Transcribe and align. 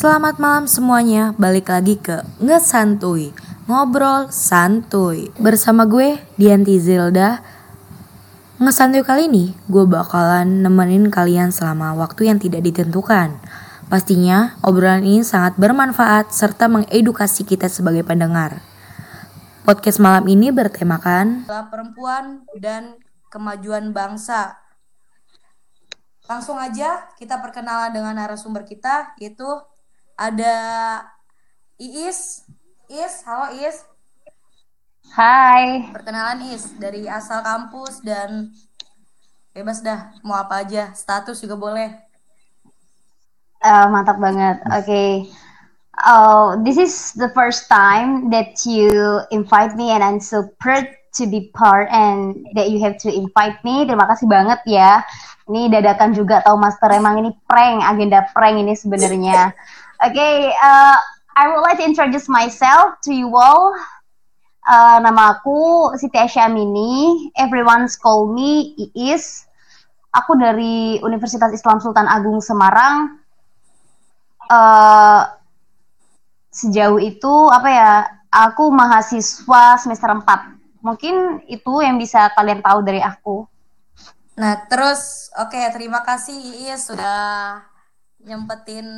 Selamat 0.00 0.40
malam 0.40 0.64
semuanya, 0.64 1.36
balik 1.36 1.68
lagi 1.68 2.00
ke 2.00 2.24
Ngesantuy 2.40 3.36
Ngobrol 3.68 4.32
Santuy. 4.32 5.28
Bersama 5.36 5.84
gue, 5.84 6.16
Dianti 6.40 6.80
Zilda. 6.80 7.44
Ngesantuy 8.56 9.04
kali 9.04 9.28
ini, 9.28 9.52
gue 9.68 9.84
bakalan 9.84 10.64
nemenin 10.64 11.12
kalian 11.12 11.52
selama 11.52 11.92
waktu 12.00 12.32
yang 12.32 12.40
tidak 12.40 12.64
ditentukan. 12.64 13.44
Pastinya, 13.92 14.56
obrolan 14.64 15.04
ini 15.04 15.20
sangat 15.20 15.60
bermanfaat 15.60 16.32
serta 16.32 16.72
mengedukasi 16.72 17.44
kita 17.44 17.68
sebagai 17.68 18.00
pendengar. 18.00 18.64
Podcast 19.68 20.00
malam 20.00 20.24
ini 20.32 20.48
bertemakan 20.48 21.44
Perempuan 21.44 22.48
dan 22.56 22.96
Kemajuan 23.28 23.92
Bangsa. 23.92 24.64
Langsung 26.24 26.56
aja 26.56 27.04
kita 27.20 27.36
perkenalan 27.44 27.92
dengan 27.92 28.16
narasumber 28.16 28.64
kita 28.64 29.12
yaitu 29.20 29.44
ada 30.20 30.54
Iis. 31.80 32.44
Is, 32.92 33.14
halo 33.24 33.56
Is. 33.56 33.88
Hai. 35.16 35.88
Perkenalan 35.88 36.52
Is 36.52 36.76
dari 36.76 37.08
asal 37.08 37.40
kampus 37.40 38.04
dan 38.04 38.52
bebas 39.56 39.80
dah 39.80 40.12
mau 40.20 40.36
apa 40.36 40.60
aja, 40.60 40.92
status 40.92 41.40
juga 41.40 41.56
boleh. 41.56 41.88
Uh, 43.64 43.88
mantap 43.88 44.20
banget. 44.20 44.60
Oke. 44.68 44.84
Okay. 44.84 45.12
Oh, 46.04 46.56
this 46.64 46.76
is 46.76 47.12
the 47.16 47.28
first 47.36 47.68
time 47.68 48.32
that 48.32 48.56
you 48.64 49.20
invite 49.32 49.76
me 49.76 49.92
and 49.92 50.00
I'm 50.00 50.20
so 50.20 50.48
proud 50.60 50.88
to 51.20 51.28
be 51.28 51.52
part 51.52 51.92
and 51.92 52.40
that 52.56 52.72
you 52.72 52.80
have 52.80 52.96
to 53.04 53.10
invite 53.12 53.60
me. 53.64 53.84
Terima 53.84 54.08
kasih 54.08 54.24
banget 54.28 54.60
ya. 54.64 55.04
Ini 55.50 55.68
dadakan 55.68 56.14
juga 56.16 56.40
tahu 56.46 56.56
Master 56.56 56.94
emang 56.94 57.20
ini 57.20 57.34
prank, 57.44 57.84
agenda 57.84 58.24
prank 58.32 58.56
ini 58.62 58.72
sebenarnya. 58.72 59.52
Okay, 60.00 60.48
uh, 60.48 60.96
I 61.36 61.52
would 61.52 61.60
like 61.60 61.76
to 61.76 61.84
introduce 61.84 62.24
myself 62.24 62.96
to 63.04 63.12
you 63.12 63.36
all. 63.36 63.76
Uh, 64.64 64.96
nama 65.04 65.36
aku 65.36 65.92
Siti 66.00 66.16
Asyamini. 66.16 67.28
Everyone's 67.36 68.00
call 68.00 68.32
me 68.32 68.72
Iis. 68.96 69.44
Aku 70.16 70.40
dari 70.40 70.96
Universitas 71.04 71.52
Islam 71.52 71.84
Sultan 71.84 72.08
Agung 72.08 72.40
Semarang. 72.40 73.20
Uh, 74.48 75.28
sejauh 76.48 76.96
itu 76.96 77.34
apa 77.52 77.68
ya? 77.68 77.92
Aku 78.32 78.72
mahasiswa 78.72 79.76
semester 79.76 80.16
4. 80.16 80.80
Mungkin 80.80 81.44
itu 81.44 81.84
yang 81.84 82.00
bisa 82.00 82.32
kalian 82.32 82.64
tahu 82.64 82.80
dari 82.80 83.04
aku. 83.04 83.44
Nah, 84.40 84.64
terus 84.64 85.28
oke, 85.36 85.52
okay, 85.52 85.68
terima 85.76 86.00
kasih 86.00 86.40
Iis 86.40 86.88
sudah 86.88 87.60
nyempetin 88.24 88.88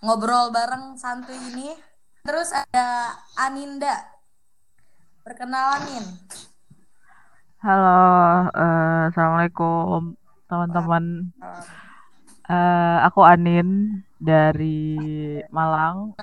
ngobrol 0.00 0.48
bareng 0.48 0.96
santuy 0.96 1.36
ini. 1.36 1.76
Terus 2.24 2.52
ada 2.52 3.16
Aninda. 3.36 4.20
Perkenalan 5.24 5.84
Halo, 7.60 8.48
uh, 8.56 9.12
assalamualaikum 9.12 10.16
teman-teman. 10.48 11.28
Uh, 12.48 12.98
aku 13.04 13.20
Anin 13.20 14.00
dari 14.16 14.96
Malang. 15.52 16.16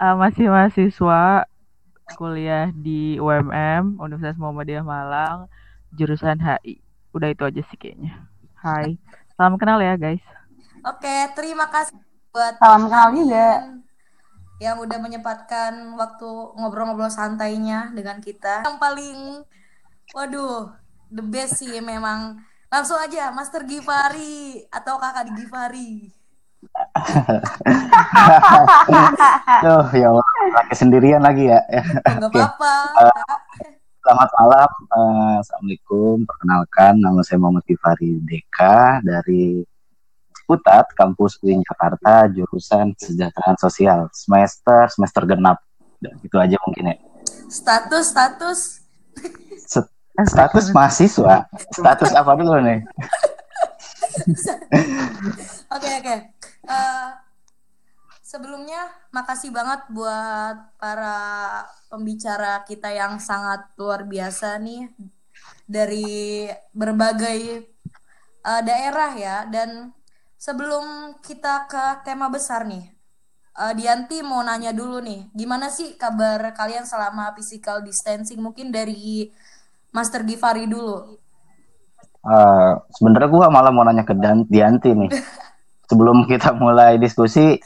Uh, 0.00 0.16
masih 0.16 0.48
mahasiswa 0.48 1.44
kuliah 2.16 2.72
di 2.72 3.20
UMM 3.20 4.00
Universitas 4.00 4.40
Muhammadiyah 4.40 4.84
Malang, 4.84 5.52
jurusan 5.92 6.40
HI. 6.40 6.80
Udah 7.12 7.28
itu 7.28 7.44
aja 7.44 7.60
sih 7.68 7.76
kayaknya. 7.76 8.16
Hai, 8.56 8.96
salam 9.36 9.60
kenal 9.60 9.84
ya 9.84 10.00
guys. 10.00 10.24
Oke, 10.80 11.28
terima 11.36 11.68
kasih 11.68 12.07
buat 12.32 12.54
salam 12.60 12.86
kenal 12.86 13.08
juga 13.16 13.48
yang 14.58 14.82
udah 14.82 14.98
menyempatkan 14.98 15.94
waktu 15.94 16.26
ngobrol-ngobrol 16.58 17.10
santainya 17.10 17.94
dengan 17.94 18.18
kita. 18.18 18.66
Yang 18.66 18.78
paling 18.82 19.18
waduh, 20.14 20.74
the 21.14 21.22
best 21.22 21.62
sih 21.62 21.78
memang. 21.78 22.42
Langsung 22.68 23.00
aja 23.00 23.32
Master 23.32 23.64
Givari 23.64 24.68
atau 24.68 25.00
Kakak 25.00 25.32
Givari. 25.32 26.12
Tuh, 29.64 29.84
ya 29.94 30.10
Allah, 30.10 30.26
lagi 30.52 30.74
sendirian 30.74 31.22
lagi 31.24 31.48
ya. 31.48 31.64
Enggak 32.18 32.28
apa-apa. 32.60 32.74
Uh, 32.98 33.38
selamat 34.04 34.28
malam. 34.36 34.68
Uh, 34.92 35.40
Assalamualaikum. 35.40 36.28
Perkenalkan, 36.28 37.00
nama 37.00 37.24
saya 37.24 37.40
Muhammad 37.40 37.64
Givari 37.64 38.20
Deka 38.26 39.00
dari 39.06 39.64
Putat, 40.48 40.88
kampus 40.96 41.36
UIN 41.44 41.60
Jakarta, 41.60 42.24
jurusan 42.32 42.96
kesejahteraan 42.96 43.60
sosial, 43.60 44.08
semester 44.16 44.88
semester 44.88 45.28
genap. 45.28 45.60
Dan 46.00 46.16
itu 46.24 46.40
aja 46.40 46.56
mungkin 46.64 46.96
ya. 46.96 46.96
Status 47.52 48.16
status. 48.16 48.60
status 50.24 50.72
mahasiswa. 50.72 51.44
Status 51.68 52.16
apa 52.16 52.32
dulu 52.40 52.64
nih? 52.64 52.80
Oke 55.68 55.88
oke. 56.00 56.16
Eh, 56.64 57.08
sebelumnya 58.28 58.88
makasih 59.08 59.48
banget 59.48 59.88
buat 59.88 60.76
para 60.76 61.16
pembicara 61.88 62.60
kita 62.68 62.92
yang 62.92 63.16
sangat 63.16 63.68
luar 63.80 64.04
biasa 64.04 64.60
nih 64.60 64.92
dari 65.64 66.48
berbagai 66.76 67.68
uh, 68.44 68.60
daerah 68.60 69.12
ya 69.16 69.36
dan 69.48 69.96
sebelum 70.38 71.18
kita 71.20 71.66
ke 71.66 72.06
tema 72.06 72.30
besar 72.30 72.62
nih, 72.64 72.86
uh, 73.58 73.74
Dianti 73.74 74.22
mau 74.22 74.40
nanya 74.40 74.70
dulu 74.70 75.02
nih, 75.02 75.26
gimana 75.34 75.68
sih 75.68 75.98
kabar 75.98 76.54
kalian 76.54 76.86
selama 76.86 77.34
physical 77.34 77.82
distancing? 77.82 78.38
Mungkin 78.38 78.70
dari 78.70 79.28
Master 79.90 80.22
Givari 80.22 80.70
dulu. 80.70 81.18
Uh, 82.22 82.72
Sebenarnya 82.94 83.28
gue 83.28 83.46
malah 83.50 83.72
mau 83.74 83.82
nanya 83.82 84.06
ke 84.06 84.14
Dan 84.14 84.46
Dianti 84.46 84.94
nih. 84.94 85.10
Sebelum 85.90 86.28
kita 86.28 86.52
mulai 86.52 87.00
diskusi, 87.00 87.56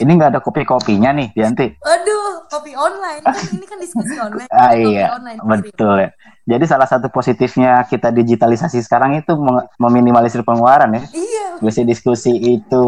ini 0.00 0.10
nggak 0.16 0.30
ada 0.36 0.40
kopi-kopinya 0.40 1.12
nih, 1.12 1.28
Dianti. 1.36 1.76
Aduh, 1.84 2.48
kopi 2.48 2.72
online. 2.72 3.20
Kan 3.20 3.36
ini 3.52 3.66
kan 3.68 3.78
diskusi 3.78 4.16
online. 4.16 4.48
ah, 4.48 4.72
iya, 4.72 5.06
online, 5.14 5.38
betul 5.44 5.94
ya. 6.00 6.10
Jadi 6.48 6.64
salah 6.66 6.88
satu 6.88 7.12
positifnya 7.12 7.84
kita 7.86 8.10
digitalisasi 8.10 8.80
sekarang 8.82 9.20
itu 9.20 9.36
meminimalisir 9.76 10.42
pengeluaran 10.42 10.96
ya. 10.96 11.02
Iya. 11.12 11.46
Biasanya 11.62 11.92
diskusi 11.92 12.32
itu 12.34 12.84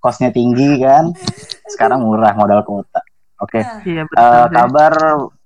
kosnya 0.00 0.32
tinggi 0.32 0.80
kan. 0.80 1.12
Sekarang 1.68 2.02
murah 2.02 2.32
modal 2.34 2.64
kota. 2.64 3.04
Oke. 3.38 3.62
Okay. 3.62 4.00
Iya, 4.00 4.02
uh, 4.16 4.48
kabar 4.48 4.92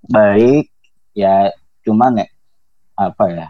baik 0.07 0.71
ya 1.13 1.51
cuman 1.85 2.23
ya 2.23 2.27
apa 2.95 3.25
ya 3.29 3.47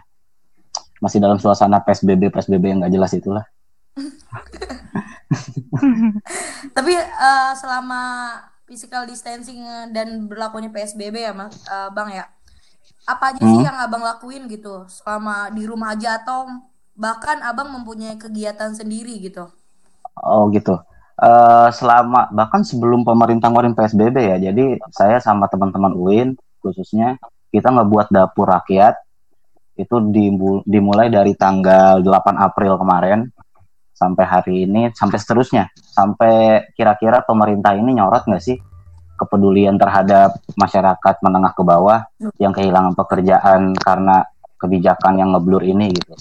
masih 0.97 1.21
dalam 1.21 1.37
suasana 1.37 1.79
PSBB 1.81 2.33
PSBB 2.33 2.63
yang 2.67 2.77
nggak 2.81 2.93
jelas 2.93 3.13
itulah. 3.13 3.45
Tapi 6.77 6.93
uh, 6.97 7.53
selama 7.55 8.01
physical 8.67 9.03
distancing 9.03 9.63
dan 9.91 10.31
berlakunya 10.31 10.71
PSBB 10.71 11.27
ya 11.27 11.33
Mas 11.35 11.59
uh, 11.67 11.91
Bang 11.91 12.11
ya 12.11 12.27
apa 13.09 13.33
aja 13.33 13.41
hmm. 13.41 13.51
sih 13.57 13.63
yang 13.65 13.77
abang 13.81 14.03
lakuin 14.05 14.45
gitu 14.45 14.85
selama 14.85 15.49
di 15.51 15.65
rumah 15.65 15.97
aja 15.97 16.21
atau 16.21 16.45
bahkan 16.93 17.41
abang 17.41 17.73
mempunyai 17.73 18.15
kegiatan 18.15 18.71
sendiri 18.77 19.17
gitu? 19.19 19.49
Oh 20.21 20.47
gitu. 20.53 20.77
Uh, 21.17 21.69
selama 21.73 22.29
bahkan 22.33 22.65
sebelum 22.65 23.05
pemerintah 23.05 23.53
ngeluarin 23.53 23.77
psbb 23.77 24.17
ya 24.25 24.37
jadi 24.41 24.81
saya 24.89 25.21
sama 25.21 25.45
teman-teman 25.45 25.93
UIN 25.93 26.33
khususnya 26.65 27.21
kita 27.53 27.69
ngebuat 27.69 28.09
dapur 28.09 28.49
rakyat 28.49 28.97
itu 29.77 29.95
dimulai 30.65 31.13
dari 31.13 31.37
tanggal 31.37 32.01
8 32.01 32.09
April 32.41 32.73
kemarin 32.81 33.29
sampai 34.01 34.25
hari 34.25 34.55
ini 34.65 34.89
sampai 34.97 35.21
seterusnya 35.21 35.69
sampai 35.93 36.65
kira-kira 36.73 37.21
pemerintah 37.21 37.77
ini 37.77 38.01
nyorot 38.01 38.25
nggak 38.25 38.41
sih 38.41 38.57
kepedulian 39.21 39.77
terhadap 39.77 40.33
masyarakat 40.57 41.15
menengah 41.21 41.53
ke 41.53 41.61
bawah 41.61 42.09
yang 42.41 42.49
kehilangan 42.49 42.97
pekerjaan 42.97 43.77
karena 43.77 44.25
kebijakan 44.57 45.21
yang 45.21 45.29
ngeblur 45.37 45.61
ini 45.61 45.93
gitu. 45.93 46.17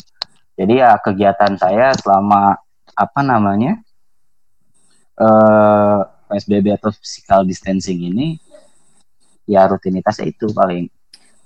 Jadi 0.60 0.84
ya 0.84 1.00
kegiatan 1.00 1.56
saya 1.56 1.96
selama 1.96 2.60
apa 2.92 3.20
namanya 3.24 3.80
eh, 5.16 5.98
PSBB 6.28 6.76
atau 6.76 6.92
physical 6.92 7.48
distancing 7.48 7.96
ini 8.12 8.36
ya 9.48 9.64
rutinitas 9.64 10.20
itu 10.20 10.52
paling 10.52 10.92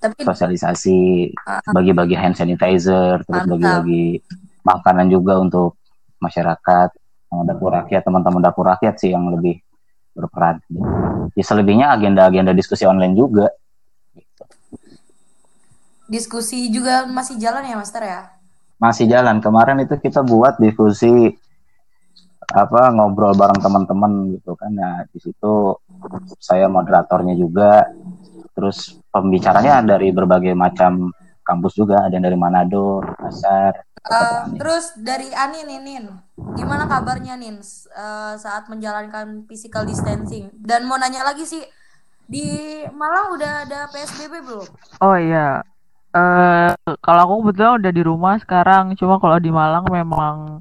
Tapi, 0.03 0.27
sosialisasi 0.27 1.31
ah, 1.47 1.63
ah. 1.63 1.73
bagi-bagi 1.73 2.19
hand 2.19 2.35
sanitizer 2.35 3.23
terus 3.23 3.43
bagi-bagi 3.47 4.19
makanan 4.67 5.07
juga 5.07 5.39
untuk 5.39 5.79
masyarakat 6.23 6.91
dapur 7.43 7.75
rakyat 7.75 8.07
teman-teman 8.07 8.39
dapur 8.39 8.71
rakyat 8.71 8.95
sih 9.03 9.11
yang 9.11 9.27
lebih 9.35 9.59
berperan. 10.15 10.63
Ya 11.35 11.43
selebihnya 11.43 11.91
agenda-agenda 11.91 12.55
diskusi 12.55 12.87
online 12.87 13.19
juga. 13.19 13.51
Diskusi 16.07 16.71
juga 16.71 17.11
masih 17.11 17.41
jalan 17.43 17.67
ya, 17.67 17.75
Master 17.75 18.03
ya? 18.07 18.21
Masih 18.79 19.11
jalan. 19.11 19.43
Kemarin 19.43 19.83
itu 19.83 19.99
kita 19.99 20.23
buat 20.23 20.63
diskusi 20.63 21.35
apa 22.45 22.93
ngobrol 22.93 23.33
bareng 23.35 23.57
teman-teman 23.57 24.37
gitu 24.37 24.53
kan 24.53 24.69
ya 24.77 25.09
di 25.09 25.17
situ 25.17 25.81
saya 26.37 26.69
moderatornya 26.69 27.33
juga 27.33 27.89
terus 28.53 29.01
pembicaranya 29.09 29.81
dari 29.81 30.13
berbagai 30.13 30.53
macam 30.53 31.09
kampus 31.41 31.73
juga 31.73 32.05
ada 32.05 32.13
yang 32.13 32.25
dari 32.25 32.39
Manado, 32.39 33.01
Asar, 33.21 33.81
Uh, 34.05 34.53
terus 34.61 34.93
dari 35.01 35.33
Anin 35.33 35.65
nih 35.65 35.81
Nin, 35.81 36.05
gimana 36.61 36.85
kabarnya 36.85 37.41
Nin 37.41 37.57
uh, 37.97 38.37
saat 38.37 38.69
menjalankan 38.69 39.49
physical 39.49 39.89
distancing? 39.89 40.53
Dan 40.61 40.85
mau 40.85 41.01
nanya 41.01 41.25
lagi 41.25 41.49
sih, 41.49 41.65
di 42.29 42.45
Malang 42.93 43.33
udah 43.33 43.65
ada 43.65 43.89
PSBB 43.89 44.45
belum? 44.45 44.69
Oh 45.01 45.17
iya, 45.17 45.65
uh, 46.13 46.77
kalau 47.01 47.21
aku 47.25 47.35
kebetulan 47.49 47.81
udah 47.81 47.93
di 47.97 48.03
rumah 48.05 48.35
sekarang. 48.37 48.93
Cuma 49.01 49.17
kalau 49.17 49.41
di 49.41 49.49
Malang 49.49 49.89
memang 49.89 50.61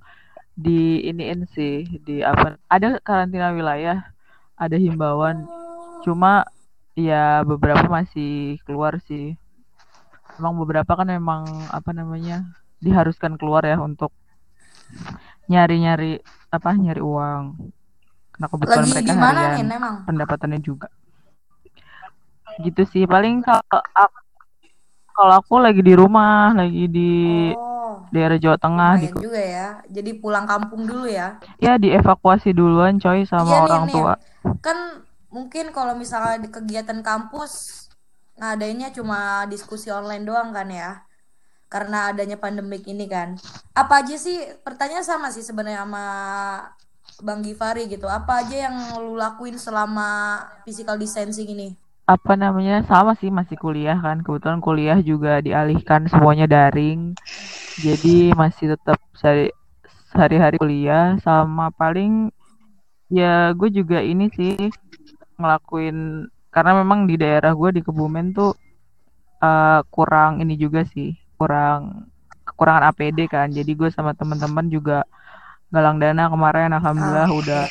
di 0.56 1.04
iniin 1.04 1.44
sih, 1.52 1.84
di 2.00 2.24
apa? 2.24 2.56
Ada 2.72 3.04
karantina 3.04 3.52
wilayah, 3.52 4.08
ada 4.56 4.80
himbauan. 4.80 5.44
Cuma 6.08 6.48
ya 6.96 7.44
beberapa 7.44 7.92
masih 7.92 8.56
keluar 8.64 9.04
sih. 9.04 9.36
Emang 10.40 10.56
beberapa 10.56 10.96
kan 10.96 11.12
memang 11.12 11.44
apa 11.70 11.92
namanya 11.92 12.63
diharuskan 12.84 13.40
keluar 13.40 13.64
ya 13.64 13.80
untuk 13.80 14.12
nyari-nyari 15.48 16.20
apa 16.50 16.70
nyari 16.76 17.02
uang. 17.02 17.44
Karena 18.34 18.48
kebetulan 18.50 18.86
Lagi 18.86 18.92
mereka 18.94 19.12
di 19.14 19.20
mana 19.22 19.42
harian 19.42 19.54
nih 19.58 19.66
memang? 19.66 19.96
pendapatannya 20.08 20.60
juga. 20.60 20.88
Gitu 22.62 22.82
sih 22.86 23.04
paling 23.10 23.42
kalau 23.42 23.62
aku, 23.94 24.20
kalau 25.14 25.34
aku 25.42 25.54
lagi 25.62 25.82
di 25.82 25.94
rumah, 25.94 26.54
lagi 26.54 26.86
di 26.90 27.10
Oh, 27.54 28.02
daerah 28.10 28.38
Jawa 28.42 28.58
Tengah 28.58 28.92
di 28.98 29.08
lumayan 29.10 29.22
juga 29.22 29.42
ya. 29.42 29.68
Jadi 29.90 30.12
pulang 30.18 30.46
kampung 30.50 30.82
dulu 30.90 31.06
ya. 31.06 31.38
ya 31.62 31.74
dievakuasi 31.78 32.50
duluan 32.54 32.98
coy 32.98 33.26
sama 33.26 33.46
Iya 33.46 33.58
nih 33.58 33.64
orang 33.70 33.84
Nin, 33.86 33.94
tua. 33.94 34.14
kan 34.66 34.78
mungkin 35.34 35.66
kalau 35.74 35.94
misalnya 35.98 36.42
di 36.42 36.50
kegiatan 36.50 37.00
kampus 37.02 37.86
ngadainnya 38.38 38.90
cuma 38.98 39.46
diskusi 39.46 39.94
online 39.94 40.26
doang 40.26 40.50
kan 40.54 40.68
ya. 40.70 40.92
Karena 41.74 42.14
adanya 42.14 42.38
pandemik 42.38 42.86
ini 42.86 43.10
kan. 43.10 43.42
Apa 43.74 44.06
aja 44.06 44.14
sih? 44.14 44.38
Pertanyaan 44.62 45.02
sama 45.02 45.34
sih 45.34 45.42
sebenarnya 45.42 45.82
sama 45.82 46.06
Bang 47.26 47.42
Givari 47.42 47.90
gitu. 47.90 48.06
Apa 48.06 48.46
aja 48.46 48.70
yang 48.70 49.02
lu 49.02 49.18
lakuin 49.18 49.58
selama 49.58 50.38
physical 50.62 51.02
distancing 51.02 51.50
ini? 51.50 51.74
Apa 52.06 52.38
namanya? 52.38 52.86
Sama 52.86 53.18
sih 53.18 53.34
masih 53.34 53.58
kuliah 53.58 53.98
kan. 53.98 54.22
Kebetulan 54.22 54.62
kuliah 54.62 55.02
juga 55.02 55.42
dialihkan 55.42 56.06
semuanya 56.06 56.46
daring. 56.46 57.18
Jadi 57.82 58.38
masih 58.38 58.78
tetap 58.78 59.02
sehari 59.18 59.50
sehari-hari 60.14 60.62
kuliah 60.62 61.18
sama 61.26 61.74
paling 61.74 62.30
ya 63.10 63.50
gue 63.58 63.70
juga 63.74 63.98
ini 63.98 64.30
sih 64.30 64.70
ngelakuin 65.42 66.30
karena 66.54 66.86
memang 66.86 67.10
di 67.10 67.18
daerah 67.18 67.58
gue 67.58 67.70
di 67.74 67.82
Kebumen 67.82 68.30
tuh 68.38 68.54
uh, 69.42 69.82
kurang 69.90 70.38
ini 70.38 70.54
juga 70.54 70.86
sih 70.86 71.18
kurang 71.44 72.08
kekurangan 72.48 72.88
APD 72.96 73.28
kan. 73.28 73.52
Jadi 73.52 73.72
gue 73.76 73.92
sama 73.92 74.16
teman-teman 74.16 74.72
juga 74.72 75.04
galang 75.68 76.00
dana 76.00 76.32
kemarin. 76.32 76.72
Alhamdulillah 76.72 77.28
Ah, 77.28 77.36
udah 77.36 77.64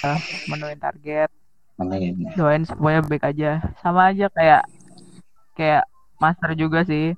menuin 0.53 0.77
target. 0.77 1.33
Amin. 1.81 2.29
doain 2.37 2.69
semuanya 2.69 3.01
baik 3.09 3.25
aja. 3.25 3.65
Sama 3.81 4.13
aja 4.13 4.29
kayak 4.29 4.63
kayak 5.57 5.89
master 6.21 6.53
juga 6.53 6.85
sih. 6.85 7.17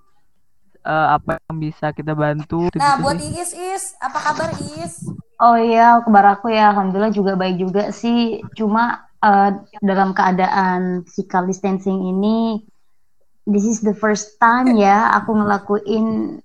Eh, 0.84 1.08
apa 1.16 1.40
yang 1.48 1.56
bisa 1.58 1.96
kita 1.96 2.12
bantu 2.12 2.68
Nah, 2.76 3.00
-gitu 3.00 3.02
buat 3.02 3.16
sih. 3.16 3.32
Iis, 3.32 3.52
Is, 3.56 3.84
apa 3.98 4.20
kabar 4.20 4.52
Is? 4.84 5.00
Oh 5.40 5.56
iya, 5.56 5.96
kabar 6.04 6.38
aku 6.38 6.52
ya, 6.52 6.76
alhamdulillah 6.76 7.08
juga 7.08 7.32
baik 7.34 7.56
juga 7.56 7.88
sih. 7.88 8.44
Cuma 8.52 9.08
uh, 9.24 9.50
dalam 9.80 10.12
keadaan 10.12 11.02
physical 11.08 11.48
distancing 11.48 12.04
ini, 12.04 12.60
this 13.48 13.64
is 13.64 13.80
the 13.80 13.96
first 13.96 14.36
time 14.36 14.76
ya 14.76 15.08
aku 15.16 15.32
ngelakuin 15.32 16.38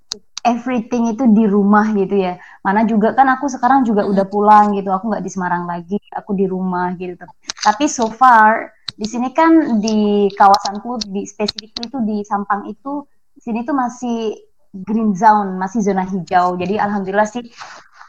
everything 0.50 1.14
itu 1.14 1.30
di 1.30 1.46
rumah 1.46 1.94
gitu 1.94 2.18
ya. 2.18 2.42
Mana 2.66 2.84
juga 2.90 3.14
kan 3.14 3.30
aku 3.30 3.46
sekarang 3.46 3.86
juga 3.86 4.10
udah 4.10 4.26
pulang 4.26 4.74
gitu, 4.74 4.90
aku 4.90 5.14
nggak 5.14 5.24
di 5.24 5.32
Semarang 5.32 5.70
lagi, 5.70 6.00
aku 6.12 6.34
di 6.34 6.50
rumah 6.50 6.98
gitu. 6.98 7.24
Tapi 7.62 7.86
so 7.86 8.10
far 8.10 8.74
di 8.98 9.06
sini 9.08 9.32
kan 9.32 9.80
di 9.80 10.28
kawasanku 10.34 11.08
di 11.08 11.24
spesifik 11.24 11.72
itu 11.88 11.98
di 12.04 12.26
Sampang 12.26 12.68
itu 12.68 13.06
sini 13.40 13.64
tuh 13.64 13.78
masih 13.78 14.36
green 14.74 15.14
zone, 15.14 15.56
masih 15.62 15.86
zona 15.86 16.04
hijau. 16.04 16.58
Jadi 16.58 16.76
alhamdulillah 16.82 17.30
sih 17.30 17.46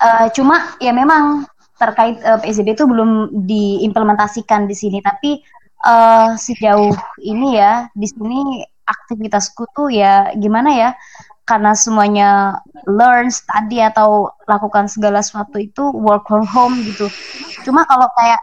Uh, 0.01 0.33
cuma 0.33 0.81
ya 0.81 0.97
memang 0.97 1.45
terkait 1.77 2.17
uh, 2.25 2.41
PSBB 2.41 2.73
itu 2.73 2.89
belum 2.89 3.45
diimplementasikan 3.45 4.65
di 4.65 4.73
sini, 4.73 5.05
tapi 5.05 5.45
uh, 5.85 6.33
sejauh 6.41 6.97
ini 7.21 7.61
ya 7.61 7.85
di 7.93 8.09
sini 8.09 8.65
aktivitasku 8.89 9.69
tuh 9.77 9.93
ya 9.93 10.33
gimana 10.41 10.73
ya? 10.73 10.91
Karena 11.51 11.75
semuanya 11.75 12.63
learn, 12.87 13.27
study 13.27 13.83
atau 13.83 14.31
lakukan 14.47 14.87
segala 14.87 15.19
sesuatu 15.19 15.59
itu 15.59 15.91
work 15.91 16.31
from 16.31 16.47
home 16.47 16.79
gitu. 16.87 17.11
Cuma 17.67 17.83
kalau 17.91 18.07
kayak 18.15 18.39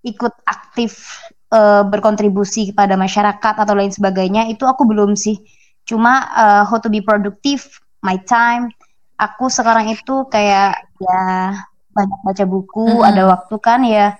ikut 0.00 0.32
aktif 0.48 1.20
uh, 1.52 1.84
berkontribusi 1.84 2.72
kepada 2.72 2.96
masyarakat 2.96 3.54
atau 3.60 3.76
lain 3.76 3.92
sebagainya 3.92 4.48
itu 4.48 4.64
aku 4.64 4.88
belum 4.88 5.12
sih. 5.12 5.36
Cuma 5.84 6.24
uh, 6.32 6.62
how 6.64 6.80
to 6.80 6.88
be 6.88 7.04
productive, 7.04 7.68
my 8.00 8.16
time, 8.24 8.72
aku 9.20 9.52
sekarang 9.52 9.92
itu 9.92 10.24
kayak 10.32 10.78
ya 10.96 11.52
banyak 11.92 12.20
baca 12.24 12.44
buku, 12.48 12.86
Mm-mm. 12.96 13.08
ada 13.12 13.22
waktu 13.28 13.54
kan 13.60 13.84
ya 13.84 14.16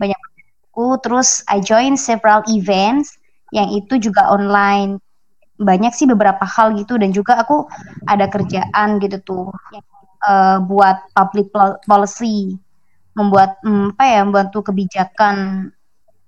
banyak 0.00 0.16
baca 0.16 0.42
buku, 0.64 0.88
terus 1.04 1.44
I 1.50 1.60
join 1.60 2.00
several 2.00 2.40
events 2.48 3.20
yang 3.52 3.68
itu 3.68 4.00
juga 4.00 4.32
online. 4.32 5.02
Banyak 5.56 5.92
sih 5.96 6.04
beberapa 6.04 6.44
hal 6.44 6.76
gitu 6.76 7.00
dan 7.00 7.10
juga 7.12 7.40
aku 7.40 7.64
ada 8.04 8.28
kerjaan 8.28 9.00
gitu 9.00 9.18
tuh 9.24 9.44
eh, 10.26 10.58
buat 10.60 11.10
public 11.16 11.48
pol- 11.52 11.80
policy, 11.88 12.56
membuat 13.16 13.56
hmm, 13.64 13.96
apa 13.96 14.04
ya, 14.04 14.20
membantu 14.24 14.68
kebijakan. 14.68 15.68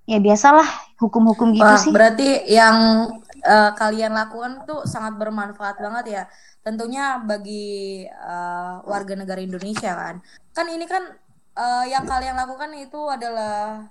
Ya 0.09 0.17
biasalah 0.17 0.65
hukum-hukum 0.97 1.53
gitu 1.53 1.69
Wah, 1.69 1.77
sih. 1.77 1.93
berarti 1.93 2.49
yang 2.49 3.05
eh, 3.45 3.71
kalian 3.77 4.17
lakukan 4.17 4.65
tuh 4.65 4.89
sangat 4.89 5.21
bermanfaat 5.21 5.77
banget 5.77 6.05
ya. 6.09 6.23
Tentunya 6.65 7.21
bagi 7.21 8.05
eh, 8.09 8.75
warga 8.89 9.13
negara 9.13 9.37
Indonesia 9.37 9.93
kan. 9.93 10.15
Kan 10.57 10.65
ini 10.73 10.89
kan 10.89 11.05
eh, 11.53 11.85
yang 11.93 12.09
kalian 12.09 12.33
lakukan 12.33 12.73
itu 12.73 12.97
adalah 13.05 13.85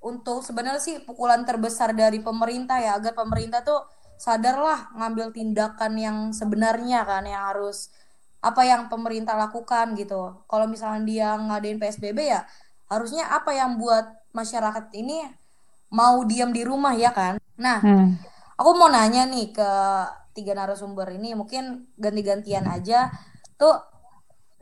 untuk 0.00 0.40
sebenarnya 0.40 0.80
sih 0.80 0.96
pukulan 1.04 1.44
terbesar 1.44 1.92
dari 1.92 2.24
pemerintah 2.24 2.80
ya 2.80 2.96
agar 2.96 3.12
pemerintah 3.12 3.60
tuh 3.60 3.84
sadarlah 4.26 4.92
ngambil 4.98 5.26
tindakan 5.36 5.92
yang 5.96 6.18
sebenarnya 6.40 7.00
kan 7.08 7.24
yang 7.32 7.44
harus 7.50 7.88
apa 8.48 8.62
yang 8.70 8.82
pemerintah 8.92 9.36
lakukan 9.36 9.86
gitu. 10.00 10.44
Kalau 10.50 10.66
misalnya 10.68 11.02
dia 11.10 11.28
ngadain 11.46 11.78
PSBB 11.80 12.20
ya 12.34 12.42
harusnya 12.92 13.24
apa 13.32 13.50
yang 13.60 13.70
buat 13.82 14.04
masyarakat 14.36 14.84
ini 15.00 15.24
mau 15.98 16.16
diam 16.30 16.50
di 16.54 16.62
rumah 16.70 16.94
ya 17.04 17.10
kan. 17.14 17.34
Nah, 17.66 17.78
Hmm. 17.84 18.16
aku 18.60 18.70
mau 18.78 18.88
nanya 18.92 19.22
nih 19.32 19.46
ke 19.56 19.70
tiga 20.36 20.52
narasumber 20.54 21.08
ini 21.18 21.34
mungkin 21.34 21.64
ganti-gantian 21.98 22.64
aja 22.76 23.10
tuh 23.60 23.74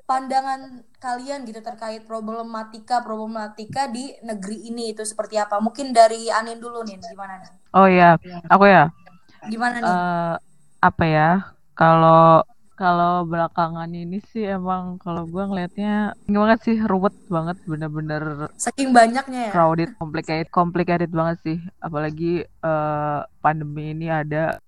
pandangan 0.08 0.60
kalian 1.04 1.44
gitu 1.44 1.60
terkait 1.60 2.02
problematika 2.08 3.04
problematika 3.04 3.82
di 3.92 4.16
negeri 4.24 4.56
ini 4.72 4.96
itu 4.96 5.02
seperti 5.04 5.36
apa? 5.36 5.60
Mungkin 5.60 5.92
dari 5.92 6.32
Anin 6.32 6.58
dulu 6.64 6.80
nih, 6.88 6.96
gimana 7.12 7.34
nih? 7.44 7.52
Oh 7.76 7.84
iya, 7.84 8.16
aku 8.48 8.64
ya. 8.64 8.88
Gimana 9.47 9.76
nih? 9.78 9.87
eh 9.87 10.35
apa 10.83 11.04
ya? 11.07 11.30
Kalau 11.78 12.42
kalau 12.78 13.26
belakangan 13.26 13.90
ini 13.90 14.23
sih 14.30 14.47
emang 14.47 15.02
kalau 15.02 15.26
gua 15.26 15.50
ngelihatnya 15.50 16.14
gimana 16.30 16.54
sih 16.62 16.78
ruwet 16.78 17.11
banget 17.26 17.59
bener-bener 17.66 18.47
Saking 18.54 18.95
banyaknya 18.95 19.50
ya. 19.50 19.52
crowded, 19.54 19.90
complicated, 19.99 20.49
complicated 20.54 21.11
banget 21.11 21.38
sih. 21.42 21.59
Apalagi 21.83 22.47
eh, 22.47 23.21
pandemi 23.42 23.90
ini 23.95 24.07
ada 24.07 24.62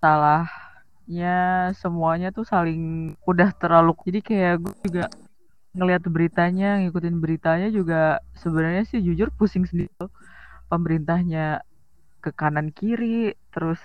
salahnya 0.00 1.36
semuanya 1.76 2.32
tuh 2.32 2.48
saling 2.48 3.12
udah 3.28 3.52
terlalu. 3.60 3.92
Jadi 4.08 4.20
kayak 4.24 4.54
gue 4.64 4.74
juga 4.88 5.04
ngelihat 5.76 6.08
beritanya, 6.08 6.80
ngikutin 6.80 7.16
beritanya 7.20 7.68
juga 7.68 8.24
sebenarnya 8.40 8.88
sih 8.88 9.04
jujur 9.04 9.28
pusing 9.36 9.68
sendiri. 9.68 9.92
tuh. 10.00 10.08
Pemerintahnya 10.72 11.60
ke 12.24 12.32
kanan 12.34 12.72
kiri, 12.74 13.36
terus 13.58 13.82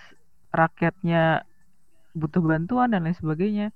rakyatnya 0.53 1.41
butuh 2.13 2.45
bantuan 2.45 2.93
dan 2.93 3.09
lain 3.09 3.17
sebagainya. 3.17 3.67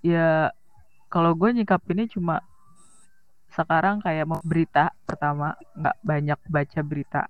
Ya 0.00 0.48
kalau 1.12 1.36
gue 1.36 1.52
nyikapinnya 1.52 2.08
cuma 2.08 2.40
sekarang 3.52 4.00
kayak 4.00 4.24
mau 4.24 4.40
berita 4.40 4.88
pertama 5.04 5.52
nggak 5.76 5.96
banyak 6.00 6.40
baca 6.48 6.80
berita 6.80 7.22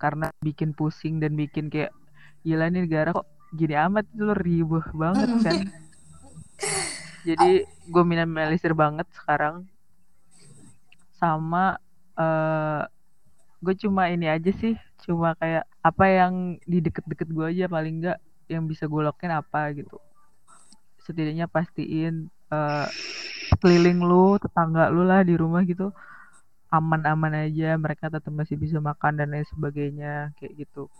karena 0.00 0.32
bikin 0.40 0.72
pusing 0.72 1.20
dan 1.20 1.36
bikin 1.36 1.68
kayak 1.68 1.92
gila 2.40 2.72
nih 2.72 2.88
negara 2.88 3.12
kok 3.12 3.28
gini 3.52 3.76
amat 3.76 4.08
itu 4.08 4.32
ribuh 4.32 4.86
banget 4.96 5.28
kan. 5.44 5.60
Jadi 7.28 7.68
gue 7.68 8.04
minimalisir 8.08 8.72
banget 8.72 9.04
sekarang. 9.12 9.68
Sama 11.20 11.76
uh, 12.16 12.88
gue 13.60 13.74
cuma 13.76 14.08
ini 14.08 14.32
aja 14.32 14.48
sih 14.56 14.72
cuma 15.06 15.38
kayak 15.38 15.64
apa 15.80 16.04
yang 16.10 16.58
di 16.66 16.82
deket-deket 16.82 17.30
gue 17.30 17.46
aja 17.46 17.64
paling 17.70 18.02
enggak 18.02 18.18
yang 18.50 18.66
bisa 18.66 18.90
gue 18.90 19.00
lakuin 19.06 19.32
apa 19.38 19.70
gitu. 19.72 19.96
Setidaknya 21.06 21.46
pastiin 21.46 22.26
uh, 22.50 22.90
keliling 23.62 24.02
lu 24.02 24.34
tetangga 24.42 24.90
lu 24.90 25.06
lah 25.06 25.22
di 25.22 25.38
rumah 25.38 25.62
gitu. 25.62 25.94
Aman-aman 26.66 27.46
aja 27.46 27.78
mereka 27.78 28.10
tetap 28.10 28.34
masih 28.34 28.58
bisa 28.58 28.82
makan 28.82 29.22
dan 29.22 29.30
lain 29.30 29.46
sebagainya 29.46 30.34
kayak 30.42 30.66
gitu. 30.66 30.90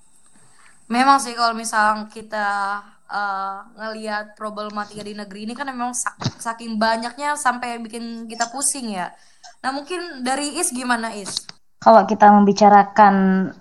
Memang 0.86 1.18
sih 1.18 1.34
kalau 1.34 1.58
misal 1.58 2.06
kita 2.06 2.78
uh, 3.10 3.58
ngelihat 3.74 4.38
problematika 4.38 5.02
di 5.02 5.18
negeri 5.18 5.50
ini 5.50 5.58
kan 5.58 5.66
memang 5.66 5.90
saking 6.38 6.78
banyaknya 6.78 7.34
sampai 7.34 7.82
bikin 7.82 8.30
kita 8.30 8.46
pusing 8.54 8.94
ya. 8.94 9.10
Nah 9.66 9.74
mungkin 9.74 10.22
dari 10.22 10.62
Is 10.62 10.70
gimana 10.70 11.10
Is 11.18 11.42
kalau 11.76 12.08
kita 12.08 12.32
membicarakan 12.32 13.14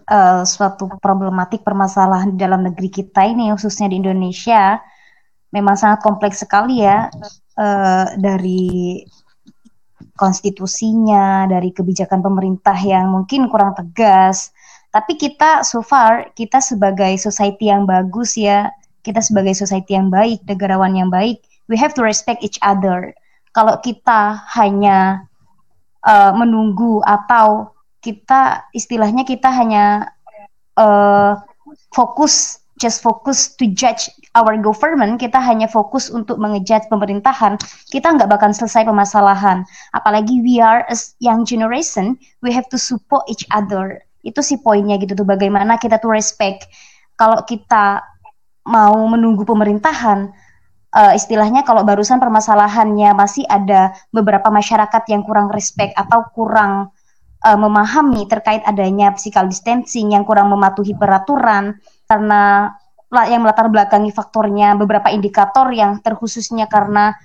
uh, 0.08 0.42
suatu 0.48 0.88
problematik 1.04 1.62
permasalahan 1.68 2.34
di 2.34 2.40
dalam 2.40 2.64
negeri 2.64 2.88
kita 2.88 3.28
ini 3.28 3.52
khususnya 3.52 3.92
di 3.92 4.00
Indonesia 4.00 4.80
memang 5.52 5.76
sangat 5.76 6.00
kompleks 6.04 6.44
sekali 6.44 6.84
ya 6.84 7.12
uh, 7.60 8.08
dari 8.16 9.04
konstitusinya, 10.16 11.48
dari 11.48 11.76
kebijakan 11.76 12.24
pemerintah 12.24 12.76
yang 12.80 13.12
mungkin 13.12 13.52
kurang 13.52 13.76
tegas. 13.76 14.56
Tapi 14.96 15.20
kita 15.20 15.68
so 15.68 15.84
far 15.84 16.32
kita 16.40 16.64
sebagai 16.64 17.20
society 17.20 17.68
yang 17.68 17.84
bagus 17.84 18.40
ya, 18.40 18.72
kita 19.04 19.20
sebagai 19.20 19.52
society 19.52 19.92
yang 19.92 20.08
baik, 20.08 20.40
negarawan 20.48 20.96
yang 20.96 21.12
baik, 21.12 21.44
we 21.68 21.76
have 21.76 21.92
to 21.92 22.00
respect 22.00 22.40
each 22.40 22.56
other. 22.64 23.12
Kalau 23.52 23.76
kita 23.84 24.40
hanya 24.56 25.28
uh, 26.08 26.32
menunggu 26.32 27.04
atau 27.04 27.75
kita 28.06 28.70
istilahnya 28.78 29.26
kita 29.26 29.50
hanya 29.50 30.14
uh, 30.78 31.42
fokus 31.90 32.62
just 32.78 33.02
focus 33.02 33.56
to 33.56 33.72
judge 33.72 34.12
our 34.36 34.60
government, 34.60 35.16
kita 35.18 35.40
hanya 35.40 35.66
fokus 35.66 36.12
untuk 36.12 36.36
mengejat 36.38 36.92
pemerintahan, 36.92 37.56
kita 37.88 38.14
nggak 38.14 38.28
bakal 38.28 38.52
selesai 38.52 38.84
permasalahan. 38.84 39.64
Apalagi 39.96 40.44
we 40.44 40.60
are 40.60 40.84
as 40.92 41.16
young 41.24 41.48
generation, 41.48 42.20
we 42.44 42.52
have 42.52 42.68
to 42.68 42.76
support 42.76 43.24
each 43.32 43.48
other. 43.56 44.04
Itu 44.28 44.44
sih 44.44 44.60
poinnya 44.60 45.00
gitu 45.00 45.16
tuh, 45.16 45.28
bagaimana 45.28 45.80
kita 45.80 46.04
tuh 46.04 46.12
respect. 46.12 46.68
Kalau 47.16 47.48
kita 47.48 48.04
mau 48.68 49.00
menunggu 49.08 49.48
pemerintahan, 49.48 50.36
uh, 50.92 51.14
istilahnya 51.16 51.64
kalau 51.64 51.88
barusan 51.88 52.20
permasalahannya 52.20 53.16
masih 53.16 53.48
ada 53.48 53.96
beberapa 54.12 54.52
masyarakat 54.52 55.04
yang 55.08 55.24
kurang 55.24 55.48
respect 55.48 55.96
atau 55.96 56.28
kurang 56.36 56.92
uh, 57.46 57.60
memahami 57.62 58.26
terkait 58.26 58.66
adanya 58.66 59.14
physical 59.14 59.46
distancing 59.46 60.18
yang 60.18 60.26
kurang 60.26 60.50
mematuhi 60.50 60.98
peraturan 60.98 61.78
karena 62.10 62.74
yang 63.14 63.46
melatar 63.46 63.70
belakangi 63.70 64.12
faktornya 64.12 64.76
beberapa 64.76 65.08
indikator 65.14 65.70
yang 65.72 66.02
terkhususnya 66.02 66.68
karena 66.68 67.16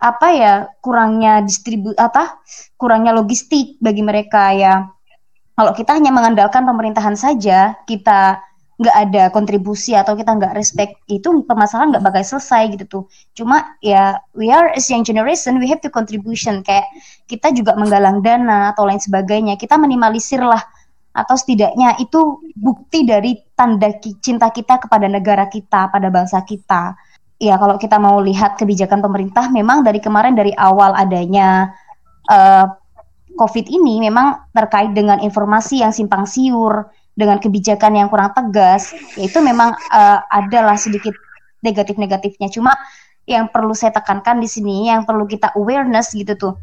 apa 0.00 0.28
ya 0.32 0.52
kurangnya 0.78 1.42
distribu 1.42 1.92
apa 1.98 2.38
kurangnya 2.76 3.16
logistik 3.16 3.80
bagi 3.82 4.04
mereka 4.04 4.52
ya. 4.54 4.86
Kalau 5.56 5.72
kita 5.76 5.98
hanya 5.98 6.08
mengandalkan 6.14 6.64
pemerintahan 6.64 7.16
saja 7.18 7.76
kita 7.84 8.38
nggak 8.80 8.96
ada 8.96 9.22
kontribusi 9.28 9.92
atau 9.92 10.16
kita 10.16 10.40
nggak 10.40 10.56
respect 10.56 10.96
itu 11.12 11.44
permasalahan 11.44 11.92
nggak 11.92 12.04
bakal 12.04 12.24
selesai 12.24 12.72
gitu 12.72 12.84
tuh. 12.88 13.04
Cuma 13.36 13.76
ya 13.84 14.16
we 14.32 14.48
are 14.48 14.72
as 14.72 14.88
young 14.88 15.04
generation 15.04 15.60
we 15.60 15.68
have 15.68 15.84
to 15.84 15.92
contribution. 15.92 16.64
Kayak 16.64 16.88
kita 17.28 17.52
juga 17.52 17.76
menggalang 17.76 18.24
dana 18.24 18.72
atau 18.72 18.88
lain 18.88 18.96
sebagainya. 18.96 19.60
Kita 19.60 19.76
minimalisir 19.76 20.40
lah. 20.40 20.64
Atau 21.12 21.36
setidaknya 21.36 22.00
itu 22.00 22.40
bukti 22.56 23.04
dari 23.04 23.36
tanda 23.52 23.92
cinta 24.00 24.48
kita 24.48 24.80
kepada 24.80 25.10
negara 25.10 25.50
kita, 25.50 25.92
pada 25.92 26.08
bangsa 26.08 26.40
kita. 26.46 26.96
Ya, 27.40 27.58
kalau 27.58 27.76
kita 27.80 27.98
mau 27.98 28.20
lihat 28.22 28.60
kebijakan 28.60 29.02
pemerintah, 29.02 29.50
memang 29.50 29.82
dari 29.82 29.98
kemarin 29.98 30.38
dari 30.38 30.54
awal 30.54 30.92
adanya 30.94 31.72
uh, 32.30 32.68
COVID 33.34 33.66
ini 33.72 33.98
memang 34.06 34.52
terkait 34.52 34.92
dengan 34.92 35.18
informasi 35.18 35.82
yang 35.82 35.90
simpang 35.90 36.28
siur, 36.28 36.86
dengan 37.20 37.36
kebijakan 37.36 38.00
yang 38.00 38.08
kurang 38.08 38.32
tegas, 38.32 38.96
yaitu 39.20 39.44
memang 39.44 39.76
uh, 39.92 40.24
adalah 40.32 40.80
sedikit 40.80 41.12
negatif-negatifnya. 41.60 42.48
Cuma 42.48 42.72
yang 43.28 43.52
perlu 43.52 43.76
saya 43.76 43.92
tekankan 43.92 44.40
di 44.40 44.48
sini, 44.48 44.88
yang 44.88 45.04
perlu 45.04 45.28
kita 45.28 45.52
awareness 45.54 46.16
gitu 46.16 46.32
tuh, 46.40 46.54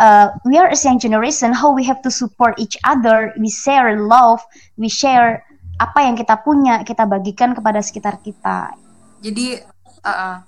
uh, 0.00 0.32
we 0.44 0.56
are 0.56 0.68
a 0.68 0.78
young 0.84 1.00
generation 1.00 1.52
how 1.52 1.72
we 1.72 1.84
have 1.84 2.00
to 2.04 2.10
support 2.12 2.56
each 2.60 2.76
other 2.84 3.32
we 3.40 3.48
share 3.48 3.96
love 4.00 4.40
we 4.76 4.88
share 4.88 5.44
apa 5.76 6.04
yang 6.04 6.16
kita 6.16 6.40
punya 6.40 6.80
kita 6.84 7.04
bagikan 7.04 7.52
kepada 7.52 7.80
sekitar 7.84 8.20
kita 8.20 8.72
jadi 9.20 9.64
uh, 10.04 10.40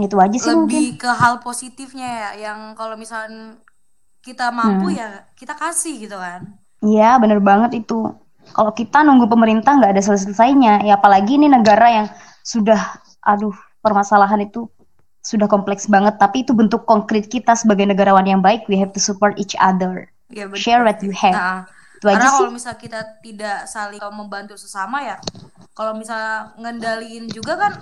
itu 0.00 0.16
aja 0.18 0.36
sih 0.36 0.50
lebih 0.50 0.98
mungkin. 0.98 1.00
ke 1.00 1.10
hal 1.10 1.34
positifnya 1.40 2.08
ya 2.08 2.50
yang 2.50 2.74
kalau 2.74 2.98
misalnya 2.98 3.60
kita 4.24 4.48
mampu 4.50 4.90
hmm. 4.92 4.98
ya 4.98 5.08
kita 5.36 5.54
kasih 5.54 6.08
gitu 6.08 6.16
kan 6.16 6.58
iya 6.82 7.16
bener 7.20 7.40
banget 7.40 7.84
itu 7.84 8.12
kalau 8.54 8.70
kita 8.70 9.02
nunggu 9.02 9.26
pemerintah 9.26 9.74
nggak 9.74 9.98
ada 9.98 10.02
selesai-selesainya. 10.02 10.86
Ya 10.86 10.94
apalagi 10.96 11.36
ini 11.36 11.50
negara 11.50 11.90
yang 11.90 12.06
sudah 12.46 12.78
aduh 13.26 13.52
permasalahan 13.82 14.46
itu 14.46 14.70
sudah 15.20 15.50
kompleks 15.50 15.90
banget. 15.90 16.16
Tapi 16.16 16.46
itu 16.46 16.54
bentuk 16.54 16.86
konkret 16.86 17.26
kita 17.26 17.58
sebagai 17.58 17.84
negarawan 17.90 18.24
yang 18.24 18.40
baik. 18.40 18.70
We 18.70 18.78
have 18.78 18.94
to 18.94 19.02
support 19.02 19.34
each 19.36 19.58
other. 19.58 20.08
Ya, 20.32 20.48
betul. 20.48 20.62
share 20.62 20.82
what 20.86 21.02
you 21.04 21.12
have. 21.12 21.36
Nah, 21.36 21.58
itu 22.04 22.12
karena 22.12 22.28
kalau 22.36 22.52
misal 22.52 22.74
kita 22.76 23.00
tidak 23.24 23.64
saling 23.64 24.02
membantu 24.12 24.60
sesama 24.60 25.00
ya 25.00 25.16
kalau 25.72 25.96
misal 25.96 26.52
ngendaliin 26.60 27.32
juga 27.32 27.56
kan 27.56 27.72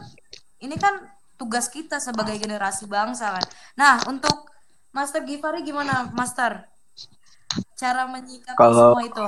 ini 0.63 0.79
kan 0.79 1.11
tugas 1.35 1.67
kita 1.67 1.99
sebagai 1.99 2.39
generasi 2.39 2.87
bangsa 2.87 3.35
kan. 3.35 3.47
Nah 3.75 3.99
untuk 4.07 4.47
Master 4.95 5.27
Givari 5.27 5.67
gimana 5.67 6.07
Master? 6.15 6.71
Cara 7.75 8.07
menyikapi 8.07 8.55
kalau... 8.55 8.95
semua 8.95 9.03
itu 9.03 9.27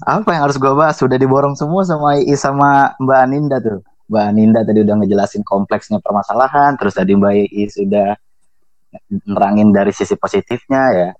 apa 0.00 0.28
yang 0.32 0.48
harus 0.48 0.56
gue 0.56 0.72
bahas 0.72 0.96
sudah 0.96 1.20
diborong 1.20 1.52
semua 1.54 1.84
sama 1.84 2.16
I 2.16 2.32
sama 2.32 2.96
Mbak 2.96 3.18
Aninda 3.20 3.60
tuh 3.60 3.84
Mbak 4.10 4.26
Ninda 4.34 4.60
tadi 4.66 4.82
udah 4.82 4.94
ngejelasin 4.98 5.46
kompleksnya 5.46 6.02
permasalahan, 6.02 6.74
terus 6.74 6.98
tadi 6.98 7.14
Mbak 7.14 7.32
I 7.54 7.62
sudah 7.70 8.18
nerangin 9.22 9.70
dari 9.70 9.94
sisi 9.94 10.18
positifnya 10.18 10.82
ya. 10.90 11.10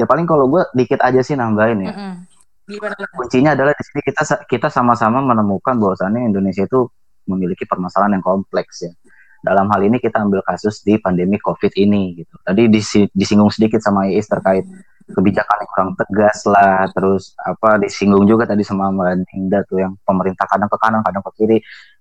Ya 0.00 0.04
paling 0.08 0.24
kalau 0.24 0.48
gue 0.48 0.64
dikit 0.72 1.04
aja 1.04 1.20
sih 1.20 1.36
nambahin 1.36 1.84
ya. 1.84 1.92
Mm 1.92 2.00
-hmm. 2.00 3.12
Kuncinya 3.12 3.52
adalah 3.52 3.76
di 3.76 3.84
sini 3.84 4.00
kita 4.00 4.22
kita 4.48 4.72
sama-sama 4.72 5.20
menemukan 5.20 5.76
bahwasannya 5.76 6.32
Indonesia 6.32 6.64
itu 6.64 6.88
memiliki 7.28 7.68
permasalahan 7.68 8.16
yang 8.16 8.24
kompleks 8.24 8.88
ya. 8.88 8.92
Dalam 9.40 9.66
hal 9.72 9.80
ini 9.88 9.96
kita 9.96 10.20
ambil 10.20 10.44
kasus 10.44 10.84
di 10.84 11.00
pandemi 11.00 11.40
COVID 11.40 11.72
ini 11.80 12.20
gitu. 12.24 12.34
Tadi 12.44 12.68
disinggung 13.16 13.48
sedikit 13.48 13.80
sama 13.80 14.08
Iis 14.08 14.28
terkait 14.28 14.68
kebijakan 15.10 15.56
yang 15.64 15.70
kurang 15.74 15.90
tegas 15.98 16.38
lah, 16.46 16.86
terus 16.94 17.34
apa 17.42 17.82
disinggung 17.82 18.24
juga 18.28 18.46
tadi 18.46 18.62
sama 18.62 18.94
Mbak 18.94 19.26
Ninda 19.34 19.60
tuh 19.66 19.82
yang 19.82 19.92
pemerintah 20.06 20.46
kadang 20.46 20.70
ke 20.70 20.78
kanan, 20.78 21.00
kadang 21.02 21.22
ke 21.26 21.30
kiri 21.40 21.58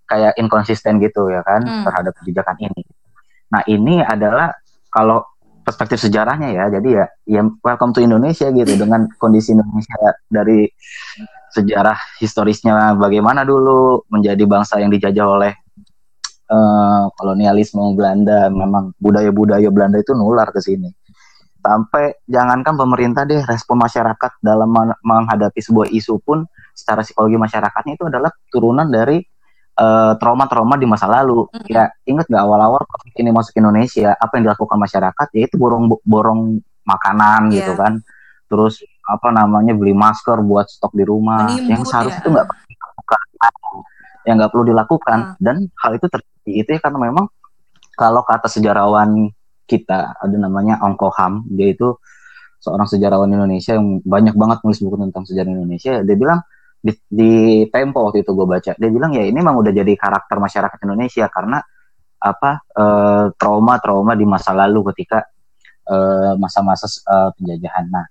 kayak 0.10 0.34
inkonsisten 0.42 0.98
gitu 1.02 1.30
ya 1.30 1.42
kan 1.46 1.62
hmm. 1.62 1.86
terhadap 1.86 2.14
kebijakan 2.22 2.58
ini. 2.62 2.84
Nah 3.50 3.62
ini 3.66 4.02
adalah 4.02 4.54
kalau 4.90 5.26
perspektif 5.66 6.02
sejarahnya 6.02 6.50
ya, 6.50 6.66
jadi 6.70 6.90
ya, 6.90 7.06
ya 7.30 7.42
welcome 7.62 7.94
to 7.94 8.02
Indonesia 8.02 8.50
gitu 8.50 8.74
dengan 8.74 9.06
kondisi 9.22 9.54
Indonesia 9.54 10.18
dari 10.30 10.66
sejarah 11.50 11.98
historisnya 12.22 12.94
bagaimana 12.98 13.42
dulu 13.42 14.06
menjadi 14.10 14.46
bangsa 14.46 14.82
yang 14.82 14.94
dijajah 14.94 15.26
oleh 15.26 15.54
uh, 16.50 17.06
kolonialisme 17.16 17.80
Belanda, 17.94 18.50
memang 18.50 18.98
budaya-budaya 18.98 19.70
Belanda 19.70 20.02
itu 20.02 20.18
nular 20.18 20.50
ke 20.50 20.60
sini. 20.60 20.90
Sampai 21.60 22.18
jangankan 22.26 22.76
pemerintah 22.76 23.24
deh, 23.28 23.44
respon 23.46 23.84
masyarakat 23.84 24.42
dalam 24.42 24.72
menghadapi 25.04 25.60
sebuah 25.60 25.92
isu 25.92 26.18
pun 26.24 26.48
secara 26.74 27.04
psikologi 27.04 27.36
masyarakatnya 27.36 28.00
itu 28.00 28.06
adalah 28.08 28.32
turunan 28.48 28.88
dari 28.88 29.20
eh, 29.76 30.14
trauma-trauma 30.16 30.80
di 30.80 30.88
masa 30.88 31.12
lalu. 31.12 31.52
Mm 31.52 31.52
-hmm. 31.52 31.68
Ya 31.68 31.84
ingat 32.08 32.32
nggak 32.32 32.44
awal-awal 32.48 32.82
ini 33.20 33.30
masuk 33.36 33.60
Indonesia, 33.60 34.16
apa 34.16 34.40
yang 34.40 34.48
dilakukan 34.48 34.80
masyarakat 34.80 35.28
yaitu 35.36 35.60
borong 35.60 35.92
borong 36.08 36.64
makanan 36.88 37.52
yeah. 37.52 37.60
gitu 37.60 37.76
kan. 37.76 38.00
Terus 38.48 38.80
apa 39.04 39.30
namanya 39.36 39.76
beli 39.76 39.92
masker 39.92 40.40
buat 40.40 40.72
stok 40.72 40.96
di 40.96 41.04
rumah 41.04 41.54
Menimbut, 41.54 41.70
yang 41.76 41.84
seharusnya 41.84 42.18
ya. 42.18 42.24
itu 42.24 42.30
nggak 42.32 42.48
yang 44.30 44.38
nggak 44.38 44.54
perlu 44.54 44.70
dilakukan 44.70 45.34
uh. 45.34 45.42
dan 45.42 45.66
hal 45.82 45.98
itu 45.98 46.06
terjadi 46.06 46.52
itu 46.54 46.70
ya 46.78 46.80
karena 46.86 47.10
memang 47.10 47.26
kalau 47.98 48.22
kata 48.22 48.46
sejarawan 48.46 49.34
kita 49.66 50.14
ada 50.22 50.38
namanya 50.38 50.78
Ongko 50.86 51.10
Ham 51.18 51.50
dia 51.50 51.74
itu 51.74 51.98
seorang 52.62 52.86
sejarawan 52.86 53.34
Indonesia 53.34 53.74
yang 53.74 54.06
banyak 54.06 54.38
banget 54.38 54.62
nulis 54.62 54.80
buku 54.86 54.96
tentang 55.10 55.26
sejarah 55.26 55.50
Indonesia 55.50 56.06
dia 56.06 56.16
bilang 56.16 56.40
di, 56.80 56.94
di 57.10 57.32
Tempo 57.74 58.06
waktu 58.06 58.22
itu 58.22 58.32
gue 58.38 58.48
baca 58.48 58.72
dia 58.78 58.90
bilang 58.94 59.12
ya 59.18 59.26
ini 59.26 59.36
memang 59.36 59.58
udah 59.58 59.74
jadi 59.74 59.94
karakter 59.98 60.38
masyarakat 60.38 60.80
Indonesia 60.86 61.26
karena 61.28 61.60
apa 62.20 62.68
trauma 62.70 63.32
trauma 63.40 63.74
trauma 63.80 64.14
di 64.14 64.28
masa 64.28 64.52
lalu 64.52 64.92
ketika 64.92 65.24
eh, 65.88 66.36
masa-masa 66.36 66.86
uh, 67.08 67.32
penjajahan. 67.40 67.88
Nah, 67.88 68.06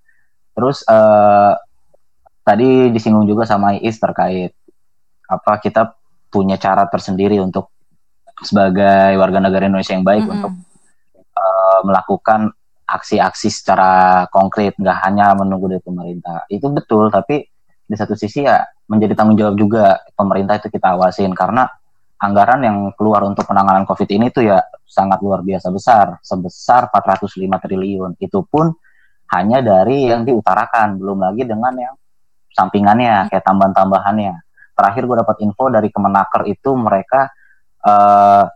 terus 0.56 0.80
tadi 2.40 2.88
disinggung 2.88 3.28
juga 3.28 3.44
sama 3.44 3.76
Iis 3.76 4.00
terkait 4.00 4.56
apa 5.28 5.60
kita 5.60 5.97
punya 6.28 6.60
cara 6.60 6.84
tersendiri 6.88 7.40
untuk 7.40 7.72
sebagai 8.38 9.18
warga 9.18 9.42
negara 9.42 9.66
Indonesia 9.66 9.96
yang 9.96 10.06
baik 10.06 10.22
mm 10.22 10.28
-hmm. 10.28 10.36
untuk 10.38 10.52
uh, 11.34 11.80
melakukan 11.82 12.40
aksi-aksi 12.88 13.52
secara 13.52 14.24
konkret, 14.32 14.72
nggak 14.80 14.98
hanya 15.04 15.36
menunggu 15.36 15.68
dari 15.68 15.82
pemerintah. 15.84 16.48
Itu 16.48 16.72
betul, 16.72 17.12
tapi 17.12 17.44
di 17.88 17.96
satu 17.96 18.16
sisi 18.16 18.44
ya 18.48 18.64
menjadi 18.88 19.12
tanggung 19.12 19.36
jawab 19.36 19.56
juga 19.60 20.00
pemerintah 20.16 20.56
itu 20.56 20.72
kita 20.72 20.96
awasin 20.96 21.32
karena 21.36 21.68
anggaran 22.18 22.60
yang 22.64 22.78
keluar 22.96 23.22
untuk 23.28 23.44
penanganan 23.44 23.84
COVID 23.84 24.08
ini 24.08 24.32
tuh 24.32 24.48
ya 24.48 24.58
sangat 24.88 25.20
luar 25.20 25.44
biasa 25.44 25.68
besar, 25.68 26.16
sebesar 26.24 26.88
405 26.88 27.60
triliun. 27.60 28.16
Itu 28.18 28.42
pun 28.48 28.72
hanya 29.36 29.60
dari 29.60 30.08
yang 30.08 30.24
diutarakan, 30.24 30.96
belum 30.96 31.28
lagi 31.28 31.44
dengan 31.44 31.76
yang 31.76 31.94
sampingannya, 32.56 33.28
kayak 33.28 33.44
tambahan-tambahannya. 33.44 34.47
Terakhir 34.78 35.10
gue 35.10 35.16
dapat 35.18 35.36
info 35.42 35.66
dari 35.74 35.90
Kemenaker 35.90 36.46
itu 36.46 36.70
mereka 36.78 37.26
uh, 37.82 38.46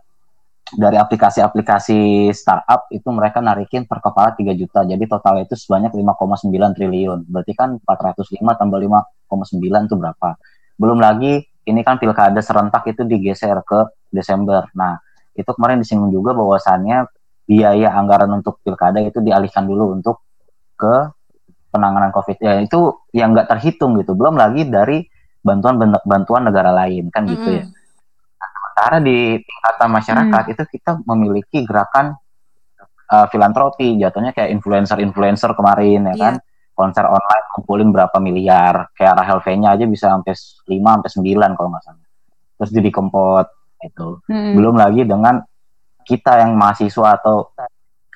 dari 0.73 0.95
aplikasi-aplikasi 0.95 2.31
startup 2.31 2.87
itu 2.89 3.05
mereka 3.11 3.43
narikin 3.43 3.83
per 3.83 3.99
kepala 3.99 4.31
3 4.33 4.55
juta. 4.55 4.87
Jadi 4.87 5.03
total 5.05 5.43
itu 5.43 5.53
sebanyak 5.59 5.91
5,9 5.91 6.47
triliun. 6.49 7.19
Berarti 7.27 7.53
kan 7.53 7.77
405 7.83 8.39
tambah 8.39 8.79
5,9 8.79 9.59
itu 9.59 9.95
berapa? 9.99 10.29
Belum 10.79 10.97
lagi 10.97 11.43
ini 11.67 11.81
kan 11.83 11.99
pilkada 12.01 12.39
serentak 12.39 12.87
itu 12.89 13.03
digeser 13.03 13.59
ke 13.67 13.91
Desember. 14.09 14.67
Nah, 14.73 14.97
itu 15.35 15.47
kemarin 15.47 15.83
disinggung 15.83 16.11
juga 16.11 16.33
bahwasannya 16.33 17.07
biaya 17.43 17.91
anggaran 17.93 18.31
untuk 18.31 18.63
pilkada 18.63 19.03
itu 19.03 19.19
dialihkan 19.19 19.67
dulu 19.67 19.93
untuk 19.99 20.23
ke 20.79 21.11
penanganan 21.69 22.09
COVID. 22.13 22.37
Ya 22.39 22.61
itu 22.61 22.97
yang 23.13 23.33
nggak 23.33 23.49
terhitung 23.49 23.97
gitu. 24.01 24.13
Belum 24.17 24.37
lagi 24.37 24.65
dari 24.67 25.05
bantuan 25.43 25.75
bantuan 26.07 26.47
negara 26.47 26.71
lain 26.71 27.11
kan 27.11 27.27
gitu 27.27 27.43
mm 27.43 27.59
-hmm. 27.59 27.67
ya 27.69 27.81
sementara 28.73 28.97
di 29.05 29.37
tingkatan 29.37 29.89
masyarakat 29.93 30.43
hmm. 30.49 30.53
itu 30.57 30.63
kita 30.75 30.91
memiliki 31.05 31.61
gerakan 31.61 32.17
uh, 33.13 33.29
filantropi 33.29 34.01
jatuhnya 34.01 34.33
kayak 34.33 34.49
influencer-influencer 34.49 35.53
kemarin 35.53 36.09
ya 36.09 36.11
yeah. 36.11 36.15
kan 36.17 36.33
konser 36.73 37.05
online 37.05 37.45
kumpulin 37.53 37.93
berapa 37.93 38.17
miliar 38.17 38.89
kayak 38.97 39.13
Rahel 39.13 39.39
V-nya 39.45 39.77
aja 39.77 39.85
bisa 39.85 40.09
sampai 40.09 40.33
5 40.33 40.73
sampai 40.73 41.09
9 41.21 41.53
kalau 41.53 41.69
nggak 41.69 41.83
salah 41.85 42.07
terus 42.57 42.71
jadi 42.73 42.89
kempot 42.89 43.47
itu 43.85 44.09
hmm. 44.25 44.57
belum 44.57 44.75
lagi 44.75 45.05
dengan 45.05 45.45
kita 46.03 46.41
yang 46.41 46.57
mahasiswa 46.57 47.21
atau 47.21 47.53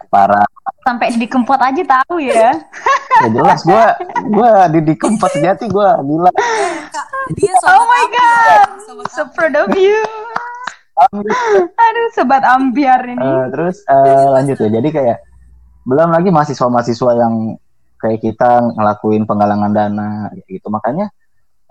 para 0.08 0.42
sampai 0.88 1.14
di 1.16 1.28
kempot 1.28 1.60
aja 1.60 1.84
tahu 1.84 2.24
ya 2.24 2.56
ya 3.24 3.28
jelas 3.32 3.62
gue 3.64 3.86
gue 4.32 4.52
di 4.76 4.80
di 4.92 4.94
kempot 4.96 5.32
sejati 5.32 5.68
gue 5.68 5.90
gila 6.08 6.32
dia 7.36 7.54
oh 7.68 7.86
my 7.86 8.06
god 8.12 8.68
so 9.12 9.28
proud 9.36 9.56
of 9.56 9.72
you 9.76 10.00
Aduh, 10.98 12.08
sobat 12.18 12.42
ambiar 12.42 13.06
ini. 13.06 13.22
Uh, 13.22 13.46
terus 13.54 13.86
uh, 13.86 14.34
lanjut 14.34 14.58
ya. 14.58 14.82
Jadi 14.82 14.90
kayak 14.90 15.18
belum 15.86 16.10
lagi 16.10 16.34
mahasiswa-mahasiswa 16.34 17.12
yang 17.14 17.54
kayak 18.02 18.20
kita 18.22 18.74
ngelakuin 18.74 19.30
penggalangan 19.30 19.72
dana 19.78 20.34
gitu. 20.50 20.68
Makanya 20.74 21.14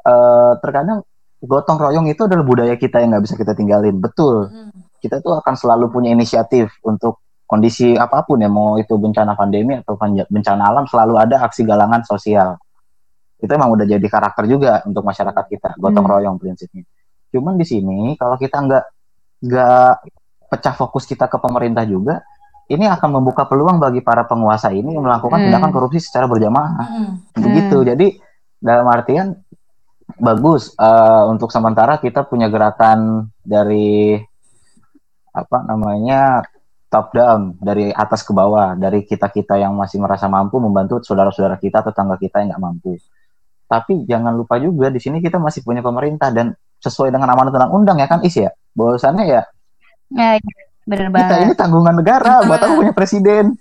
uh, 0.07 0.55
terkadang 0.63 1.03
gotong 1.43 1.79
royong 1.79 2.07
itu 2.07 2.23
adalah 2.23 2.47
budaya 2.47 2.75
kita 2.79 3.03
yang 3.03 3.19
nggak 3.19 3.25
bisa 3.27 3.35
kita 3.35 3.59
tinggalin. 3.59 3.99
Betul. 3.99 4.47
Hmm. 4.47 4.71
Kita 5.03 5.19
tuh 5.19 5.43
akan 5.43 5.55
selalu 5.59 5.91
punya 5.91 6.15
inisiatif 6.15 6.71
untuk 6.87 7.26
kondisi 7.47 7.95
apa 7.95 8.27
pun 8.27 8.43
ya, 8.43 8.51
mau 8.51 8.75
itu 8.77 8.99
bencana 8.99 9.39
pandemi 9.39 9.79
atau 9.79 9.95
bencana 10.27 10.63
alam 10.67 10.85
selalu 10.91 11.15
ada 11.23 11.47
aksi 11.47 11.63
galangan 11.63 12.03
sosial. 12.03 12.59
Itu 13.39 13.49
emang 13.55 13.73
udah 13.73 13.87
jadi 13.87 14.03
karakter 14.03 14.51
juga 14.51 14.83
untuk 14.85 15.07
masyarakat 15.07 15.45
kita, 15.47 15.71
gotong 15.79 16.05
hmm. 16.05 16.13
royong 16.13 16.37
prinsipnya. 16.43 16.83
Cuman 17.31 17.55
di 17.55 17.67
sini 17.67 18.19
kalau 18.19 18.35
kita 18.35 18.59
nggak 18.67 18.85
nggak 19.47 19.93
pecah 20.51 20.75
fokus 20.75 21.07
kita 21.07 21.31
ke 21.31 21.39
pemerintah 21.39 21.87
juga, 21.87 22.23
ini 22.67 22.91
akan 22.91 23.23
membuka 23.23 23.47
peluang 23.47 23.79
bagi 23.79 24.03
para 24.03 24.27
penguasa 24.27 24.75
ini 24.75 24.91
melakukan 24.99 25.39
hmm. 25.39 25.45
tindakan 25.47 25.71
korupsi 25.71 26.03
secara 26.03 26.27
berjamaah. 26.27 26.75
Hmm. 26.83 27.13
Begitu. 27.39 27.79
Hmm. 27.79 27.87
Jadi 27.95 28.07
dalam 28.59 28.87
artian 28.91 29.39
bagus 30.19 30.75
uh, 30.79 31.31
untuk 31.31 31.51
sementara 31.51 31.99
kita 32.03 32.27
punya 32.27 32.51
gerakan 32.51 33.31
dari 33.43 34.19
apa 35.37 35.59
namanya 35.69 36.41
top 36.97 37.13
down 37.13 37.41
dari 37.61 37.93
atas 37.93 38.25
ke 38.25 38.33
bawah 38.33 38.73
dari 38.73 39.05
kita 39.05 39.29
kita 39.29 39.61
yang 39.61 39.77
masih 39.77 40.01
merasa 40.01 40.33
mampu 40.33 40.57
membantu 40.57 41.05
saudara-saudara 41.05 41.61
kita 41.61 41.85
tetangga 41.85 42.17
kita 42.17 42.41
yang 42.41 42.57
nggak 42.57 42.65
mampu. 42.65 42.97
Tapi 43.69 44.09
jangan 44.09 44.33
lupa 44.33 44.57
juga 44.57 44.89
di 44.89 44.97
sini 44.97 45.21
kita 45.21 45.37
masih 45.37 45.61
punya 45.61 45.85
pemerintah 45.85 46.33
dan 46.33 46.57
sesuai 46.81 47.13
dengan 47.13 47.29
amanat 47.29 47.53
undang-undang 47.53 48.01
ya 48.01 48.09
kan 48.09 48.25
is 48.25 48.33
ya? 48.33 48.49
Bahwasannya 48.73 49.25
ya, 49.29 49.43
ya, 50.17 50.41
ya 50.41 50.53
bener 50.89 51.13
banget. 51.13 51.29
kita 51.29 51.37
ini 51.45 51.55
tanggungan 51.59 51.95
negara 52.01 52.41
buat 52.49 52.61
aku 52.65 52.73
punya 52.81 52.93
presiden. 52.97 53.53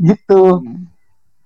Gitu. 0.00 0.64
Hmm. 0.64 0.88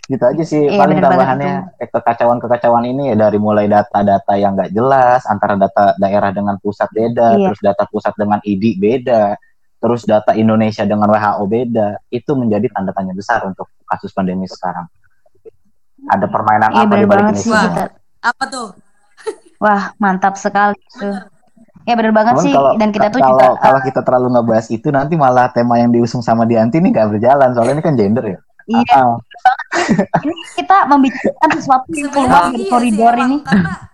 gitu 0.05 0.21
aja 0.21 0.45
sih 0.45 0.69
iya, 0.69 0.77
paling 0.77 1.01
tambahannya 1.01 1.81
eh, 1.81 1.89
kekacauan-kekacauan 1.89 2.85
ini 2.85 3.17
ya 3.17 3.25
dari 3.25 3.41
mulai 3.41 3.65
data-data 3.65 4.37
yang 4.37 4.53
nggak 4.53 4.77
jelas 4.77 5.25
antara 5.25 5.57
data 5.57 5.97
daerah 5.97 6.29
dengan 6.29 6.61
pusat 6.61 6.93
beda 6.93 7.41
iya. 7.41 7.49
terus 7.49 7.61
data 7.65 7.89
pusat 7.89 8.13
dengan 8.13 8.37
ID 8.45 8.77
beda 8.77 9.33
terus 9.85 10.09
data 10.09 10.33
Indonesia 10.33 10.89
dengan 10.89 11.13
WHO 11.13 11.45
beda 11.45 11.89
itu 12.09 12.33
menjadi 12.33 12.73
tanda 12.73 12.97
tanya 12.97 13.13
besar 13.13 13.45
untuk 13.45 13.69
kasus 13.85 14.09
pandemi 14.17 14.49
sekarang 14.49 14.89
ada 16.09 16.25
permainan 16.25 16.73
iya, 16.73 16.89
apa 16.89 16.95
di 16.97 17.05
balik 17.05 17.37
ini 17.37 17.53
apa 18.25 18.45
tuh 18.49 18.69
Wah, 19.63 19.97
mantap 19.97 20.37
sekali. 20.37 20.77
Bener. 21.01 21.33
Ya 21.85 21.95
benar 22.01 22.13
banget 22.17 22.41
Cuman 22.41 22.45
sih 22.49 22.53
kalau, 22.57 22.73
dan 22.81 22.89
kita 22.97 23.09
tuh 23.13 23.21
kalau, 23.21 23.33
juga 23.37 23.47
kalau 23.61 23.81
kita 23.85 24.01
terlalu 24.01 24.29
ngebahas 24.33 24.67
itu 24.73 24.89
nanti 24.89 25.15
malah 25.21 25.53
tema 25.53 25.77
yang 25.77 25.93
diusung 25.93 26.25
sama 26.25 26.49
Dianti 26.49 26.81
ini 26.81 26.89
nggak 26.93 27.13
berjalan 27.13 27.53
soalnya 27.53 27.77
ini 27.77 27.85
kan 27.85 27.95
gender 27.97 28.25
ya. 28.25 28.39
Iya. 28.65 29.01
Uh 29.05 29.17
ini 30.25 30.35
kita 30.57 30.89
membicarakan 30.89 31.51
sesuatu 31.61 31.93
yang 31.93 32.09
keluar 32.09 32.49
dari 32.49 32.67
koridor 32.73 33.13
sih, 33.13 33.25
ini. 33.29 33.37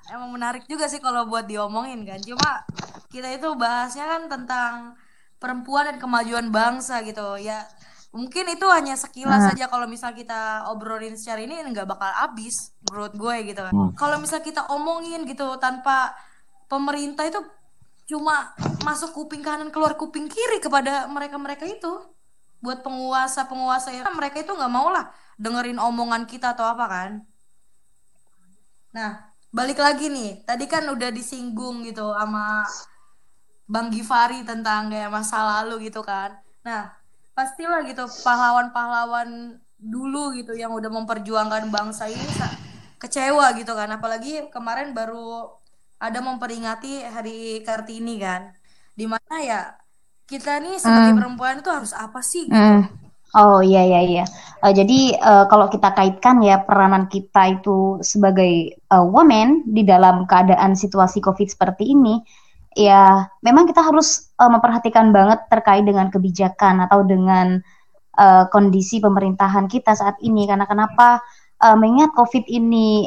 Emang 0.07 0.31
menarik 0.31 0.65
juga 0.71 0.87
sih 0.87 1.03
kalau 1.03 1.27
buat 1.27 1.51
diomongin 1.51 2.07
kan. 2.07 2.23
Cuma 2.23 2.63
kita 3.11 3.27
itu 3.35 3.49
bahasnya 3.59 4.07
kan 4.07 4.23
tentang 4.31 4.95
perempuan 5.41 5.89
dan 5.89 5.97
kemajuan 5.97 6.53
bangsa 6.53 7.01
gitu. 7.03 7.41
Ya 7.41 7.65
mungkin 8.13 8.45
itu 8.53 8.67
hanya 8.69 8.95
sekilas 8.95 9.41
nah. 9.41 9.49
saja 9.51 9.71
kalau 9.73 9.89
misal 9.89 10.13
kita 10.13 10.67
obrolin 10.69 11.17
secara 11.17 11.41
ini 11.47 11.63
nggak 11.63 11.89
bakal 11.89 12.13
habis 12.13 12.77
menurut 12.87 13.17
gue 13.17 13.37
gitu. 13.51 13.61
Kan 13.65 13.73
hmm. 13.75 13.91
kalau 13.97 14.21
misal 14.21 14.45
kita 14.45 14.69
omongin 14.71 15.25
gitu 15.25 15.57
tanpa 15.57 16.15
pemerintah 16.69 17.27
itu 17.27 17.41
cuma 18.11 18.53
masuk 18.85 19.15
kuping 19.15 19.41
kanan 19.41 19.71
keluar 19.71 19.95
kuping 19.95 20.29
kiri 20.29 20.61
kepada 20.61 21.09
mereka 21.09 21.41
mereka 21.41 21.65
itu. 21.67 21.91
Buat 22.61 22.85
penguasa 22.85 23.49
penguasa 23.49 23.89
ya 23.89 24.05
mereka 24.13 24.45
itu 24.45 24.53
nggak 24.53 24.71
mau 24.71 24.93
lah 24.93 25.09
dengerin 25.41 25.81
omongan 25.81 26.29
kita 26.29 26.53
atau 26.53 26.69
apa 26.69 26.85
kan. 26.85 27.11
Nah 28.93 29.33
balik 29.49 29.81
lagi 29.81 30.13
nih. 30.13 30.45
Tadi 30.45 30.69
kan 30.69 30.85
udah 30.91 31.09
disinggung 31.09 31.87
gitu 31.89 32.13
sama 32.13 32.69
bang 33.71 33.87
Givari 33.95 34.43
tentang 34.43 34.91
kayak 34.91 35.15
masa 35.15 35.39
lalu 35.47 35.87
gitu 35.87 36.03
kan 36.03 36.35
nah 36.67 36.91
pastilah 37.39 37.87
gitu 37.87 38.05
pahlawan-pahlawan 38.27 39.63
dulu 39.79 40.35
gitu 40.35 40.53
yang 40.59 40.75
udah 40.75 40.91
memperjuangkan 40.91 41.71
bangsa 41.71 42.11
ini 42.11 42.27
kecewa 43.01 43.57
gitu 43.57 43.73
kan 43.73 43.89
apalagi 43.95 44.51
kemarin 44.53 44.93
baru 44.93 45.49
ada 45.97 46.21
memperingati 46.21 47.07
hari 47.07 47.63
Kartini 47.65 48.21
kan 48.21 48.53
di 48.93 49.09
mana 49.09 49.37
ya 49.41 49.61
kita 50.29 50.61
nih 50.61 50.77
sebagai 50.77 51.17
mm. 51.17 51.19
perempuan 51.19 51.57
itu 51.65 51.71
harus 51.73 51.93
apa 51.97 52.21
sih 52.21 52.51
gitu. 52.51 52.55
Mm. 52.55 53.01
Oh 53.31 53.63
iya 53.63 53.87
iya 53.87 54.01
iya. 54.03 54.25
Uh, 54.59 54.75
jadi 54.75 55.15
uh, 55.23 55.47
kalau 55.47 55.71
kita 55.71 55.95
kaitkan 55.95 56.43
ya 56.43 56.67
peranan 56.67 57.07
kita 57.07 57.63
itu 57.63 58.03
sebagai 58.03 58.75
uh, 58.91 59.07
woman 59.07 59.63
di 59.71 59.87
dalam 59.87 60.27
keadaan 60.27 60.75
situasi 60.75 61.23
COVID 61.23 61.47
seperti 61.47 61.95
ini, 61.95 62.19
ya 62.79 63.27
memang 63.43 63.67
kita 63.67 63.83
harus 63.83 64.31
uh, 64.39 64.51
memperhatikan 64.51 65.11
banget 65.11 65.43
terkait 65.51 65.83
dengan 65.83 66.07
kebijakan 66.09 66.87
atau 66.87 67.03
dengan 67.03 67.59
uh, 68.19 68.45
kondisi 68.51 69.03
pemerintahan 69.03 69.67
kita 69.67 69.95
saat 69.95 70.19
ini. 70.23 70.47
Karena 70.47 70.67
kenapa? 70.67 71.23
Uh, 71.61 71.77
mengingat 71.77 72.17
COVID 72.17 72.49
ini 72.49 73.05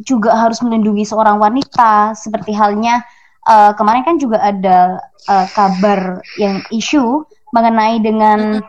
juga 0.00 0.32
harus 0.32 0.64
melindungi 0.64 1.04
seorang 1.04 1.36
wanita 1.36 2.16
seperti 2.16 2.56
halnya 2.56 3.04
uh, 3.46 3.76
kemarin 3.76 4.02
kan 4.06 4.16
juga 4.16 4.40
ada 4.40 4.96
uh, 5.28 5.46
kabar 5.52 6.24
yang 6.40 6.64
isu 6.72 7.26
mengenai 7.52 8.00
dengan 8.00 8.64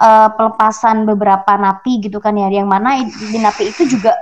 uh, 0.00 0.28
pelepasan 0.32 1.04
beberapa 1.04 1.52
napi 1.58 2.00
gitu 2.02 2.22
kan 2.22 2.38
ya. 2.38 2.48
Yang 2.48 2.68
mana 2.68 3.02
di 3.04 3.38
napi 3.38 3.70
itu 3.70 3.84
juga 3.98 4.16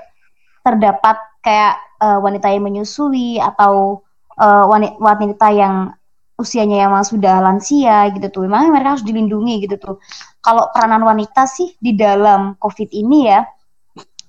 terdapat 0.67 1.17
kayak 1.41 1.75
uh, 2.03 2.19
wanita 2.21 2.51
yang 2.53 2.67
menyusui 2.67 3.41
atau 3.41 4.05
uh, 4.41 4.65
wanita 4.99 5.53
yang 5.53 5.93
usianya 6.41 6.89
yang 6.89 6.97
sudah 7.05 7.45
lansia 7.45 8.09
gitu 8.17 8.33
tuh, 8.33 8.43
memang 8.49 8.73
mereka 8.73 8.97
harus 8.97 9.05
dilindungi 9.05 9.69
gitu 9.69 9.77
tuh. 9.77 9.97
Kalau 10.41 10.73
peranan 10.73 11.05
wanita 11.05 11.45
sih 11.45 11.77
di 11.77 11.93
dalam 11.93 12.57
COVID 12.57 12.89
ini 12.97 13.29
ya, 13.29 13.45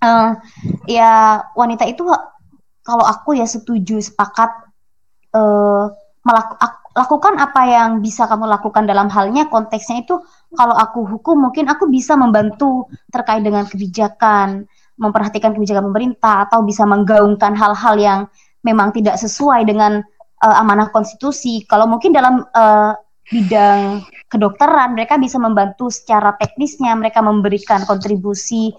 uh, 0.03 0.35
ya 0.91 1.39
wanita 1.55 1.87
itu 1.87 2.03
kalau 2.83 3.05
aku 3.07 3.39
ya 3.39 3.47
setuju 3.47 4.03
sepakat 4.03 4.51
uh, 5.31 5.87
melaku, 6.27 6.53
lakukan 6.91 7.39
apa 7.39 7.61
yang 7.71 7.89
bisa 8.03 8.27
kamu 8.27 8.51
lakukan 8.51 8.83
dalam 8.83 9.07
halnya 9.07 9.47
konteksnya 9.47 10.03
itu 10.03 10.19
kalau 10.51 10.75
aku 10.75 11.07
hukum 11.07 11.47
mungkin 11.47 11.71
aku 11.71 11.87
bisa 11.87 12.19
membantu 12.19 12.91
terkait 13.07 13.39
dengan 13.47 13.63
kebijakan 13.63 14.67
memperhatikan 14.99 15.55
kebijakan 15.55 15.87
pemerintah 15.87 16.45
atau 16.45 16.61
bisa 16.67 16.83
menggaungkan 16.83 17.55
hal-hal 17.55 17.95
yang 17.95 18.19
memang 18.61 18.93
tidak 18.93 19.17
sesuai 19.17 19.65
dengan 19.65 20.01
uh, 20.41 20.55
amanah 20.61 20.89
konstitusi. 20.89 21.65
Kalau 21.65 21.85
mungkin 21.89 22.13
dalam 22.13 22.45
uh, 22.53 22.93
bidang 23.31 24.03
kedokteran 24.27 24.97
mereka 24.97 25.15
bisa 25.15 25.39
membantu 25.39 25.87
secara 25.93 26.35
teknisnya, 26.35 26.93
mereka 26.97 27.23
memberikan 27.23 27.85
kontribusi 27.85 28.73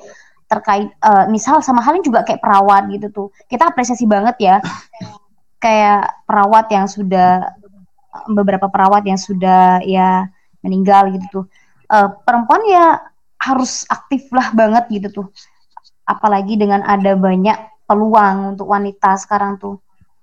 terkait 0.50 0.92
uh, 1.00 1.24
misal 1.32 1.64
sama 1.64 1.80
halnya 1.80 2.04
juga 2.04 2.20
kayak 2.28 2.42
perawat 2.44 2.92
gitu 2.92 3.08
tuh. 3.08 3.28
Kita 3.48 3.72
apresiasi 3.72 4.04
banget 4.04 4.36
ya. 4.42 4.56
Kayak 5.62 6.26
perawat 6.28 6.66
yang 6.74 6.90
sudah 6.90 7.46
beberapa 8.28 8.68
perawat 8.68 9.08
yang 9.08 9.16
sudah 9.16 9.80
ya 9.86 10.28
meninggal 10.60 11.08
gitu 11.16 11.26
tuh. 11.32 11.44
Uh, 11.88 12.12
perempuan 12.28 12.60
ya 12.68 13.00
harus 13.40 13.88
aktif 13.88 14.28
lah 14.34 14.52
banget 14.52 14.84
gitu 14.92 15.08
tuh. 15.22 15.26
Apalagi 16.04 16.60
dengan 16.60 16.84
ada 16.84 17.16
banyak 17.16 17.71
peluang 17.86 18.56
untuk 18.56 18.70
wanita 18.70 19.16
sekarang 19.18 19.58
tuh. 19.58 19.78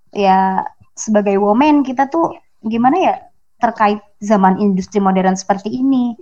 Ya 0.09 0.65
sebagai 0.99 1.39
woman 1.39 1.85
kita 1.85 2.11
tuh 2.11 2.35
gimana 2.65 2.97
ya 2.99 3.15
terkait 3.59 4.03
zaman 4.19 4.59
industri 4.59 4.99
modern 4.99 5.35
seperti 5.35 5.71
ini 5.71 6.15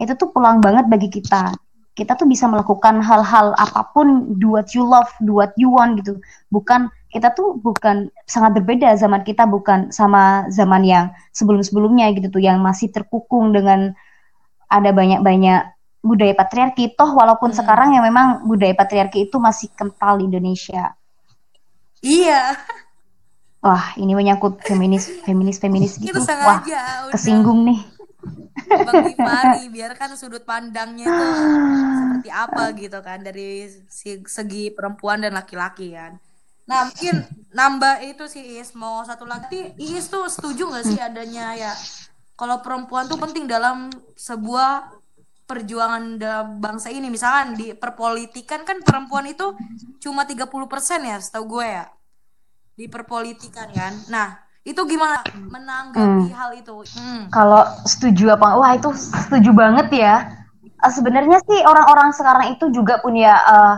itu 0.00 0.12
tuh 0.16 0.32
peluang 0.32 0.64
banget 0.64 0.88
bagi 0.88 1.12
kita 1.12 1.52
kita 1.92 2.16
tuh 2.16 2.24
bisa 2.24 2.48
melakukan 2.48 3.04
hal-hal 3.04 3.52
apa 3.60 3.92
pun 3.92 4.32
do 4.40 4.56
what 4.56 4.72
you 4.72 4.80
love 4.80 5.12
do 5.20 5.36
what 5.36 5.52
you 5.60 5.68
want 5.68 6.00
gitu 6.00 6.16
bukan 6.48 6.88
kita 7.12 7.28
tuh 7.36 7.60
bukan 7.60 8.08
sangat 8.24 8.56
berbeda 8.56 8.96
zaman 8.96 9.20
kita 9.20 9.44
bukan 9.44 9.92
sama 9.92 10.48
zaman 10.48 10.80
yang 10.80 11.12
sebelum-sebelumnya 11.36 12.16
gitu 12.16 12.32
tuh 12.32 12.40
yang 12.40 12.64
masih 12.64 12.88
terkukung 12.88 13.52
dengan 13.52 13.92
ada 14.72 14.88
banyak-banyak 14.88 15.68
budaya 16.02 16.34
patriarki 16.34 16.92
toh 16.98 17.14
walaupun 17.14 17.54
hmm. 17.54 17.58
sekarang 17.62 17.94
yang 17.94 18.04
memang 18.04 18.44
budaya 18.44 18.74
patriarki 18.74 19.30
itu 19.30 19.38
masih 19.38 19.70
kental 19.72 20.18
di 20.18 20.28
Indonesia 20.28 20.92
iya 22.02 22.58
Wah, 23.62 23.94
ini 23.94 24.10
menyangkut 24.18 24.58
feminis, 24.66 25.22
feminis, 25.22 25.62
feminis 25.62 25.94
gitu. 25.94 26.18
Itu 26.18 26.26
Wah, 26.26 26.66
udah. 26.66 27.14
kesinggung 27.14 27.62
nih. 27.62 27.78
Bang 28.66 29.06
Gifari, 29.06 29.70
biarkan 29.78 30.18
sudut 30.18 30.42
pandangnya 30.42 31.06
tuh 31.06 31.30
seperti 31.94 32.30
apa 32.34 32.64
gitu 32.74 32.98
kan 33.06 33.22
dari 33.22 33.70
segi 34.26 34.74
perempuan 34.74 35.22
dan 35.22 35.38
laki-laki 35.38 35.94
kan. 35.94 36.18
Nah 36.66 36.90
mungkin 36.90 37.26
nambah 37.50 38.02
itu 38.06 38.26
sih 38.30 38.58
Is 38.62 38.74
mau 38.78 39.02
satu 39.02 39.26
lagi 39.26 39.74
Is 39.78 40.06
tuh 40.06 40.30
setuju 40.30 40.70
gak 40.70 40.86
sih 40.86 40.98
adanya 40.98 41.54
ya 41.58 41.72
kalau 42.38 42.62
perempuan 42.62 43.10
tuh 43.10 43.18
penting 43.18 43.50
dalam 43.50 43.90
sebuah 44.14 45.01
perjuangan 45.52 46.16
dalam 46.16 46.56
bangsa 46.64 46.88
ini 46.88 47.12
misalkan 47.12 47.52
di 47.52 47.76
perpolitikan 47.76 48.64
kan 48.64 48.80
perempuan 48.80 49.28
itu 49.28 49.52
cuma 50.00 50.24
30% 50.24 50.48
ya 51.04 51.20
setahu 51.20 51.60
gue 51.60 51.66
ya 51.68 51.84
di 52.72 52.88
perpolitikan 52.88 53.68
kan. 53.68 53.92
Nah, 54.08 54.40
itu 54.64 54.80
gimana 54.88 55.20
menanggapi 55.28 56.32
hmm. 56.32 56.38
hal 56.38 56.50
itu? 56.56 56.72
Hmm. 56.96 57.28
Kalau 57.28 57.68
setuju 57.84 58.32
apa? 58.32 58.56
Wah, 58.56 58.72
itu 58.72 58.88
setuju 58.96 59.52
banget 59.52 59.92
ya. 59.92 60.14
Uh, 60.80 60.88
Sebenarnya 60.88 61.38
sih 61.44 61.60
orang-orang 61.68 62.16
sekarang 62.16 62.56
itu 62.56 62.72
juga 62.72 63.02
punya 63.04 63.36
uh, 63.44 63.76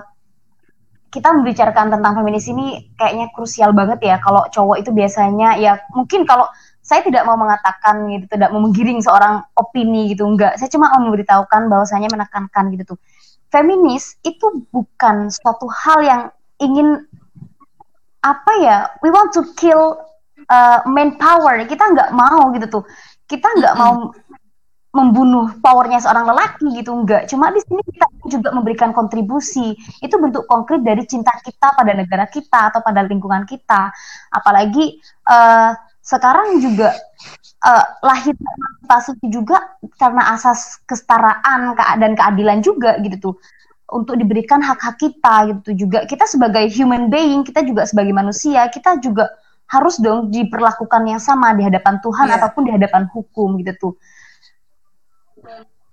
kita 1.11 1.31
membicarakan 1.35 1.95
tentang 1.95 2.13
feminis 2.19 2.47
ini 2.47 2.95
kayaknya 2.95 3.27
krusial 3.35 3.75
banget 3.75 3.99
ya. 4.05 4.17
Kalau 4.23 4.47
cowok 4.53 4.77
itu 4.79 4.91
biasanya 4.95 5.59
ya 5.59 5.81
mungkin 5.91 6.23
kalau 6.23 6.47
saya 6.85 7.01
tidak 7.01 7.25
mau 7.25 7.41
mengatakan 7.41 8.13
gitu, 8.13 8.29
tidak 8.29 8.53
mau 8.53 8.61
menggiring 8.61 9.01
seorang 9.01 9.41
opini 9.57 10.13
gitu, 10.13 10.29
enggak. 10.29 10.61
Saya 10.61 10.69
cuma 10.69 10.93
mau 10.93 11.09
memberitahukan 11.09 11.73
bahwasanya 11.73 12.13
menekankan 12.13 12.69
gitu 12.77 12.95
tuh. 12.95 12.99
Feminis 13.49 14.21
itu 14.21 14.69
bukan 14.69 15.33
suatu 15.33 15.65
hal 15.73 16.05
yang 16.05 16.23
ingin 16.61 17.09
apa 18.21 18.53
ya 18.61 18.77
we 19.01 19.09
want 19.09 19.33
to 19.33 19.41
kill 19.57 19.97
uh, 20.53 20.85
manpower. 20.85 21.57
Kita 21.65 21.89
nggak 21.89 22.13
mau 22.13 22.53
gitu 22.53 22.69
tuh. 22.69 22.85
Kita 23.25 23.49
nggak 23.49 23.75
mau 23.81 24.13
membunuh 24.95 25.51
powernya 25.59 25.99
seorang 25.99 26.23
lelaki 26.23 26.71
gitu 26.71 26.95
nggak 26.95 27.27
cuma 27.27 27.51
di 27.51 27.59
sini 27.67 27.83
kita 27.83 28.07
juga 28.29 28.53
memberikan 28.53 28.93
kontribusi. 28.93 29.73
Itu 30.05 30.21
bentuk 30.21 30.45
konkret 30.45 30.85
dari 30.85 31.09
cinta 31.09 31.33
kita 31.41 31.73
pada 31.73 31.97
negara 31.97 32.29
kita 32.29 32.69
atau 32.69 32.85
pada 32.85 33.01
lingkungan 33.09 33.49
kita. 33.49 33.89
Apalagi 34.31 35.01
uh, 35.33 35.73
sekarang 36.05 36.61
juga 36.61 36.93
uh, 37.65 37.85
lahir 38.05 38.37
emansipasi 38.37 39.17
juga 39.33 39.57
karena 39.97 40.37
asas 40.37 40.85
kesetaraan 40.85 41.73
dan 41.99 42.13
keadilan 42.13 42.61
juga 42.61 43.01
gitu 43.01 43.33
tuh. 43.33 43.37
Untuk 43.85 44.17
diberikan 44.17 44.61
hak-hak 44.65 44.97
kita 45.01 45.35
gitu 45.53 45.89
juga. 45.89 46.05
Kita 46.05 46.25
sebagai 46.29 46.69
human 46.73 47.09
being 47.09 47.45
kita 47.45 47.65
juga 47.65 47.89
sebagai 47.89 48.13
manusia 48.13 48.69
kita 48.69 49.01
juga 49.01 49.29
harus 49.69 49.97
dong 49.97 50.29
diperlakukan 50.29 51.09
yang 51.09 51.21
sama 51.21 51.57
di 51.57 51.65
hadapan 51.65 51.97
Tuhan 52.05 52.29
yeah. 52.29 52.37
ataupun 52.37 52.63
di 52.69 52.73
hadapan 52.77 53.09
hukum 53.09 53.57
gitu 53.61 53.73
tuh. 53.81 53.95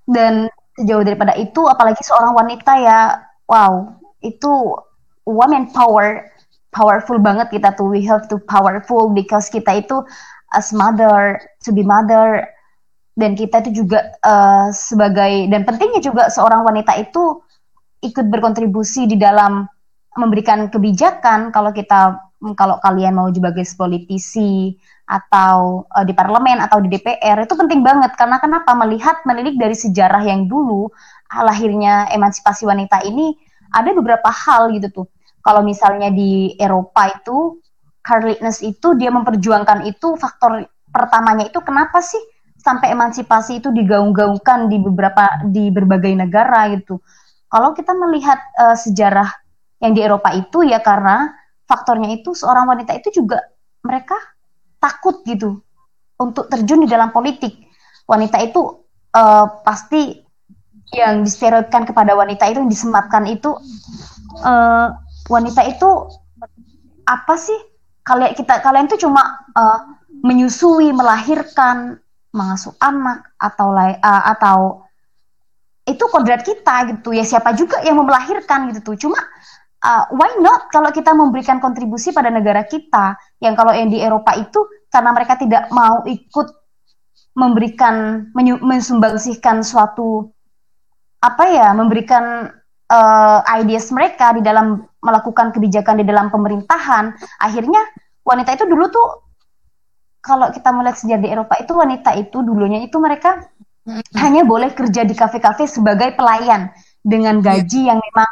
Dan 0.08 0.52
sejauh 0.76 1.04
daripada 1.04 1.36
itu 1.36 1.68
apalagi 1.68 2.00
seorang 2.04 2.32
wanita 2.32 2.74
ya 2.80 3.00
wow 3.48 3.92
itu 4.24 4.76
woman 5.28 5.68
power 5.76 6.31
powerful 6.72 7.20
banget 7.20 7.52
kita 7.52 7.76
tuh. 7.76 7.92
We 7.92 8.04
have 8.08 8.26
to 8.32 8.40
powerful 8.40 9.12
because 9.12 9.52
kita 9.52 9.84
itu 9.86 10.02
as 10.56 10.72
mother 10.72 11.40
to 11.68 11.70
be 11.76 11.86
mother. 11.86 12.48
Dan 13.12 13.36
kita 13.36 13.60
itu 13.68 13.84
juga 13.84 14.08
uh, 14.24 14.72
sebagai 14.72 15.52
dan 15.52 15.68
pentingnya 15.68 16.00
juga 16.00 16.32
seorang 16.32 16.64
wanita 16.64 16.96
itu 16.96 17.44
ikut 18.02 18.26
berkontribusi 18.32 19.06
di 19.06 19.20
dalam 19.20 19.68
memberikan 20.16 20.72
kebijakan 20.72 21.52
kalau 21.52 21.76
kita 21.76 22.18
kalau 22.58 22.82
kalian 22.82 23.14
mau 23.14 23.28
sebagai 23.30 23.68
politisi 23.76 24.74
atau 25.06 25.86
uh, 25.92 26.08
di 26.08 26.16
parlemen 26.16 26.64
atau 26.64 26.80
di 26.80 26.88
DPR 26.88 27.44
itu 27.44 27.54
penting 27.54 27.84
banget. 27.84 28.16
Karena 28.16 28.40
kenapa? 28.40 28.72
Melihat 28.80 29.28
menilik 29.28 29.60
dari 29.60 29.76
sejarah 29.76 30.24
yang 30.24 30.48
dulu 30.48 30.88
lahirnya 31.36 32.08
emansipasi 32.16 32.64
wanita 32.64 33.04
ini 33.04 33.36
ada 33.72 33.92
beberapa 33.96 34.28
hal 34.28 34.72
gitu 34.72 35.04
tuh 35.04 35.08
kalau 35.42 35.62
misalnya 35.66 36.10
di 36.14 36.56
Eropa 36.58 37.12
itu 37.12 37.62
Carliness 38.02 38.66
itu 38.66 38.98
dia 38.98 39.14
memperjuangkan 39.14 39.86
itu 39.86 40.18
faktor 40.18 40.66
pertamanya 40.90 41.46
itu 41.46 41.62
kenapa 41.62 42.02
sih 42.02 42.22
sampai 42.58 42.94
emansipasi 42.94 43.62
itu 43.62 43.70
digaung-gaungkan 43.70 44.70
di 44.70 44.82
beberapa 44.82 45.30
di 45.50 45.70
berbagai 45.70 46.14
negara 46.18 46.74
gitu 46.74 46.98
kalau 47.52 47.76
kita 47.76 47.92
melihat 47.92 48.40
uh, 48.58 48.74
sejarah 48.80 49.28
yang 49.84 49.92
di 49.92 50.02
Eropa 50.02 50.32
itu 50.32 50.64
ya 50.64 50.80
karena 50.80 51.36
faktornya 51.68 52.16
itu 52.16 52.32
seorang 52.32 52.64
wanita 52.64 52.96
itu 52.96 53.12
juga 53.12 53.44
mereka 53.84 54.16
takut 54.80 55.20
gitu 55.28 55.60
untuk 56.16 56.48
terjun 56.48 56.86
di 56.86 56.90
dalam 56.90 57.12
politik. 57.12 57.68
Wanita 58.08 58.40
itu 58.40 58.62
uh, 59.12 59.46
pasti 59.68 60.22
yang 60.96 61.28
distereotipkan 61.28 61.88
kepada 61.92 62.16
wanita 62.16 62.48
itu 62.48 62.64
yang 62.64 62.72
disematkan 62.72 63.28
itu 63.28 63.52
uh, 64.44 64.96
wanita 65.32 65.64
itu 65.64 65.90
apa 67.08 67.36
sih? 67.40 67.56
Kalian 68.04 68.36
kita 68.36 68.60
kalian 68.60 68.92
itu 68.92 69.08
cuma 69.08 69.24
uh, 69.56 69.80
menyusui, 70.26 70.92
melahirkan, 70.92 72.02
mengasuh 72.36 72.76
anak 72.84 73.24
atau 73.40 73.72
uh, 73.72 74.24
atau 74.36 74.58
itu 75.88 76.04
kodrat 76.12 76.44
kita 76.44 76.92
gitu. 76.92 77.16
Ya 77.16 77.24
siapa 77.24 77.56
juga 77.56 77.80
yang 77.88 78.02
melahirkan 78.04 78.70
gitu 78.74 78.94
tuh. 78.94 79.08
Cuma 79.08 79.20
uh, 79.86 80.04
why 80.12 80.36
not 80.44 80.68
kalau 80.74 80.92
kita 80.92 81.16
memberikan 81.16 81.64
kontribusi 81.64 82.12
pada 82.12 82.28
negara 82.28 82.68
kita? 82.68 83.16
Yang 83.40 83.54
kalau 83.56 83.74
yang 83.74 83.88
di 83.88 84.04
Eropa 84.04 84.36
itu 84.36 84.60
karena 84.92 85.16
mereka 85.16 85.40
tidak 85.40 85.72
mau 85.72 86.04
ikut 86.04 86.48
memberikan 87.32 88.28
mensumbangsihkan 88.36 89.64
suatu 89.64 90.28
apa 91.24 91.48
ya 91.48 91.72
memberikan 91.72 92.52
uh, 92.92 93.40
ideas 93.56 93.88
mereka 93.96 94.36
di 94.36 94.44
dalam 94.44 94.84
melakukan 95.02 95.50
kebijakan 95.54 96.02
di 96.02 96.06
dalam 96.06 96.30
pemerintahan 96.30 97.18
akhirnya 97.42 97.82
wanita 98.22 98.54
itu 98.56 98.66
dulu 98.70 98.86
tuh 98.94 99.08
kalau 100.22 100.54
kita 100.54 100.70
melihat 100.70 100.98
sejarah 101.02 101.22
di 101.26 101.30
Eropa 101.34 101.54
itu 101.58 101.74
wanita 101.74 102.14
itu 102.18 102.38
dulunya 102.46 102.86
itu 102.86 102.98
mereka 103.02 103.42
hanya 104.22 104.46
boleh 104.46 104.70
kerja 104.78 105.02
di 105.02 105.18
kafe-kafe 105.18 105.66
sebagai 105.66 106.14
pelayan 106.14 106.70
dengan 107.02 107.42
iya. 107.42 107.46
gaji 107.58 107.90
yang 107.90 107.98
memang 107.98 108.30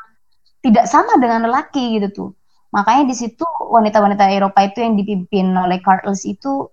tidak 0.62 0.86
sama 0.86 1.18
dengan 1.18 1.50
lelaki 1.50 1.98
gitu 1.98 2.08
tuh. 2.14 2.30
Makanya 2.70 3.10
di 3.10 3.16
situ 3.18 3.46
wanita-wanita 3.50 4.30
Eropa 4.30 4.62
itu 4.62 4.86
yang 4.86 4.94
dipimpin 4.94 5.50
oleh 5.58 5.82
Carlos 5.82 6.22
itu 6.22 6.70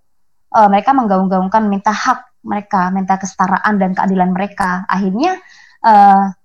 uh, 0.53 0.67
mereka 0.69 0.93
menggaung-gaungkan 0.93 1.65
minta 1.65 1.89
hak 1.89 2.45
mereka, 2.45 2.93
minta 2.93 3.17
kesetaraan 3.17 3.81
dan 3.81 3.97
keadilan 3.97 4.29
mereka. 4.29 4.85
Akhirnya 4.85 5.41
uh, 5.81 6.36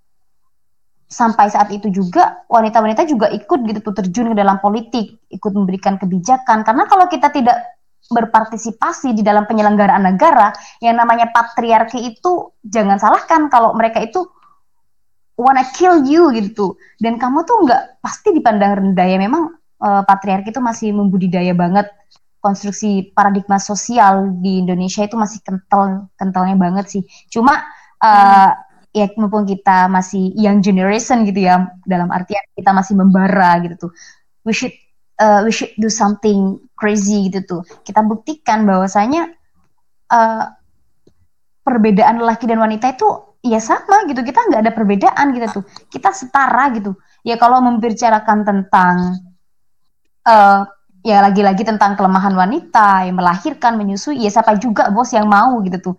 sampai 1.12 1.52
saat 1.52 1.68
itu 1.68 1.92
juga 1.92 2.48
wanita-wanita 2.48 3.04
juga 3.04 3.28
ikut 3.28 3.60
gitu 3.68 3.84
tuh 3.84 3.94
terjun 4.00 4.32
ke 4.32 4.36
dalam 4.40 4.56
politik, 4.64 5.20
ikut 5.28 5.52
memberikan 5.52 6.00
kebijakan. 6.00 6.64
Karena 6.64 6.88
kalau 6.88 7.04
kita 7.12 7.28
tidak 7.28 7.76
berpartisipasi 8.08 9.12
di 9.12 9.20
dalam 9.20 9.44
penyelenggaraan 9.44 10.08
negara, 10.08 10.56
yang 10.80 10.96
namanya 10.96 11.28
patriarki 11.28 12.16
itu 12.16 12.56
jangan 12.64 12.96
salahkan 12.96 13.52
kalau 13.52 13.76
mereka 13.76 14.00
itu 14.00 14.24
wanna 15.36 15.68
kill 15.76 16.00
you 16.08 16.32
gitu. 16.32 16.80
Dan 16.96 17.20
kamu 17.20 17.44
tuh 17.44 17.68
nggak 17.68 18.00
pasti 18.00 18.32
dipandang 18.32 18.80
rendah 18.80 19.06
ya. 19.06 19.20
Memang 19.20 19.52
uh, 19.84 20.02
patriarki 20.08 20.48
itu 20.48 20.64
masih 20.64 20.96
membudidaya 20.96 21.52
banget 21.52 21.92
konstruksi 22.42 23.14
paradigma 23.14 23.62
sosial 23.62 24.34
di 24.42 24.58
Indonesia 24.58 25.06
itu 25.06 25.14
masih 25.14 25.44
kental 25.46 26.10
kentalnya 26.16 26.56
banget 26.58 26.86
sih. 26.90 27.02
Cuma 27.30 27.54
uh, 28.02 28.50
ya 28.92 29.08
mumpung 29.16 29.48
kita 29.48 29.88
masih 29.88 30.36
young 30.36 30.60
generation 30.60 31.24
gitu 31.24 31.48
ya 31.48 31.64
dalam 31.88 32.12
artian 32.12 32.44
kita 32.52 32.70
masih 32.76 32.94
membara 32.96 33.58
gitu 33.64 33.88
tuh. 33.88 33.90
We 34.44 34.52
should 34.52 34.76
uh, 35.16 35.42
we 35.48 35.52
should 35.52 35.72
do 35.80 35.88
something 35.88 36.60
crazy 36.76 37.32
gitu 37.32 37.40
tuh. 37.48 37.62
Kita 37.82 38.04
buktikan 38.04 38.68
bahwasanya 38.68 39.32
uh, 40.12 40.44
perbedaan 41.64 42.20
laki 42.20 42.44
dan 42.44 42.60
wanita 42.60 42.92
itu 42.92 43.08
ya 43.40 43.58
sama 43.58 44.04
gitu. 44.06 44.20
Kita 44.20 44.44
nggak 44.52 44.60
ada 44.68 44.72
perbedaan 44.76 45.26
gitu 45.32 45.60
tuh. 45.60 45.64
Kita 45.88 46.12
setara 46.12 46.68
gitu. 46.76 46.92
Ya 47.24 47.40
kalau 47.40 47.64
membicarakan 47.64 48.44
tentang 48.44 49.16
uh, 50.28 50.68
ya 51.02 51.18
lagi-lagi 51.18 51.66
tentang 51.66 51.98
kelemahan 51.98 52.34
wanita 52.34 53.10
yang 53.10 53.18
melahirkan 53.18 53.74
menyusui 53.74 54.22
ya 54.22 54.30
siapa 54.30 54.54
juga 54.54 54.86
bos 54.94 55.10
yang 55.10 55.26
mau 55.26 55.58
gitu 55.66 55.90
tuh 55.90 55.94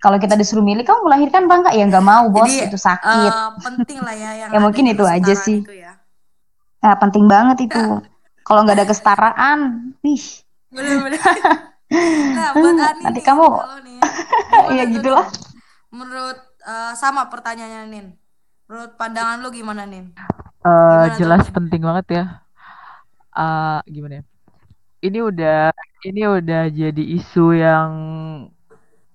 kalau 0.00 0.20
kita 0.20 0.36
disuruh 0.36 0.64
milih 0.64 0.84
kamu 0.84 1.08
melahirkan 1.08 1.48
bangga 1.48 1.72
ya 1.72 1.84
nggak 1.88 2.04
mau 2.04 2.28
bos. 2.28 2.48
Jadi, 2.48 2.68
itu 2.68 2.78
sakit. 2.78 3.32
uh, 3.32 3.56
penting 3.60 3.98
lah 4.00 4.14
ya 4.14 4.30
yang 4.46 4.50
ya 4.52 4.58
mungkin 4.60 4.84
itu 4.88 5.04
aja 5.04 5.34
sih. 5.34 5.64
itu 5.64 5.74
ya. 5.74 5.96
nah 6.84 6.94
penting 7.00 7.24
banget 7.26 7.70
itu. 7.70 7.82
Kalau 8.46 8.62
nggak 8.62 8.78
ada 8.78 8.86
kesetaraan 8.86 9.58
wih. 10.06 10.24
Bener-bener 10.70 11.18
nah 12.36 12.50
buat 12.50 12.74
Ani 12.74 13.02
nanti 13.06 13.20
nih, 13.20 13.24
kamu 13.24 13.46
ya 14.78 14.84
gitulah. 14.90 15.26
Menurut 15.94 16.38
uh, 16.66 16.92
sama 16.94 17.26
pertanyaannya 17.30 17.82
Nin. 17.88 18.06
Menurut 18.66 18.98
pandangan 18.98 19.38
lu 19.42 19.48
gimana 19.54 19.86
Nin? 19.86 20.14
Uh, 20.66 21.06
jelas 21.14 21.46
tuh? 21.46 21.54
penting 21.54 21.82
banget 21.86 22.06
ya. 22.10 22.24
Uh, 23.30 23.78
gimana 23.86 24.20
ya? 24.20 24.24
Ini 25.06 25.18
udah 25.22 25.70
ini 26.02 26.22
udah 26.26 26.62
jadi 26.70 27.02
isu 27.22 27.54
yang 27.54 27.90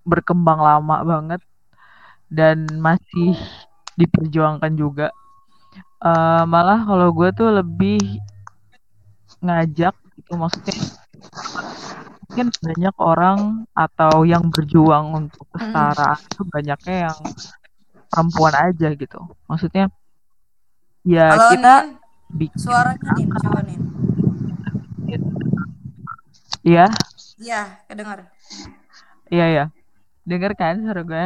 berkembang 0.03 0.59
lama 0.59 0.97
banget 1.05 1.41
dan 2.31 2.65
masih 2.79 3.35
diperjuangkan 3.99 4.73
juga. 4.73 5.07
Uh, 6.01 6.43
malah 6.49 6.81
kalau 6.81 7.13
gue 7.13 7.29
tuh 7.37 7.49
lebih 7.53 8.01
ngajak 9.41 9.93
itu 10.17 10.33
maksudnya 10.33 10.77
mungkin 12.25 12.47
banyak 12.63 12.95
orang 12.97 13.39
atau 13.75 14.23
yang 14.25 14.49
berjuang 14.49 15.27
untuk 15.27 15.45
kesetaraan 15.51 16.17
mm. 16.17 16.27
itu 16.31 16.41
banyaknya 16.47 16.95
yang 17.09 17.17
perempuan 18.07 18.55
aja 18.55 18.87
gitu. 18.95 19.19
Maksudnya 19.45 19.91
ya 21.05 21.35
Halo, 21.35 21.47
kita 21.53 21.75
bikin 22.31 22.57
suaranya 22.57 23.11
coba 23.43 23.59
nih. 23.67 23.77
Iya. 26.61 26.85
Iya, 27.41 27.61
kedengar. 27.89 28.29
Iya, 29.33 29.45
iya. 29.49 29.65
Dengar 30.27 30.53
kan 30.53 30.81
suara 30.81 31.01
gue? 31.01 31.25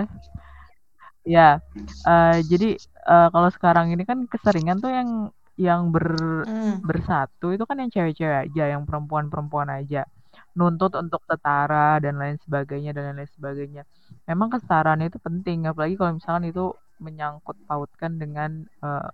Ya, 1.26 1.58
uh, 2.06 2.38
jadi 2.46 2.78
uh, 3.10 3.34
kalau 3.34 3.50
sekarang 3.50 3.90
ini 3.90 4.06
kan 4.06 4.30
keseringan 4.30 4.78
tuh 4.78 4.94
yang 4.94 5.10
yang 5.58 5.90
ber 5.90 6.06
mm. 6.46 6.84
bersatu 6.86 7.56
itu 7.56 7.66
kan 7.66 7.82
yang 7.82 7.90
cewek-cewek 7.90 8.52
aja, 8.52 8.64
yang 8.78 8.86
perempuan-perempuan 8.86 9.74
aja. 9.74 10.06
Nuntut 10.54 10.94
untuk 10.96 11.26
setara 11.26 11.98
dan 11.98 12.22
lain 12.22 12.38
sebagainya 12.46 12.94
dan 12.94 13.18
lain 13.18 13.32
sebagainya. 13.34 13.84
Memang 14.30 14.54
kesetaraan 14.54 15.02
itu 15.02 15.18
penting, 15.18 15.66
apalagi 15.66 15.98
kalau 15.98 16.16
misalkan 16.16 16.46
itu 16.48 16.72
menyangkut 17.02 17.58
pautkan 17.66 18.22
dengan 18.22 18.64
uh, 18.86 19.10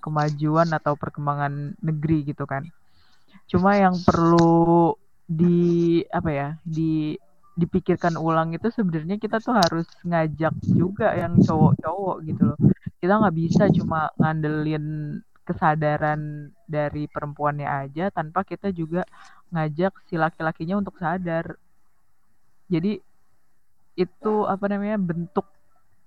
kemajuan 0.00 0.72
atau 0.72 0.96
perkembangan 0.96 1.76
negeri 1.84 2.32
gitu 2.32 2.48
kan. 2.48 2.64
Cuma 3.46 3.76
yang 3.76 3.94
perlu 4.00 4.96
di 5.28 6.00
apa 6.08 6.30
ya, 6.32 6.48
di 6.64 7.14
dipikirkan 7.60 8.16
ulang 8.16 8.56
itu 8.56 8.72
sebenarnya 8.72 9.20
kita 9.20 9.36
tuh 9.44 9.52
harus 9.52 9.86
ngajak 10.02 10.54
juga 10.64 11.12
yang 11.12 11.36
cowok-cowok 11.36 12.16
gitu 12.24 12.42
loh. 12.48 12.58
Kita 12.96 13.12
nggak 13.20 13.36
bisa 13.36 13.64
cuma 13.76 14.08
ngandelin 14.16 15.18
kesadaran 15.44 16.52
dari 16.64 17.04
perempuannya 17.10 17.66
aja 17.66 18.08
tanpa 18.08 18.46
kita 18.46 18.72
juga 18.72 19.04
ngajak 19.52 19.92
si 20.08 20.16
laki-lakinya 20.16 20.80
untuk 20.80 20.96
sadar. 20.96 21.58
Jadi 22.70 22.96
itu 23.98 24.34
apa 24.46 24.64
namanya 24.70 24.96
bentuk 24.96 25.44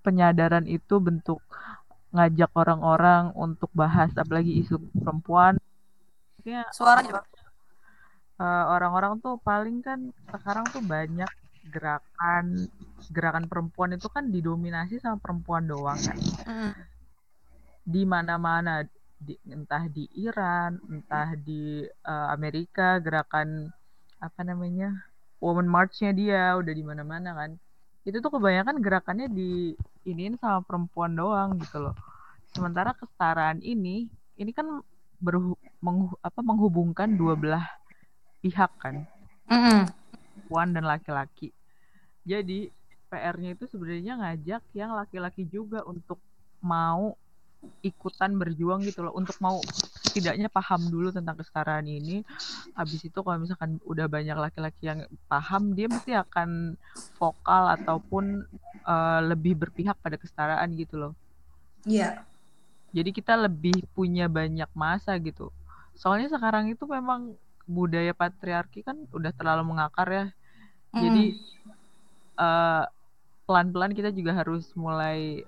penyadaran 0.02 0.66
itu 0.66 0.98
bentuk 0.98 1.44
ngajak 2.14 2.50
orang-orang 2.56 3.34
untuk 3.38 3.70
bahas 3.74 4.10
apalagi 4.18 4.64
isu 4.64 4.80
perempuan. 4.96 5.60
Suaranya 6.76 7.24
uh, 8.40 8.64
orang-orang 8.74 9.20
tuh 9.24 9.40
paling 9.42 9.80
kan 9.84 10.12
sekarang 10.32 10.66
tuh 10.72 10.84
banyak 10.84 11.30
gerakan 11.70 12.68
gerakan 13.12 13.46
perempuan 13.48 13.96
itu 13.96 14.08
kan 14.12 14.28
didominasi 14.32 15.00
sama 15.00 15.20
perempuan 15.20 15.68
doang 15.68 16.00
kan. 16.00 16.18
Mm. 16.48 16.74
Di 17.84 18.02
mana-mana 18.08 18.84
di, 19.20 19.36
entah 19.48 19.88
di 19.88 20.08
Iran, 20.20 20.80
entah 20.88 21.36
di 21.36 21.84
uh, 21.86 22.28
Amerika 22.32 23.00
gerakan 23.00 23.72
apa 24.20 24.42
namanya? 24.44 24.92
Woman 25.44 25.68
March-nya 25.68 26.16
dia 26.16 26.56
udah 26.56 26.74
di 26.74 26.84
mana-mana 26.84 27.36
kan. 27.36 27.52
Itu 28.08 28.24
tuh 28.24 28.40
kebanyakan 28.40 28.80
gerakannya 28.80 29.28
di 29.28 29.76
iniin 30.08 30.40
sama 30.40 30.64
perempuan 30.64 31.16
doang 31.16 31.60
gitu 31.60 31.84
loh. 31.84 31.96
Sementara 32.56 32.96
kesetaraan 32.96 33.60
ini 33.60 34.08
ini 34.40 34.52
kan 34.56 34.84
berhu, 35.24 35.56
menghu, 35.80 36.16
apa 36.20 36.40
menghubungkan 36.44 37.16
dua 37.16 37.40
belah 37.40 37.64
pihak 38.44 38.72
kan 38.76 39.08
mm 39.48 40.03
perempuan 40.54 40.70
dan 40.70 40.86
laki-laki. 40.86 41.50
Jadi 42.22 42.70
PR-nya 43.10 43.58
itu 43.58 43.66
sebenarnya 43.66 44.22
ngajak 44.22 44.62
yang 44.78 44.94
laki-laki 44.94 45.50
juga 45.50 45.82
untuk 45.82 46.22
mau 46.62 47.18
ikutan 47.82 48.38
berjuang 48.38 48.86
gitu 48.86 49.02
loh. 49.02 49.18
Untuk 49.18 49.34
mau 49.42 49.58
setidaknya 50.06 50.54
paham 50.54 50.94
dulu 50.94 51.10
tentang 51.10 51.42
kesetaraan 51.42 51.90
ini. 51.90 52.22
Habis 52.78 53.02
itu 53.02 53.18
kalau 53.26 53.42
misalkan 53.42 53.82
udah 53.82 54.06
banyak 54.06 54.38
laki-laki 54.38 54.94
yang 54.94 55.10
paham 55.26 55.74
dia 55.74 55.90
mesti 55.90 56.14
akan 56.22 56.78
vokal 57.18 57.74
ataupun 57.74 58.46
uh, 58.86 59.26
lebih 59.26 59.58
berpihak 59.58 59.98
pada 60.06 60.22
kesetaraan 60.22 60.70
gitu 60.78 61.02
loh. 61.02 61.14
Iya. 61.90 61.98
Yeah. 61.98 62.14
jadi 62.94 63.10
kita 63.10 63.34
lebih 63.50 63.90
punya 63.98 64.30
banyak 64.30 64.70
masa 64.78 65.18
gitu. 65.18 65.50
Soalnya 65.98 66.30
sekarang 66.30 66.70
itu 66.70 66.86
memang 66.86 67.34
budaya 67.66 68.14
patriarki 68.14 68.86
kan 68.86 69.10
udah 69.10 69.34
terlalu 69.34 69.74
mengakar 69.74 70.08
ya. 70.14 70.26
Mm. 70.94 71.02
Jadi 71.02 71.26
uh, 72.38 72.86
pelan-pelan 73.50 73.94
kita 73.98 74.14
juga 74.14 74.38
harus 74.38 74.70
mulai 74.78 75.44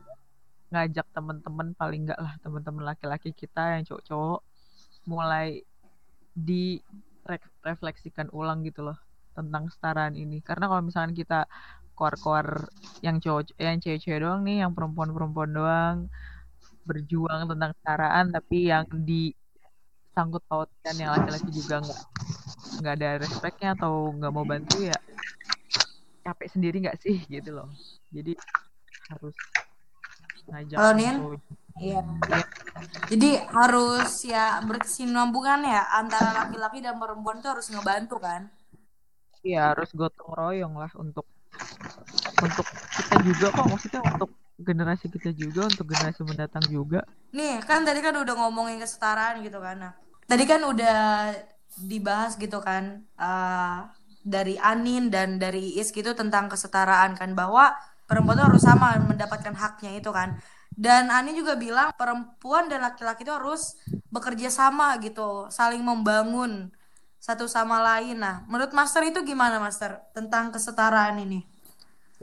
ngajak 0.73 1.07
teman-teman 1.13 1.71
paling 1.77 2.09
enggak 2.09 2.19
lah 2.19 2.33
teman-teman 2.41 2.83
laki-laki 2.91 3.31
kita 3.31 3.77
yang 3.77 3.85
cowok-cowok 3.85 4.41
mulai 5.05 5.61
di 6.35 6.81
refleksikan 7.63 8.27
ulang 8.33 8.65
gitu 8.65 8.85
loh 8.91 8.97
tentang 9.37 9.69
kesetaraan 9.69 10.17
ini. 10.17 10.41
Karena 10.41 10.67
kalau 10.67 10.81
misalkan 10.83 11.13
kita 11.13 11.45
keluar-keluar 11.95 12.67
yang 12.99 13.23
cowok 13.23 13.55
yang 13.55 13.79
cewek-cewek 13.79 14.19
doang 14.19 14.43
nih, 14.43 14.65
yang 14.65 14.75
perempuan-perempuan 14.75 15.51
doang 15.53 15.97
berjuang 16.85 17.49
tentang 17.49 17.73
kesetaraan 17.73 18.25
tapi 18.29 18.69
yang 18.69 18.85
di 18.91 19.33
sangkut 20.15 20.43
pautkan 20.47 20.95
yang 20.95 21.11
laki-laki 21.11 21.49
juga 21.51 21.83
nggak 21.83 22.01
nggak 22.79 22.93
ada 22.95 23.09
respectnya 23.19 23.69
atau 23.75 24.15
nggak 24.15 24.31
mau 24.31 24.47
bantu 24.47 24.87
ya 24.87 24.95
capek 26.23 26.47
sendiri 26.49 26.87
nggak 26.87 26.97
sih 27.03 27.19
gitu 27.27 27.51
loh 27.51 27.67
jadi 28.09 28.33
harus 29.11 29.35
ngajak 30.49 30.77
Nin? 30.97 31.15
Iya. 31.75 32.01
Ya. 32.31 32.41
Jadi 33.11 33.29
harus 33.51 34.23
ya 34.23 34.61
berkesinambungan 34.63 35.65
ya 35.65 35.83
antara 35.91 36.45
laki-laki 36.45 36.79
dan 36.79 36.95
perempuan 37.01 37.41
itu 37.41 37.49
harus 37.49 37.67
ngebantu 37.73 38.21
kan? 38.21 38.47
Iya 39.45 39.73
harus 39.73 39.91
gotong 39.93 40.31
royong 40.33 40.73
lah 40.79 40.89
untuk 40.97 41.25
untuk 42.41 42.65
kita 42.69 43.15
juga 43.25 43.47
kok 43.53 43.67
maksudnya 43.69 44.01
untuk 44.05 44.29
generasi 44.55 45.05
kita 45.11 45.29
juga 45.35 45.67
untuk 45.67 45.85
generasi 45.91 46.21
mendatang 46.23 46.65
juga. 46.71 47.03
Nih 47.35 47.59
kan 47.67 47.83
tadi 47.83 47.99
kan 47.99 48.15
udah 48.15 48.35
ngomongin 48.39 48.79
kesetaraan 48.79 49.43
gitu 49.43 49.59
kan. 49.59 49.75
Nah, 49.83 49.93
tadi 50.29 50.43
kan 50.51 50.61
udah 50.71 50.95
dibahas 51.91 52.31
gitu 52.39 52.57
kan 52.63 53.03
uh, 53.19 53.89
dari 54.25 54.55
Anin 54.57 55.11
dan 55.13 55.37
dari 55.43 55.75
Is 55.79 55.91
gitu 55.93 56.11
tentang 56.17 56.45
kesetaraan 56.51 57.13
kan 57.19 57.29
bahwa 57.37 57.75
perempuan 58.09 58.37
itu 58.39 58.45
harus 58.49 58.63
sama 58.65 58.87
mendapatkan 59.01 59.53
haknya 59.55 59.91
itu 59.99 60.09
kan. 60.13 60.39
Dan 60.75 61.07
Anin 61.07 61.35
juga 61.39 61.55
bilang 61.55 61.95
perempuan 61.95 62.67
dan 62.67 62.83
laki-laki 62.83 63.23
itu 63.23 63.31
harus 63.31 63.79
bekerja 64.11 64.49
sama 64.51 64.99
gitu, 64.99 65.47
saling 65.47 65.79
membangun 65.83 66.67
satu 67.19 67.47
sama 67.47 67.79
lain. 67.79 68.19
Nah, 68.19 68.43
menurut 68.51 68.75
Master 68.75 69.01
itu 69.07 69.23
gimana 69.23 69.55
Master 69.63 70.03
tentang 70.11 70.51
kesetaraan 70.51 71.15
ini? 71.23 71.47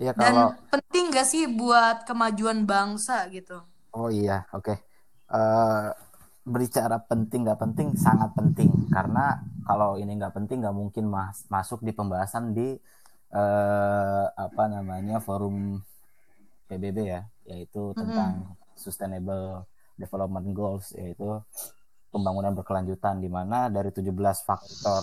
Iya 0.01 0.13
Dan 0.21 0.35
kalau 0.35 0.47
penting 0.73 1.05
gak 1.17 1.27
sih 1.33 1.45
buat 1.61 1.97
kemajuan 2.09 2.65
bangsa 2.69 3.29
gitu? 3.37 3.59
oh 3.99 4.09
iya 4.19 4.35
oke 4.57 4.73
Eh, 5.33 5.89
berbicara 6.43 6.99
penting 7.07 7.47
nggak 7.47 7.61
penting 7.61 7.95
sangat 7.95 8.35
penting 8.35 8.69
karena 8.91 9.39
kalau 9.63 9.95
ini 9.95 10.19
nggak 10.19 10.35
penting 10.35 10.59
nggak 10.59 10.75
mungkin 10.75 11.07
mas- 11.07 11.47
masuk 11.47 11.81
di 11.81 11.95
pembahasan 11.95 12.51
di 12.51 12.75
eh, 13.33 14.27
apa 14.29 14.63
namanya 14.67 15.23
forum 15.23 15.79
PBB 16.67 16.99
ya 17.07 17.23
yaitu 17.47 17.95
tentang 17.95 18.33
Sustainable 18.75 19.65
Development 19.95 20.49
Goals 20.51 20.91
yaitu 20.99 21.39
pembangunan 22.11 22.53
berkelanjutan 22.53 23.23
di 23.23 23.31
mana 23.31 23.71
dari 23.71 23.89
17 23.89 24.11
faktor 24.43 25.03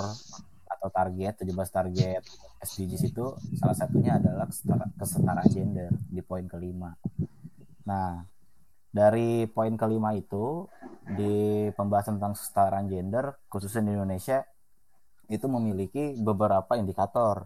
atau 0.70 0.88
target 0.92 1.42
17 1.42 1.56
target 1.72 2.22
SDGs 2.60 3.04
itu 3.10 3.26
salah 3.56 3.74
satunya 3.74 4.20
adalah 4.20 4.46
kesetara- 4.46 4.92
kesetaraan 4.94 5.48
gender 5.48 5.90
di 6.06 6.20
poin 6.20 6.44
kelima. 6.46 6.92
Nah, 7.88 8.22
dari 8.90 9.46
poin 9.46 9.78
kelima 9.78 10.18
itu 10.18 10.66
di 11.06 11.70
pembahasan 11.74 12.18
tentang 12.18 12.34
kesetaraan 12.34 12.90
gender 12.90 13.38
khususnya 13.50 13.86
di 13.86 13.92
Indonesia 13.94 14.42
itu 15.30 15.46
memiliki 15.46 16.18
beberapa 16.18 16.74
indikator 16.74 17.46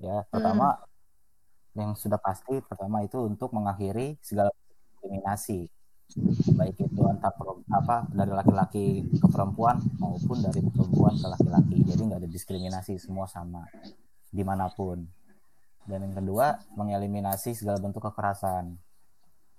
ya. 0.00 0.24
Pertama 0.32 0.80
yang 1.76 1.94
sudah 1.94 2.18
pasti 2.18 2.58
pertama 2.64 3.04
itu 3.04 3.20
untuk 3.20 3.52
mengakhiri 3.52 4.16
segala 4.24 4.50
diskriminasi. 4.50 5.68
Baik 6.58 6.90
itu 6.90 7.00
antar 7.06 7.30
apa 7.70 8.02
dari 8.10 8.32
laki-laki 8.34 9.06
ke 9.14 9.26
perempuan 9.30 9.78
maupun 10.02 10.42
dari 10.42 10.58
perempuan 10.64 11.14
ke 11.14 11.26
laki-laki. 11.28 11.76
Jadi 11.86 12.00
nggak 12.02 12.20
ada 12.24 12.30
diskriminasi 12.30 12.98
semua 12.98 13.30
sama 13.30 13.62
di 14.32 14.42
mana 14.42 14.66
pun. 14.72 15.06
Dan 15.86 16.10
yang 16.10 16.16
kedua 16.18 16.58
mengeliminasi 16.74 17.54
segala 17.54 17.78
bentuk 17.78 18.02
kekerasan 18.02 18.74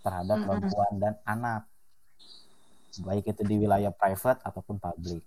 terhadap 0.01 0.37
perempuan 0.43 0.91
dan 0.97 1.13
anak. 1.23 1.65
Baik 3.01 3.31
itu 3.31 3.41
di 3.47 3.55
wilayah 3.55 3.93
private 3.95 4.43
ataupun 4.43 4.75
publik 4.77 5.23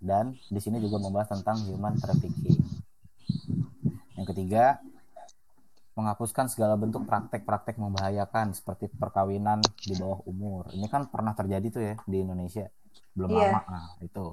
dan 0.00 0.32
di 0.48 0.60
sini 0.60 0.80
juga 0.80 0.96
membahas 0.96 1.28
tentang 1.36 1.60
human 1.68 1.96
trafficking. 2.00 2.56
Yang 4.16 4.26
ketiga 4.32 4.80
menghapuskan 5.92 6.48
segala 6.48 6.80
bentuk 6.80 7.04
praktek-praktek 7.04 7.76
membahayakan 7.76 8.56
seperti 8.56 8.88
perkawinan 8.88 9.60
di 9.84 9.92
bawah 10.00 10.24
umur. 10.24 10.72
Ini 10.72 10.88
kan 10.88 11.12
pernah 11.12 11.36
terjadi 11.36 11.66
tuh 11.68 11.82
ya 11.84 11.94
di 12.08 12.24
Indonesia. 12.24 12.72
Belum 13.12 13.36
Iya. 13.36 13.52
lama 13.52 13.60
nah 13.68 13.88
itu. 14.00 14.26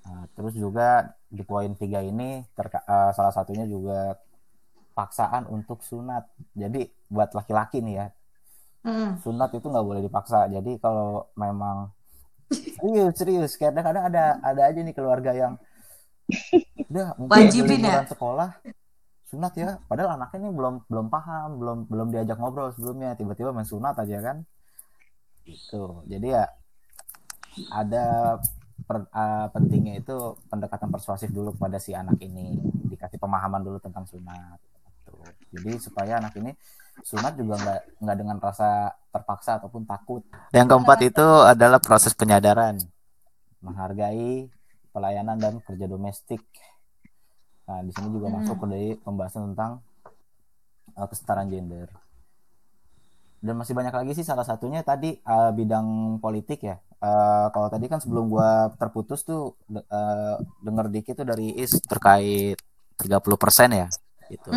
Nah, 0.00 0.26
terus 0.34 0.54
juga 0.58 1.14
di 1.30 1.46
poin 1.46 1.70
tiga 1.78 2.02
ini 2.02 2.42
terka- 2.58 2.82
eh, 2.82 3.12
salah 3.14 3.30
satunya 3.30 3.62
juga 3.70 4.18
paksaan 4.98 5.46
untuk 5.46 5.86
sunat. 5.86 6.26
Jadi 6.58 6.90
buat 7.14 7.30
laki-laki 7.38 7.78
nih 7.86 7.94
ya, 8.00 8.06
Mm. 8.84 9.20
sunat 9.22 9.50
itu 9.56 9.66
nggak 9.72 9.86
boleh 9.88 10.02
dipaksa. 10.06 10.38
Jadi 10.54 10.70
kalau 10.84 11.28
memang 11.42 11.76
serius 12.76 13.14
serius, 13.20 13.52
kadang-kadang 13.60 14.04
ada 14.10 14.24
ada 14.50 14.62
aja 14.68 14.80
nih 14.86 14.94
keluarga 14.96 15.32
yang 15.42 15.52
udah 16.90 17.06
mungkin 17.20 17.46
Wajibin 17.46 17.82
ya? 17.86 18.02
sekolah 18.02 18.50
sunat 19.30 19.52
ya, 19.54 19.78
padahal 19.86 20.18
anaknya 20.18 20.38
ini 20.42 20.50
belum 20.58 20.74
belum 20.90 21.06
paham, 21.06 21.48
belum 21.60 21.78
belum 21.86 22.08
diajak 22.10 22.36
ngobrol 22.42 22.74
sebelumnya, 22.74 23.14
tiba-tiba 23.14 23.54
main 23.54 23.68
sunat 23.68 23.94
aja 24.02 24.18
kan. 24.26 24.36
Gitu. 25.46 25.82
Jadi 26.10 26.26
ya 26.34 26.44
ada 27.70 28.04
per- 28.88 29.10
eh, 29.22 29.46
pentingnya 29.54 29.94
itu 30.02 30.16
pendekatan 30.50 30.90
persuasif 30.94 31.30
dulu 31.30 31.54
kepada 31.56 31.78
si 31.78 31.94
anak 31.94 32.18
ini, 32.26 32.58
dikasih 32.90 33.18
pemahaman 33.22 33.62
dulu 33.62 33.78
tentang 33.78 34.04
sunat. 34.10 34.58
Jadi 35.50 35.70
supaya 35.82 36.22
anak 36.22 36.34
ini 36.38 36.54
sunat 37.02 37.34
juga 37.34 37.54
nggak 37.58 37.80
nggak 38.04 38.16
dengan 38.16 38.36
rasa 38.38 38.94
terpaksa 39.10 39.58
ataupun 39.58 39.82
takut. 39.88 40.22
Yang 40.54 40.66
keempat 40.74 40.98
itu 41.10 41.26
adalah 41.42 41.78
proses 41.82 42.12
penyadaran, 42.14 42.78
menghargai 43.64 44.46
pelayanan 44.94 45.38
dan 45.38 45.54
kerja 45.62 45.86
domestik. 45.90 46.42
Nah, 47.66 47.86
di 47.86 47.92
sini 47.94 48.10
juga 48.10 48.26
masuk 48.34 48.56
ke 48.62 48.66
dari 48.66 48.90
pembahasan 48.98 49.54
tentang 49.54 49.78
eh, 50.98 51.06
kesetaraan 51.10 51.48
gender. 51.50 51.88
Dan 53.40 53.56
masih 53.56 53.72
banyak 53.72 53.94
lagi 53.94 54.12
sih 54.12 54.26
salah 54.26 54.44
satunya 54.44 54.84
tadi 54.84 55.16
eh, 55.16 55.50
bidang 55.54 56.18
politik 56.20 56.60
ya. 56.66 56.76
Eh, 57.00 57.46
kalau 57.54 57.68
tadi 57.72 57.86
kan 57.88 57.96
sebelum 58.02 58.28
gua 58.28 58.68
terputus 58.76 59.24
tuh 59.24 59.56
de- 59.70 59.86
eh, 59.86 60.36
denger 60.66 60.86
dikit 60.92 61.14
tuh 61.24 61.26
dari 61.26 61.56
Is 61.56 61.72
terkait 61.80 62.58
30% 63.00 63.68
ya 63.72 63.86
gitu. 64.28 64.52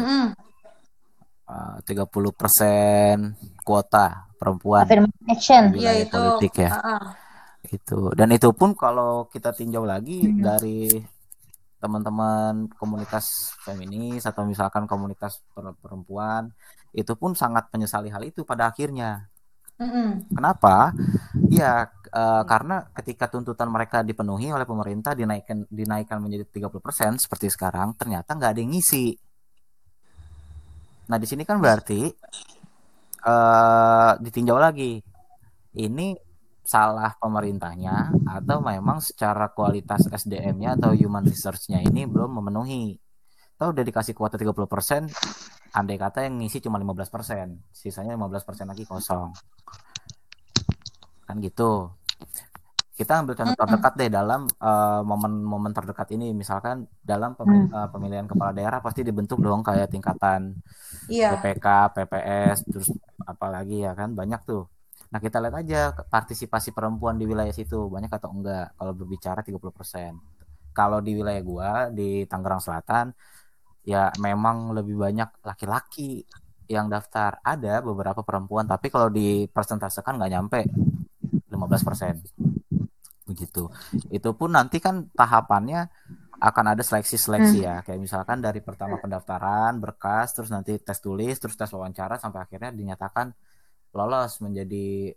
Eh, 1.43 1.77
30% 1.84 3.36
kuota 3.67 4.32
perempuan 4.39 4.88
Affirmative 4.88 5.27
action. 5.27 5.63
di 5.75 5.84
Iya 5.84 5.91
wilayah 5.91 6.06
itu. 6.08 6.15
politik 6.15 6.53
ya. 6.56 6.69
Ah. 6.71 7.08
Itu. 7.67 7.99
Dan 8.15 8.32
itu 8.32 8.49
pun 8.56 8.71
kalau 8.75 9.27
kita 9.27 9.51
tinjau 9.51 9.84
lagi 9.84 10.23
dari 10.39 11.03
teman-teman 11.84 12.71
komunitas 12.79 13.27
feminis 13.60 14.23
atau 14.23 14.47
misalkan 14.47 14.88
komunitas 14.88 15.43
per- 15.51 15.75
perempuan 15.84 16.47
itu 16.95 17.12
pun 17.19 17.36
sangat 17.36 17.67
menyesali 17.75 18.08
hal 18.08 18.23
itu 18.23 18.47
pada 18.47 18.71
akhirnya. 18.71 19.27
Mm-mm. 19.84 20.32
Kenapa? 20.32 20.95
Ya 21.51 21.91
eh, 22.08 22.43
karena 22.47 22.88
ketika 22.95 23.27
tuntutan 23.27 23.67
mereka 23.67 23.99
dipenuhi 23.99 24.47
oleh 24.47 24.63
pemerintah 24.63 25.12
dinaikkan 25.12 25.67
dinaikkan 25.67 26.23
menjadi 26.23 26.47
30% 26.47 27.19
seperti 27.19 27.51
sekarang, 27.51 27.99
ternyata 27.99 28.32
nggak 28.32 28.51
ada 28.56 28.60
yang 28.63 28.71
ngisi. 28.71 29.12
Nah, 31.09 31.17
di 31.19 31.27
sini 31.27 31.43
kan 31.43 31.59
berarti 31.59 32.01
eh 33.23 34.11
ditinjau 34.19 34.59
lagi. 34.59 34.99
Ini 35.73 36.07
salah 36.63 37.11
pemerintahnya 37.19 38.23
atau 38.23 38.63
memang 38.63 39.03
secara 39.03 39.51
kualitas 39.51 40.07
SDM-nya 40.07 40.79
atau 40.79 40.95
human 40.95 41.27
research-nya 41.27 41.83
ini 41.83 42.07
belum 42.07 42.39
memenuhi. 42.39 42.95
Tahu 43.59 43.69
udah 43.75 43.83
dikasih 43.83 44.15
kuota 44.15 44.39
30%, 44.39 45.11
andai 45.75 45.97
kata 45.99 46.25
yang 46.25 46.39
ngisi 46.39 46.63
cuma 46.63 46.79
15%, 46.79 47.73
sisanya 47.75 48.15
15% 48.15 48.69
lagi 48.71 48.83
kosong. 48.87 49.35
Kan 51.27 51.35
gitu. 51.43 51.91
Kita 52.93 53.25
ambil 53.25 53.34
contoh 53.34 53.58
terdekat 53.58 53.93
deh 53.97 54.10
dalam 54.13 54.45
eh, 54.45 55.01
momen-momen 55.01 55.73
terdekat 55.73 56.13
ini 56.13 56.29
misalkan 56.29 56.86
dalam 57.01 57.34
pemi- 57.34 57.65
eh, 57.65 57.88
pemilihan 57.89 58.29
kepala 58.29 58.53
daerah 58.53 58.79
pasti 58.86 59.01
dibentuk 59.01 59.41
dong 59.41 59.65
kayak 59.65 59.89
tingkatan 59.89 60.62
Iya. 61.10 61.36
PPK, 61.41 61.67
PPS, 61.89 62.58
terus 62.69 62.89
apalagi 63.25 63.82
ya 63.82 63.97
kan 63.97 64.13
banyak 64.13 64.45
tuh. 64.45 64.69
Nah 65.10 65.19
kita 65.21 65.41
lihat 65.41 65.56
aja 65.65 65.79
partisipasi 66.06 66.69
perempuan 66.69 67.17
di 67.17 67.25
wilayah 67.25 67.51
situ 67.53 67.89
banyak 67.89 68.13
atau 68.13 68.29
enggak 68.29 68.77
kalau 68.77 68.93
berbicara 68.93 69.41
30%. 69.41 70.13
Kalau 70.73 71.01
di 71.01 71.17
wilayah 71.17 71.41
gua 71.41 71.71
di 71.89 72.25
Tangerang 72.29 72.62
Selatan 72.62 73.10
ya 73.84 74.10
memang 74.21 74.71
lebih 74.77 74.95
banyak 75.01 75.43
laki-laki 75.43 76.23
yang 76.69 76.88
daftar. 76.93 77.41
Ada 77.41 77.82
beberapa 77.82 78.21
perempuan 78.21 78.65
tapi 78.69 78.88
kalau 78.93 79.10
di 79.10 79.45
persentasekan 79.49 80.17
nggak 80.21 80.32
nyampe 80.34 80.60
15%. 81.49 82.62
Begitu. 83.23 83.71
Itu 84.12 84.36
pun 84.36 84.51
nanti 84.51 84.83
kan 84.83 85.07
tahapannya 85.15 85.88
akan 86.43 86.65
ada 86.75 86.83
seleksi-seleksi 86.83 87.59
ya. 87.63 87.79
Kayak 87.88 87.99
misalkan 88.03 88.43
dari 88.43 88.59
pertama 88.59 88.99
pendaftaran, 88.99 89.79
berkas, 89.79 90.36
terus 90.36 90.51
nanti 90.51 90.75
tes 90.75 90.99
tulis, 90.99 91.39
terus 91.39 91.55
tes 91.55 91.71
wawancara 91.71 92.19
sampai 92.19 92.43
akhirnya 92.43 92.75
dinyatakan 92.75 93.31
lolos 93.95 94.43
menjadi 94.43 95.15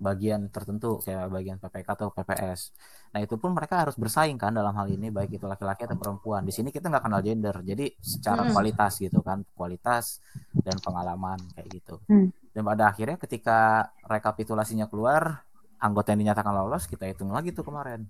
bagian 0.00 0.48
tertentu 0.48 0.96
kayak 1.04 1.28
bagian 1.28 1.60
PPK 1.60 1.88
atau 1.92 2.08
PPS. 2.08 2.72
Nah, 3.12 3.20
itu 3.20 3.36
pun 3.36 3.52
mereka 3.52 3.84
harus 3.84 4.00
bersaing 4.00 4.40
kan 4.40 4.56
dalam 4.56 4.72
hal 4.72 4.88
ini 4.88 5.12
baik 5.12 5.36
itu 5.36 5.44
laki-laki 5.44 5.84
atau 5.84 6.00
perempuan. 6.00 6.40
Di 6.40 6.56
sini 6.56 6.72
kita 6.72 6.88
nggak 6.88 7.04
kenal 7.04 7.20
gender. 7.20 7.56
Jadi 7.60 8.00
secara 8.00 8.48
Mm. 8.48 8.52
kualitas 8.56 8.92
gitu 8.96 9.20
kan, 9.20 9.44
kualitas 9.52 10.24
dan 10.56 10.80
pengalaman 10.80 11.36
kayak 11.52 11.68
gitu. 11.68 12.00
Hmm. 12.08 12.32
Dan 12.50 12.62
pada 12.64 12.90
akhirnya 12.90 13.20
ketika 13.20 13.92
rekapitulasinya 14.08 14.88
keluar, 14.88 15.44
anggota 15.80 16.12
yang 16.12 16.28
dinyatakan 16.28 16.52
lolos 16.52 16.84
kita 16.86 17.08
hitung 17.08 17.32
lagi 17.32 17.50
tuh 17.50 17.64
kemarin. 17.64 18.06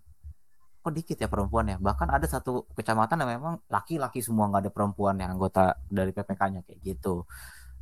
Kok 0.80 0.92
dikit 0.92 1.16
ya 1.20 1.28
perempuan 1.30 1.70
ya? 1.70 1.76
Bahkan 1.78 2.08
ada 2.10 2.26
satu 2.26 2.66
kecamatan 2.74 3.22
yang 3.22 3.30
memang 3.40 3.54
laki-laki 3.70 4.20
semua 4.20 4.50
nggak 4.50 4.68
ada 4.68 4.72
perempuan 4.72 5.14
yang 5.20 5.38
anggota 5.38 5.78
dari 5.86 6.10
PPK-nya 6.10 6.66
kayak 6.66 6.80
gitu. 6.82 7.24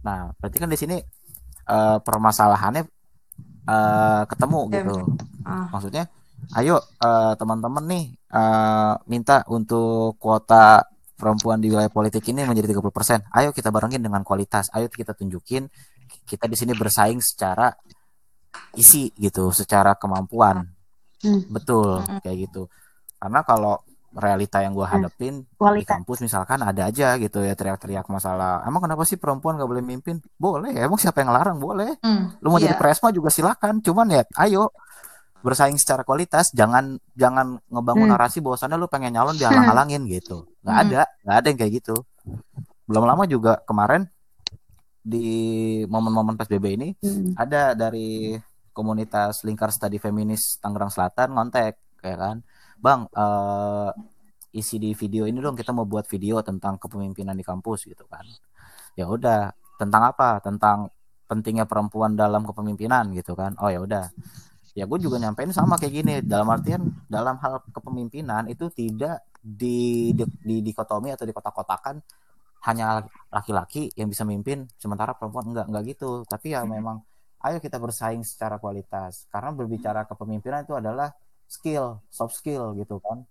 Nah, 0.05 0.35
berarti 0.37 0.57
kan 0.59 0.71
di 0.71 0.79
sini 0.79 0.97
eh, 1.69 1.99
permasalahannya 2.03 2.83
eh, 3.67 4.23
ketemu 4.29 4.61
gitu. 4.71 4.97
Ah. 5.47 5.67
Maksudnya 5.73 6.05
ayo 6.59 6.83
eh, 6.83 7.33
teman-teman 7.39 7.85
nih 7.87 8.05
eh, 8.15 8.95
minta 9.09 9.47
untuk 9.49 10.19
kuota 10.19 10.85
perempuan 11.19 11.59
di 11.59 11.71
wilayah 11.71 11.91
politik 11.91 12.23
ini 12.31 12.47
menjadi 12.47 12.75
30%. 12.79 13.31
Ayo 13.35 13.51
kita 13.51 13.75
barengin 13.75 14.03
dengan 14.03 14.23
kualitas. 14.23 14.71
Ayo 14.75 14.87
kita 14.91 15.15
tunjukin 15.15 15.67
kita 16.29 16.45
di 16.45 16.57
sini 16.57 16.73
bersaing 16.77 17.21
secara 17.21 17.73
isi 18.75 19.11
gitu, 19.17 19.51
secara 19.51 19.95
kemampuan. 19.95 20.69
Hmm. 21.19 21.43
Betul, 21.51 22.03
Mm-mm. 22.03 22.21
kayak 22.23 22.37
gitu. 22.47 22.71
Karena 23.19 23.43
kalau 23.43 23.83
realita 24.09 24.65
yang 24.65 24.73
gue 24.73 24.83
hadapin 24.83 25.45
di 25.45 25.55
Kualitas. 25.55 25.91
kampus 25.95 26.19
misalkan 26.25 26.59
ada 26.61 26.89
aja 26.89 27.15
gitu 27.17 27.45
ya 27.45 27.53
teriak-teriak 27.53 28.09
masalah. 28.09 28.65
Emang 28.65 28.81
kenapa 28.81 29.05
sih 29.05 29.15
perempuan 29.15 29.61
gak 29.61 29.69
boleh 29.69 29.85
mimpin? 29.85 30.19
Boleh, 30.35 30.73
emang 30.75 30.97
siapa 30.97 31.21
yang 31.21 31.29
ngelarang? 31.31 31.59
Boleh. 31.59 31.99
Hmm, 32.01 32.35
Lu 32.41 32.49
mau 32.49 32.59
jadi 32.59 32.73
iya. 32.75 32.81
presma 32.81 33.11
juga 33.11 33.29
silakan. 33.29 33.85
Cuman 33.85 34.09
ya, 34.09 34.23
ayo 34.41 34.73
bersaing 35.39 35.77
secara 35.77 36.03
kualitas. 36.03 36.51
Jangan 36.51 36.99
jangan 37.15 37.61
ngebangun 37.69 38.09
Hmm. 38.09 38.15
narasi 38.17 38.41
bahwasannya 38.41 38.75
lu 38.75 38.89
pengen 38.89 39.13
nyalon 39.13 39.37
dihalang-halangin 39.37 40.03
gitu. 40.09 40.49
Nggak 40.65 40.75
Hmm. 40.75 40.85
ada, 40.89 41.01
nggak 41.23 41.37
ada 41.37 41.47
yang 41.47 41.59
kayak 41.59 41.73
gitu. 41.79 41.95
Belum 42.89 43.05
lama 43.05 43.23
juga 43.23 43.61
kemarin 43.63 44.09
di 44.99 45.29
momen-momen 45.85 46.35
PSBB 46.35 46.65
ini 46.75 46.89
Hmm. 46.99 47.33
ada 47.35 47.73
dari 47.73 48.35
komunitas 48.79 49.43
lingkar 49.43 49.75
studi 49.75 49.99
feminis 49.99 50.63
Tangerang 50.63 50.95
Selatan 50.95 51.35
ngontek 51.35 51.75
ya 52.07 52.15
kan? 52.15 52.37
Bang 52.79 53.11
eh, 53.11 53.91
isi 54.55 54.79
di 54.79 54.95
video 54.95 55.27
ini 55.27 55.43
dong 55.43 55.59
kita 55.59 55.75
mau 55.75 55.85
buat 55.85 56.07
video 56.07 56.39
tentang 56.47 56.79
kepemimpinan 56.79 57.35
di 57.35 57.43
kampus 57.43 57.91
gitu 57.91 58.07
kan? 58.07 58.23
Ya 58.95 59.11
udah 59.11 59.51
tentang 59.83 60.03
apa? 60.15 60.39
Tentang 60.39 60.95
pentingnya 61.27 61.67
perempuan 61.67 62.15
dalam 62.15 62.47
kepemimpinan 62.47 63.11
gitu 63.19 63.35
kan? 63.35 63.59
Oh 63.59 63.69
ya 63.69 63.83
udah. 63.83 64.07
Ya 64.79 64.87
gue 64.87 64.99
juga 65.03 65.19
nyampein 65.19 65.51
sama 65.51 65.75
kayak 65.75 65.93
gini. 65.93 66.15
Dalam 66.23 66.47
artian 66.55 66.83
dalam 67.11 67.37
hal 67.43 67.67
kepemimpinan 67.75 68.47
itu 68.47 68.71
tidak 68.71 69.27
di 69.43 70.11
di, 70.15 70.23
di 70.23 70.57
dikotomi 70.63 71.11
atau 71.11 71.27
dikotak-kotakan 71.27 71.99
hanya 72.67 73.07
laki-laki 73.31 73.91
yang 73.95 74.11
bisa 74.11 74.27
mimpin 74.27 74.67
sementara 74.79 75.15
perempuan 75.15 75.51
enggak 75.51 75.67
enggak 75.67 75.85
gitu. 75.95 76.23
Tapi 76.27 76.55
ya 76.55 76.63
memang 76.63 77.03
ayo 77.47 77.57
kita 77.63 77.79
bersaing 77.79 78.23
secara 78.27 78.57
kualitas 78.63 79.27
karena 79.33 79.51
berbicara 79.55 80.01
kepemimpinan 80.11 80.67
itu 80.67 80.75
adalah 80.75 81.09
skill 81.49 82.03
soft 82.11 82.35
skill 82.39 82.75
gitu 82.81 82.99
kan 83.07 83.23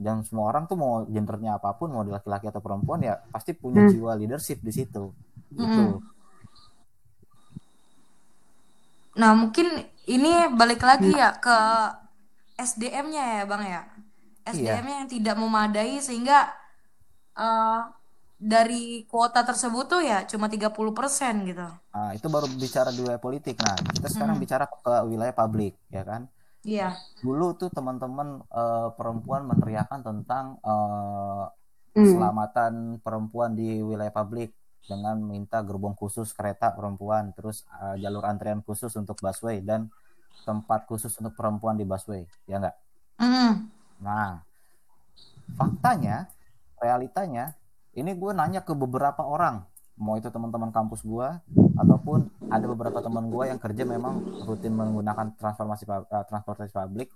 dan 0.00 0.24
semua 0.26 0.48
orang 0.50 0.64
tuh 0.70 0.76
mau 0.80 1.04
gendernya 1.06 1.60
apa 1.60 1.70
pun 1.78 1.88
mau 1.92 2.02
laki-laki 2.02 2.48
atau 2.50 2.62
perempuan 2.64 3.00
ya 3.04 3.14
pasti 3.32 3.52
punya 3.52 3.84
Hmm. 3.84 3.92
jiwa 3.92 4.12
leadership 4.20 4.58
di 4.64 4.72
situ 4.72 5.12
gitu 5.54 6.00
Mm-mm. 6.00 6.00
Nah, 9.20 9.32
mungkin 9.34 9.66
ini 10.06 10.30
balik 10.54 10.80
lagi 10.86 11.10
ya 11.12 11.34
ke 11.44 11.56
SDM-nya 12.56 13.24
ya, 13.40 13.44
Bang 13.50 13.62
ya. 13.66 13.82
SDM-nya 14.46 14.94
yang 15.04 15.10
tidak 15.10 15.36
memadai 15.36 15.98
sehingga 16.00 16.48
eh, 17.36 17.80
dari 18.40 19.04
kuota 19.04 19.44
tersebut 19.44 19.84
tuh 19.84 20.00
ya 20.00 20.24
cuma 20.24 20.48
30% 20.48 21.44
gitu. 21.44 21.68
Nah, 21.92 22.10
itu 22.16 22.26
baru 22.32 22.48
bicara 22.56 22.88
di 22.88 23.04
wilayah 23.04 23.20
politik 23.20 23.60
nah 23.60 23.76
kita 23.76 24.08
sekarang 24.08 24.40
Hmm. 24.40 24.44
bicara 24.48 24.64
ke 24.64 24.94
wilayah 25.04 25.36
publik 25.36 25.76
ya 25.92 26.02
kan 26.08 26.24
Iya. 26.64 26.96
dulu 27.20 27.52
tuh 27.56 27.68
teman-teman 27.68 28.40
eh, 28.48 28.88
perempuan 28.96 29.44
meneriakan 29.44 30.00
tentang 30.00 30.56
eh, 30.64 31.44
Hmm. 31.90 32.06
keselamatan 32.06 33.02
perempuan 33.02 33.52
di 33.52 33.82
wilayah 33.82 34.14
publik 34.14 34.54
dengan 34.86 35.18
minta 35.20 35.60
gerbong 35.60 35.92
khusus 35.98 36.30
kereta 36.32 36.70
perempuan, 36.72 37.34
terus 37.36 37.66
eh, 37.82 38.00
jalur 38.00 38.24
antrian 38.24 38.62
khusus 38.64 38.94
untuk 38.96 39.18
busway 39.20 39.60
dan 39.60 39.90
tempat 40.46 40.86
khusus 40.88 41.12
untuk 41.20 41.34
perempuan 41.36 41.76
di 41.76 41.84
busway, 41.84 42.24
ya 42.48 42.56
enggak? 42.62 42.76
Mm. 43.20 43.52
Nah, 44.00 44.40
faktanya, 45.58 46.30
realitanya, 46.80 47.52
ini 47.94 48.14
gue 48.14 48.30
nanya 48.30 48.62
ke 48.62 48.72
beberapa 48.76 49.26
orang, 49.26 49.66
mau 49.98 50.14
itu 50.14 50.30
teman-teman 50.30 50.70
kampus 50.70 51.02
gue 51.02 51.28
ataupun 51.76 52.30
ada 52.48 52.64
beberapa 52.70 53.02
teman 53.02 53.28
gue 53.28 53.44
yang 53.50 53.58
kerja 53.58 53.82
memang 53.84 54.46
rutin 54.46 54.72
menggunakan 54.72 55.34
transformasi 55.36 55.84
eh, 55.90 56.24
transportasi 56.30 56.72
publik. 56.72 57.10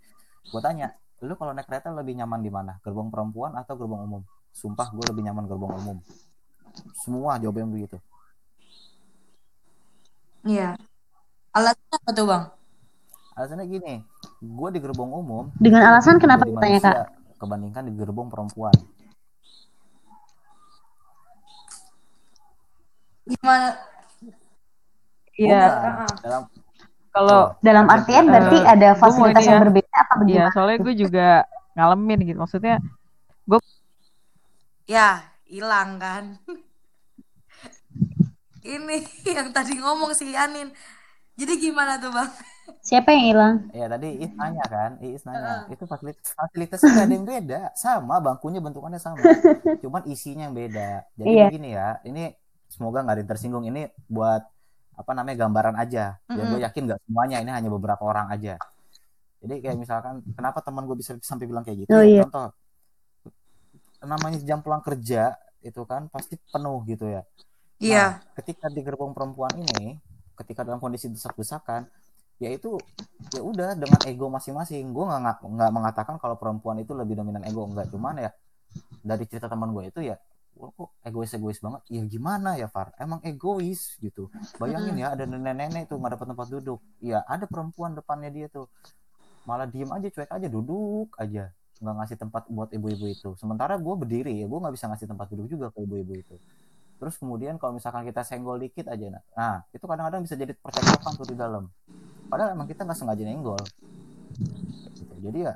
Gue 0.51 0.61
tanya, 0.61 0.93
lu 1.23 1.39
kalau 1.39 1.55
naik 1.55 1.71
kereta 1.71 1.95
lebih 1.95 2.19
nyaman 2.19 2.43
di 2.43 2.51
mana? 2.51 2.77
Gerbong 2.83 3.09
perempuan 3.09 3.55
atau 3.57 3.79
gerbong 3.79 4.03
umum? 4.05 4.23
Sumpah 4.53 4.91
gue 4.93 5.05
lebih 5.15 5.23
nyaman 5.25 5.47
gerbong 5.47 5.73
umum. 5.79 5.97
Semua 7.01 7.39
jawabannya 7.39 7.71
begitu. 7.71 7.97
Iya. 10.45 10.77
Alasannya 11.55 11.97
apa 12.03 12.11
tuh, 12.13 12.27
Bang? 12.27 12.45
Alasannya 13.39 13.67
gini, 13.71 13.95
gue 14.43 14.69
di 14.71 14.79
gerbong 14.79 15.11
umum 15.11 15.51
Dengan 15.59 15.91
alasan 15.91 16.23
kenapa 16.23 16.47
ditanya 16.47 16.79
kak? 16.79 16.97
kebandingkan 17.39 17.83
di 17.89 17.93
gerbong 17.99 18.31
perempuan. 18.31 18.75
Gimana? 23.29 23.79
Iya, 25.41 25.55
Bukan. 25.61 26.07
Dalam 26.23 26.43
kalau 27.15 27.41
Dalam 27.67 27.87
artian 27.91 28.25
berarti 28.33 28.57
Eh, 28.57 28.69
ada 28.73 28.89
fasilitas 29.03 29.45
yang 29.51 29.59
ya. 29.59 29.63
berbeda 29.63 29.95
apa 30.05 30.15
Iya, 30.29 30.43
bagaimana? 30.43 30.53
soalnya 30.55 30.79
gue 30.85 30.95
juga 31.03 31.23
ngalamin 31.77 32.19
gitu. 32.29 32.39
Maksudnya 32.45 32.75
Ya, 34.93 35.09
hilang 35.53 35.91
kan. 36.03 36.25
Ini 38.65 38.95
yang 39.37 39.49
tadi 39.57 39.73
ngomong 39.83 40.13
si 40.17 40.33
Anin. 40.37 40.69
Jadi 41.41 41.53
gimana 41.65 41.93
tuh, 42.03 42.11
Bang? 42.17 42.31
Siapa 42.89 43.09
yang 43.17 43.25
hilang? 43.31 43.55
Ya 43.75 43.85
tadi 43.93 44.07
Iis 44.23 44.33
nanya 44.41 44.65
kan, 44.75 44.91
Iis 45.03 45.23
nanya, 45.29 45.51
itu 45.73 45.85
fasilitas 45.93 46.31
fasilitasnya 46.39 46.89
nggak 46.95 47.07
ada 47.09 47.15
yang 47.19 47.27
beda, 47.33 47.57
sama 47.85 48.15
bangkunya 48.25 48.61
bentukannya 48.65 49.01
sama, 49.03 49.33
cuman 49.83 50.03
isinya 50.13 50.43
yang 50.47 50.55
beda. 50.61 50.81
Jadi 51.21 51.33
Iya. 51.33 51.43
begini 51.43 51.67
ya, 51.79 51.99
ini 52.09 52.21
semoga 52.75 53.07
nggak 53.07 53.15
ada 53.15 53.23
yang 53.23 53.31
tersinggung, 53.31 53.65
ini 53.71 53.87
buat 54.11 54.43
apa 54.95 55.11
namanya 55.15 55.47
gambaran 55.47 55.77
aja. 55.79 56.19
Dan 56.27 56.45
gue 56.51 56.59
Mm-mm. 56.59 56.67
yakin 56.67 56.83
nggak 56.91 57.01
semuanya, 57.07 57.37
ini 57.39 57.51
hanya 57.55 57.71
beberapa 57.71 58.03
orang 58.03 58.35
aja. 58.35 58.59
Jadi 59.39 59.55
kayak 59.63 59.77
misalkan, 59.79 60.15
kenapa 60.35 60.59
teman 60.65 60.83
gue 60.89 60.97
bisa 60.99 61.15
sampai 61.23 61.47
bilang 61.47 61.63
kayak 61.63 61.87
gitu? 61.87 61.95
Oh, 61.95 62.03
ya, 62.03 62.09
iya. 62.09 62.23
Contoh, 62.27 62.49
namanya 64.05 64.39
jam 64.45 64.61
pulang 64.61 64.83
kerja 64.85 65.39
itu 65.65 65.81
kan 65.89 66.13
pasti 66.13 66.37
penuh 66.53 66.85
gitu 66.85 67.09
ya. 67.09 67.23
Iya. 67.81 68.05
Nah, 68.05 68.11
ketika 68.41 68.67
di 68.69 68.81
gerbong 68.85 69.17
perempuan 69.17 69.53
ini, 69.57 69.97
ketika 70.37 70.65
dalam 70.65 70.81
kondisi 70.81 71.09
desak-desakan, 71.09 71.89
ya 72.43 72.51
itu 72.51 72.77
ya 73.33 73.41
udah 73.41 73.77
dengan 73.79 74.01
ego 74.05 74.29
masing-masing. 74.29 74.93
Gue 74.93 75.05
nggak- 75.09 75.45
nggak 75.45 75.71
mengatakan 75.73 76.15
kalau 76.21 76.37
perempuan 76.37 76.81
itu 76.81 76.93
lebih 76.97 77.17
dominan 77.21 77.45
ego 77.45 77.65
enggak, 77.65 77.89
cuman 77.93 78.29
ya 78.29 78.31
dari 79.05 79.25
cerita 79.29 79.49
teman 79.49 79.73
gue 79.77 79.93
itu 79.93 80.01
ya, 80.05 80.17
wah 80.65 80.73
kok 80.73 80.91
egois-egois 81.05 81.61
banget. 81.61 81.81
Ya 81.93 82.03
gimana 82.09 82.57
ya 82.57 82.73
Far? 82.73 82.97
Emang 82.97 83.21
egois 83.21 84.01
gitu. 84.01 84.33
Bayangin 84.57 84.97
ya 84.97 85.13
ada 85.13 85.29
nenek-nenek 85.29 85.93
tuh 85.93 86.01
nggak 86.01 86.17
dapat 86.17 86.27
tempat 86.33 86.49
duduk. 86.49 86.81
Ya 87.05 87.21
ada 87.29 87.45
perempuan 87.45 87.93
depannya 87.93 88.33
dia 88.33 88.49
tuh 88.49 88.73
malah 89.45 89.69
diem 89.69 89.89
aja 89.93 90.09
cuek 90.09 90.31
aja 90.33 90.49
duduk 90.49 91.13
aja 91.21 91.53
nggak 91.85 91.95
ngasih 92.01 92.17
tempat 92.17 92.43
buat 92.49 92.71
ibu-ibu 92.73 93.07
itu 93.13 93.31
sementara 93.37 93.77
gue 93.77 93.95
berdiri 93.95 94.33
ya 94.41 94.47
gue 94.49 94.59
nggak 94.59 94.75
bisa 94.75 94.89
ngasih 94.89 95.05
tempat 95.05 95.27
duduk 95.37 95.47
juga 95.53 95.67
ke 95.69 95.85
ibu-ibu 95.85 96.17
itu 96.17 96.37
terus 96.97 97.21
kemudian 97.21 97.61
kalau 97.61 97.77
misalkan 97.77 98.09
kita 98.09 98.25
senggol 98.25 98.57
dikit 98.57 98.89
aja 98.89 99.21
nah, 99.21 99.23
nah 99.37 99.57
itu 99.69 99.85
kadang-kadang 99.85 100.25
bisa 100.25 100.35
jadi 100.39 100.57
percakapan 100.57 101.13
tuh 101.13 101.27
di 101.29 101.37
dalam 101.37 101.69
padahal 102.33 102.57
emang 102.57 102.65
kita 102.65 102.89
nggak 102.89 102.97
sengaja 102.97 103.23
nenggol 103.29 103.61
gitu. 104.97 105.15
jadi 105.21 105.39
ya 105.45 105.55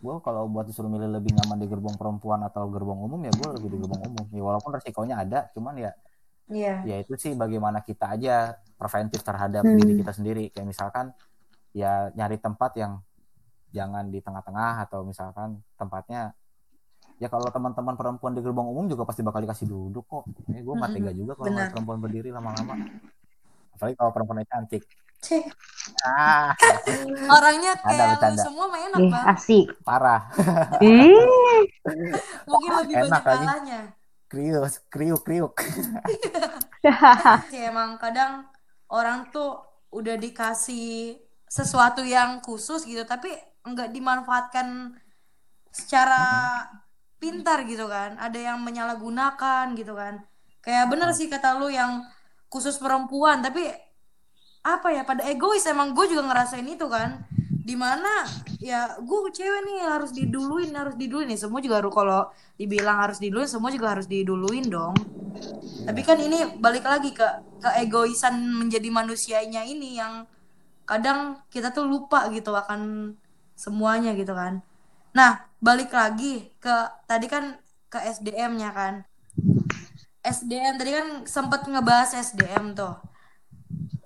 gue 0.00 0.14
kalau 0.24 0.48
buat 0.48 0.64
disuruh 0.64 0.88
milih 0.88 1.12
lebih 1.12 1.36
nyaman 1.36 1.60
di 1.60 1.66
gerbong 1.68 1.94
perempuan 1.94 2.40
atau 2.42 2.66
gerbong 2.72 3.04
umum 3.04 3.20
ya 3.20 3.30
gue 3.30 3.48
lebih 3.60 3.68
di 3.68 3.76
gerbong 3.78 4.00
umum 4.08 4.26
ya 4.32 4.42
walaupun 4.42 4.70
resikonya 4.74 5.20
ada 5.20 5.48
cuman 5.52 5.76
ya 5.76 5.92
Iya. 6.50 6.82
ya 6.82 6.96
itu 6.98 7.14
sih 7.14 7.38
bagaimana 7.38 7.78
kita 7.78 8.10
aja 8.18 8.58
preventif 8.74 9.22
terhadap 9.22 9.62
Hmm. 9.62 9.78
diri 9.78 10.02
kita 10.02 10.10
sendiri 10.10 10.44
kayak 10.50 10.66
misalkan 10.66 11.14
ya 11.70 12.10
nyari 12.10 12.42
tempat 12.42 12.74
yang 12.74 12.98
jangan 13.70 14.10
di 14.10 14.18
tengah-tengah 14.18 14.82
atau 14.82 15.06
misalkan 15.06 15.62
tempatnya 15.78 16.34
ya 17.22 17.30
kalau 17.30 17.46
teman-teman 17.54 17.94
perempuan 17.94 18.34
di 18.34 18.42
gerbong 18.42 18.66
umum 18.66 18.90
juga 18.90 19.06
pasti 19.06 19.22
bakal 19.22 19.46
dikasih 19.46 19.70
duduk 19.70 20.02
kok 20.10 20.24
ini 20.50 20.58
gue 20.58 20.74
nggak 20.74 20.90
Mm-mm. 20.90 21.06
tega 21.06 21.12
juga 21.14 21.32
kalau 21.38 21.46
perempuan 21.70 21.98
berdiri 22.02 22.34
lama-lama 22.34 22.74
apalagi 23.76 23.94
kalau 23.94 24.10
perempuannya 24.10 24.46
cantik 24.50 24.82
Cih, 25.20 25.44
ah. 26.08 26.56
Orangnya 27.28 27.76
kayak 27.76 28.40
semua 28.40 28.72
enak, 28.72 28.98
Ih, 29.04 29.10
Bang. 29.12 29.24
asik. 29.36 29.66
parah. 29.84 30.32
Mungkin 32.48 32.70
lebih 32.80 32.94
Enak 33.04 33.20
banyak 33.20 33.22
kalahnya. 33.24 33.80
kriuk 34.30 34.64
kriuk 34.88 35.20
kriuk. 35.26 35.54
Sih 37.52 37.60
emang 37.60 38.00
kadang 38.00 38.48
orang 38.88 39.28
tuh 39.28 39.60
udah 39.92 40.16
dikasih 40.16 41.18
sesuatu 41.50 42.06
yang 42.06 42.38
khusus 42.40 42.86
gitu 42.86 43.02
tapi 43.02 43.28
nggak 43.66 43.90
dimanfaatkan 43.90 44.94
secara 45.68 46.22
pintar 47.20 47.66
gitu 47.68 47.90
kan. 47.90 48.16
Ada 48.16 48.54
yang 48.54 48.58
menyalahgunakan 48.64 49.76
gitu 49.76 49.92
kan. 49.92 50.24
Kayak 50.64 50.88
bener 50.88 51.10
sih 51.12 51.28
kata 51.28 51.58
lu 51.60 51.68
yang 51.68 52.06
khusus 52.48 52.78
perempuan 52.80 53.42
tapi 53.44 53.66
apa 54.60 54.92
ya 54.92 55.02
pada 55.04 55.24
egois. 55.28 55.64
Emang 55.68 55.92
gue 55.96 56.06
juga 56.08 56.24
ngerasain 56.28 56.66
itu 56.66 56.86
kan. 56.88 57.24
Di 57.60 57.78
mana 57.78 58.26
ya 58.58 58.98
gue 58.98 59.18
cewek 59.30 59.62
nih 59.62 59.78
harus 59.86 60.10
diduluin 60.10 60.72
harus 60.74 60.96
diduluin. 60.96 61.28
Nih 61.30 61.40
semua 61.40 61.60
juga 61.62 61.80
harus 61.80 61.92
kalau 61.92 62.28
dibilang 62.56 62.98
harus 62.98 63.18
diduluin 63.20 63.48
semua 63.48 63.70
juga 63.72 63.96
harus 63.96 64.06
diduluin 64.10 64.66
dong. 64.66 64.96
Tapi 65.86 66.00
kan 66.04 66.18
ini 66.20 66.58
balik 66.58 66.84
lagi 66.84 67.14
ke 67.14 67.24
keegoisan 67.62 68.36
menjadi 68.36 68.88
manusianya 68.90 69.64
ini 69.64 69.96
yang 70.00 70.26
kadang 70.84 71.38
kita 71.52 71.70
tuh 71.70 71.86
lupa 71.86 72.26
gitu 72.34 72.50
akan 72.52 73.14
semuanya 73.54 74.12
gitu 74.18 74.34
kan. 74.34 74.64
Nah 75.14 75.46
balik 75.62 75.94
lagi 75.94 76.50
ke 76.58 76.74
tadi 77.06 77.30
kan 77.30 77.60
ke 77.86 77.98
SDM-nya 78.02 78.70
kan. 78.74 78.94
SDM 80.20 80.76
tadi 80.76 80.92
kan 80.92 81.08
sempat 81.24 81.64
ngebahas 81.64 82.12
SDM 82.12 82.76
tuh 82.76 82.92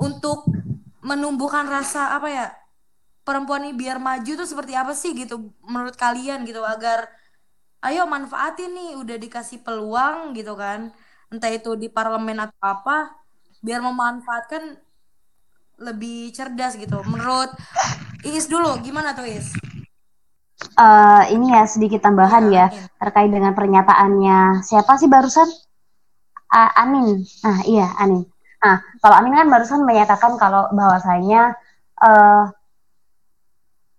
untuk 0.01 0.49
menumbuhkan 1.05 1.69
rasa 1.69 2.17
apa 2.17 2.29
ya 2.33 2.47
perempuan 3.25 3.65
ini 3.69 3.77
biar 3.77 4.01
maju 4.01 4.45
tuh 4.45 4.49
seperti 4.49 4.73
apa 4.77 4.93
sih 4.93 5.13
gitu 5.17 5.53
menurut 5.65 5.97
kalian 5.97 6.45
gitu 6.45 6.61
agar 6.65 7.09
ayo 7.85 8.09
manfaatin 8.09 8.73
nih 8.73 8.91
udah 8.97 9.17
dikasih 9.21 9.61
peluang 9.61 10.33
gitu 10.33 10.57
kan 10.57 10.93
entah 11.29 11.53
itu 11.53 11.77
di 11.77 11.89
parlemen 11.93 12.41
atau 12.41 12.61
apa 12.65 13.13
biar 13.65 13.81
memanfaatkan 13.81 14.77
lebih 15.81 16.33
cerdas 16.33 16.77
gitu 16.79 17.01
menurut 17.05 17.51
Iis 18.25 18.49
dulu 18.49 18.81
gimana 18.81 19.13
tuh 19.13 19.29
Iis? 19.29 19.53
Uh, 20.81 21.23
ini 21.29 21.53
ya 21.53 21.69
sedikit 21.69 22.01
tambahan 22.01 22.49
Iya, 22.49 22.57
ya, 22.57 22.67
Amin. 22.73 22.97
terkait 22.97 23.31
dengan 23.31 23.53
pernyataannya 23.53 24.65
siapa 24.65 24.97
sih 24.97 25.13
barusan? 25.13 25.45
Uh, 26.49 26.73
Anin. 26.81 27.21
Nah, 27.45 27.61
iya 27.69 27.93
Anin. 28.01 28.25
Nah, 28.65 28.81
kalau 29.05 29.15
Anin 29.21 29.37
kan 29.37 29.49
barusan 29.53 29.85
menyatakan 29.85 30.41
kalau 30.41 30.73
bahwasanya 30.73 31.53
uh, 32.01 32.49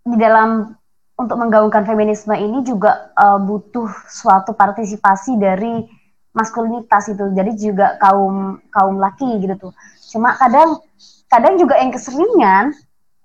di 0.01 0.17
dalam 0.17 0.73
untuk 1.15 1.37
menggaungkan 1.37 1.85
feminisme 1.85 2.33
ini 2.33 2.65
juga 2.65 3.13
uh, 3.13 3.37
butuh 3.37 3.85
suatu 4.09 4.57
partisipasi 4.57 5.37
dari 5.37 5.85
maskulinitas 6.33 7.13
itu. 7.13 7.29
Jadi 7.37 7.51
juga 7.61 7.93
kaum 8.01 8.57
kaum 8.73 8.97
laki 8.97 9.37
gitu 9.37 9.69
tuh. 9.69 9.73
Cuma 10.09 10.33
kadang 10.33 10.81
kadang 11.29 11.61
juga 11.61 11.77
yang 11.77 11.93
keseringan 11.93 12.73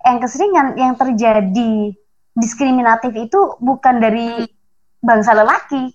yang 0.05 0.17
keseringan 0.21 0.67
yang 0.77 0.93
terjadi 0.93 1.73
diskriminatif 2.37 3.17
itu 3.17 3.57
bukan 3.57 3.97
dari 3.97 4.45
bangsa 5.01 5.33
lelaki, 5.33 5.89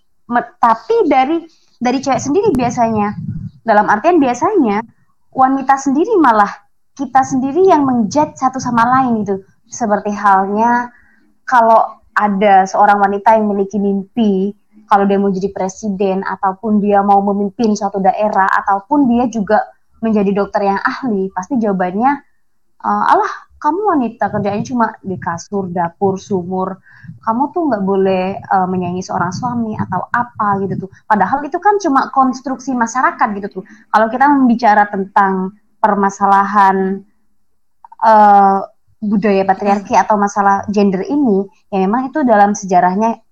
tapi 0.58 0.96
dari 1.06 1.46
dari 1.78 1.98
cewek 2.02 2.18
sendiri 2.18 2.50
biasanya. 2.50 3.14
Dalam 3.66 3.86
artian 3.90 4.18
biasanya 4.22 4.82
wanita 5.36 5.76
sendiri 5.76 6.16
malah 6.16 6.48
kita 6.96 7.20
sendiri 7.20 7.68
yang 7.68 7.84
menjudge 7.84 8.40
satu 8.40 8.56
sama 8.56 8.88
lain 8.88 9.20
gitu. 9.20 9.44
Seperti 9.68 10.08
halnya 10.16 10.88
kalau 11.44 12.00
ada 12.16 12.64
seorang 12.64 12.96
wanita 12.96 13.36
yang 13.36 13.44
memiliki 13.52 13.76
mimpi, 13.76 14.56
kalau 14.88 15.04
dia 15.04 15.20
mau 15.20 15.28
jadi 15.28 15.52
presiden 15.52 16.24
ataupun 16.24 16.80
dia 16.80 17.04
mau 17.04 17.20
memimpin 17.20 17.76
suatu 17.76 18.00
daerah 18.00 18.48
ataupun 18.64 19.12
dia 19.12 19.28
juga 19.28 19.60
menjadi 20.00 20.32
dokter 20.32 20.64
yang 20.64 20.80
ahli, 20.80 21.28
pasti 21.36 21.60
jawabannya 21.60 22.12
uh, 22.80 23.04
alah 23.12 23.32
kamu 23.56 23.80
wanita 23.96 24.28
kerjanya 24.28 24.62
cuma 24.68 24.86
di 25.00 25.16
kasur, 25.16 25.72
dapur, 25.72 26.20
sumur. 26.20 26.76
Kamu 27.24 27.54
tuh 27.54 27.62
nggak 27.72 27.84
boleh 27.86 28.24
uh, 28.36 28.66
menyayangi 28.68 29.00
seorang 29.00 29.32
suami 29.32 29.72
atau 29.78 30.06
apa 30.12 30.60
gitu 30.66 30.86
tuh. 30.86 30.90
Padahal 31.08 31.40
itu 31.46 31.56
kan 31.56 31.80
cuma 31.80 32.12
konstruksi 32.12 32.76
masyarakat 32.76 33.28
gitu 33.40 33.48
tuh. 33.60 33.64
Kalau 33.64 34.06
kita 34.12 34.26
membicara 34.28 34.84
tentang 34.92 35.56
permasalahan 35.80 37.00
uh, 38.04 38.60
budaya 39.00 39.46
patriarki 39.48 39.96
atau 39.96 40.20
masalah 40.20 40.66
gender 40.68 41.04
ini, 41.08 41.46
ya 41.72 41.80
memang 41.80 42.12
itu 42.12 42.20
dalam 42.26 42.52
sejarahnya 42.52 43.22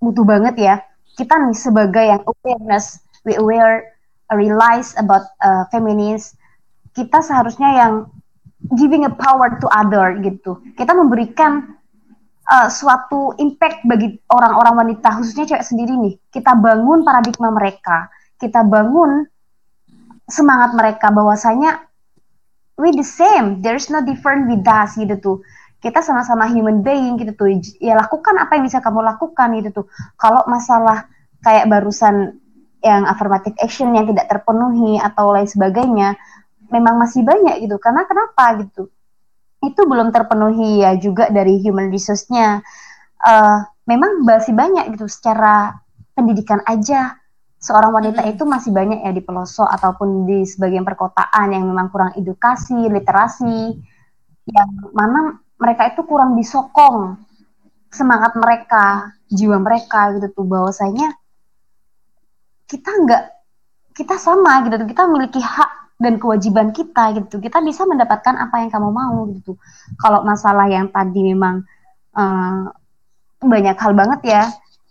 butuh 0.00 0.24
banget 0.24 0.54
ya. 0.56 0.74
Kita 1.16 1.36
nih 1.36 1.56
sebagai 1.56 2.04
yang 2.04 2.22
awareness, 2.24 3.00
we 3.28 3.36
aware, 3.36 3.96
realize 4.32 4.96
about 4.96 5.28
uh, 5.44 5.68
feminist, 5.68 6.36
kita 6.96 7.20
seharusnya 7.20 7.76
yang 7.76 7.92
giving 8.74 9.06
a 9.06 9.12
power 9.12 9.54
to 9.62 9.66
other 9.70 10.18
gitu. 10.24 10.58
Kita 10.74 10.90
memberikan 10.96 11.76
uh, 12.50 12.68
suatu 12.70 13.34
impact 13.38 13.86
bagi 13.86 14.18
orang-orang 14.30 14.74
wanita 14.86 15.22
khususnya 15.22 15.46
cewek 15.46 15.66
sendiri 15.66 15.94
nih. 15.94 16.14
Kita 16.30 16.58
bangun 16.58 17.06
paradigma 17.06 17.54
mereka, 17.54 18.10
kita 18.40 18.66
bangun 18.66 19.26
semangat 20.26 20.74
mereka 20.74 21.14
bahwasanya 21.14 21.86
we 22.76 22.92
the 22.92 23.06
same, 23.06 23.62
there's 23.62 23.88
no 23.88 24.02
different 24.02 24.50
with 24.50 24.66
us 24.66 24.98
gitu 24.98 25.16
tuh. 25.22 25.38
Kita 25.80 26.02
sama-sama 26.02 26.50
human 26.50 26.82
being 26.82 27.20
gitu 27.20 27.32
tuh. 27.36 27.48
Ya 27.78 27.94
lakukan 27.94 28.34
apa 28.40 28.58
yang 28.58 28.66
bisa 28.66 28.82
kamu 28.82 29.06
lakukan 29.06 29.54
gitu 29.60 29.82
tuh. 29.82 29.86
Kalau 30.18 30.42
masalah 30.50 31.06
kayak 31.44 31.70
barusan 31.70 32.42
yang 32.84 33.06
affirmative 33.06 33.54
action 33.58 33.94
yang 33.94 34.06
tidak 34.10 34.26
terpenuhi 34.30 34.98
atau 34.98 35.34
lain 35.34 35.48
sebagainya, 35.48 36.14
memang 36.70 37.00
masih 37.00 37.22
banyak 37.22 37.62
gitu. 37.64 37.76
Karena 37.78 38.06
kenapa 38.06 38.62
gitu? 38.62 38.90
Itu 39.62 39.88
belum 39.88 40.14
terpenuhi 40.14 40.84
ya 40.84 40.94
juga 40.98 41.30
dari 41.32 41.58
human 41.62 41.90
resource-nya. 41.90 42.62
Uh, 43.22 43.64
memang 43.88 44.22
masih 44.22 44.52
banyak 44.52 44.92
gitu 44.94 45.08
secara 45.08 45.78
pendidikan 46.12 46.60
aja 46.64 47.16
seorang 47.56 47.90
wanita 47.90 48.22
itu 48.28 48.44
masih 48.44 48.70
banyak 48.70 49.02
ya 49.02 49.10
di 49.10 49.22
pelosok 49.24 49.66
ataupun 49.66 50.28
di 50.28 50.44
sebagian 50.46 50.84
perkotaan 50.86 51.50
yang 51.50 51.64
memang 51.66 51.90
kurang 51.90 52.12
edukasi, 52.14 52.76
literasi, 52.86 53.74
yang 54.46 54.70
mana 54.94 55.40
mereka 55.58 55.90
itu 55.90 56.04
kurang 56.06 56.36
disokong 56.38 57.16
semangat 57.90 58.36
mereka, 58.36 59.16
jiwa 59.32 59.58
mereka 59.58 60.14
gitu 60.14 60.30
tuh 60.30 60.46
bahwasanya 60.46 61.16
kita 62.70 62.90
nggak 62.92 63.22
kita 63.96 64.20
sama 64.20 64.62
gitu 64.68 64.76
tuh 64.76 64.88
kita 64.90 65.02
memiliki 65.08 65.40
hak 65.40 65.85
dan 65.96 66.20
kewajiban 66.20 66.72
kita 66.72 67.16
gitu. 67.16 67.40
Kita 67.40 67.64
bisa 67.64 67.88
mendapatkan 67.88 68.36
apa 68.36 68.60
yang 68.64 68.70
kamu 68.70 68.90
mau 68.92 69.26
gitu. 69.32 69.56
Kalau 69.96 70.22
masalah 70.22 70.68
yang 70.68 70.92
tadi 70.92 71.20
memang 71.24 71.64
uh, 72.16 72.68
banyak 73.40 73.76
hal 73.76 73.92
banget 73.92 74.20
ya 74.24 74.42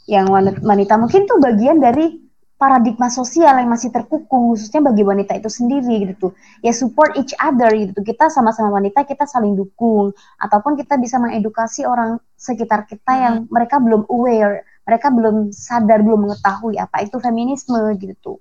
yang 0.06 0.30
wanita 0.62 1.01
mungkin 1.01 1.26
tuh 1.26 1.41
bagian 1.41 1.82
dari 1.82 2.22
paradigma 2.56 3.10
sosial 3.10 3.58
yang 3.58 3.68
masih 3.68 3.89
terkukung 3.89 4.53
khususnya 4.53 4.80
bagi 4.80 5.01
wanita 5.01 5.38
itu 5.38 5.49
sendiri 5.49 6.14
gitu. 6.14 6.34
Ya 6.62 6.74
support 6.74 7.18
each 7.18 7.34
other 7.38 7.70
gitu. 7.74 7.99
Kita 8.01 8.30
sama-sama 8.30 8.74
wanita 8.74 9.06
kita 9.06 9.26
saling 9.26 9.58
dukung. 9.58 10.14
Ataupun 10.41 10.78
kita 10.78 10.97
bisa 10.97 11.22
mengedukasi 11.22 11.86
orang 11.86 12.22
sekitar 12.38 12.86
kita 12.89 13.14
yang 13.18 13.36
mereka 13.49 13.82
belum 13.82 14.06
aware 14.10 14.66
mereka 14.86 15.10
belum 15.10 15.49
sadar 15.49 16.06
belum 16.06 16.30
mengetahui 16.30 16.78
apa 16.78 17.03
itu 17.03 17.18
feminisme 17.18 17.82
gitu. 17.97 18.39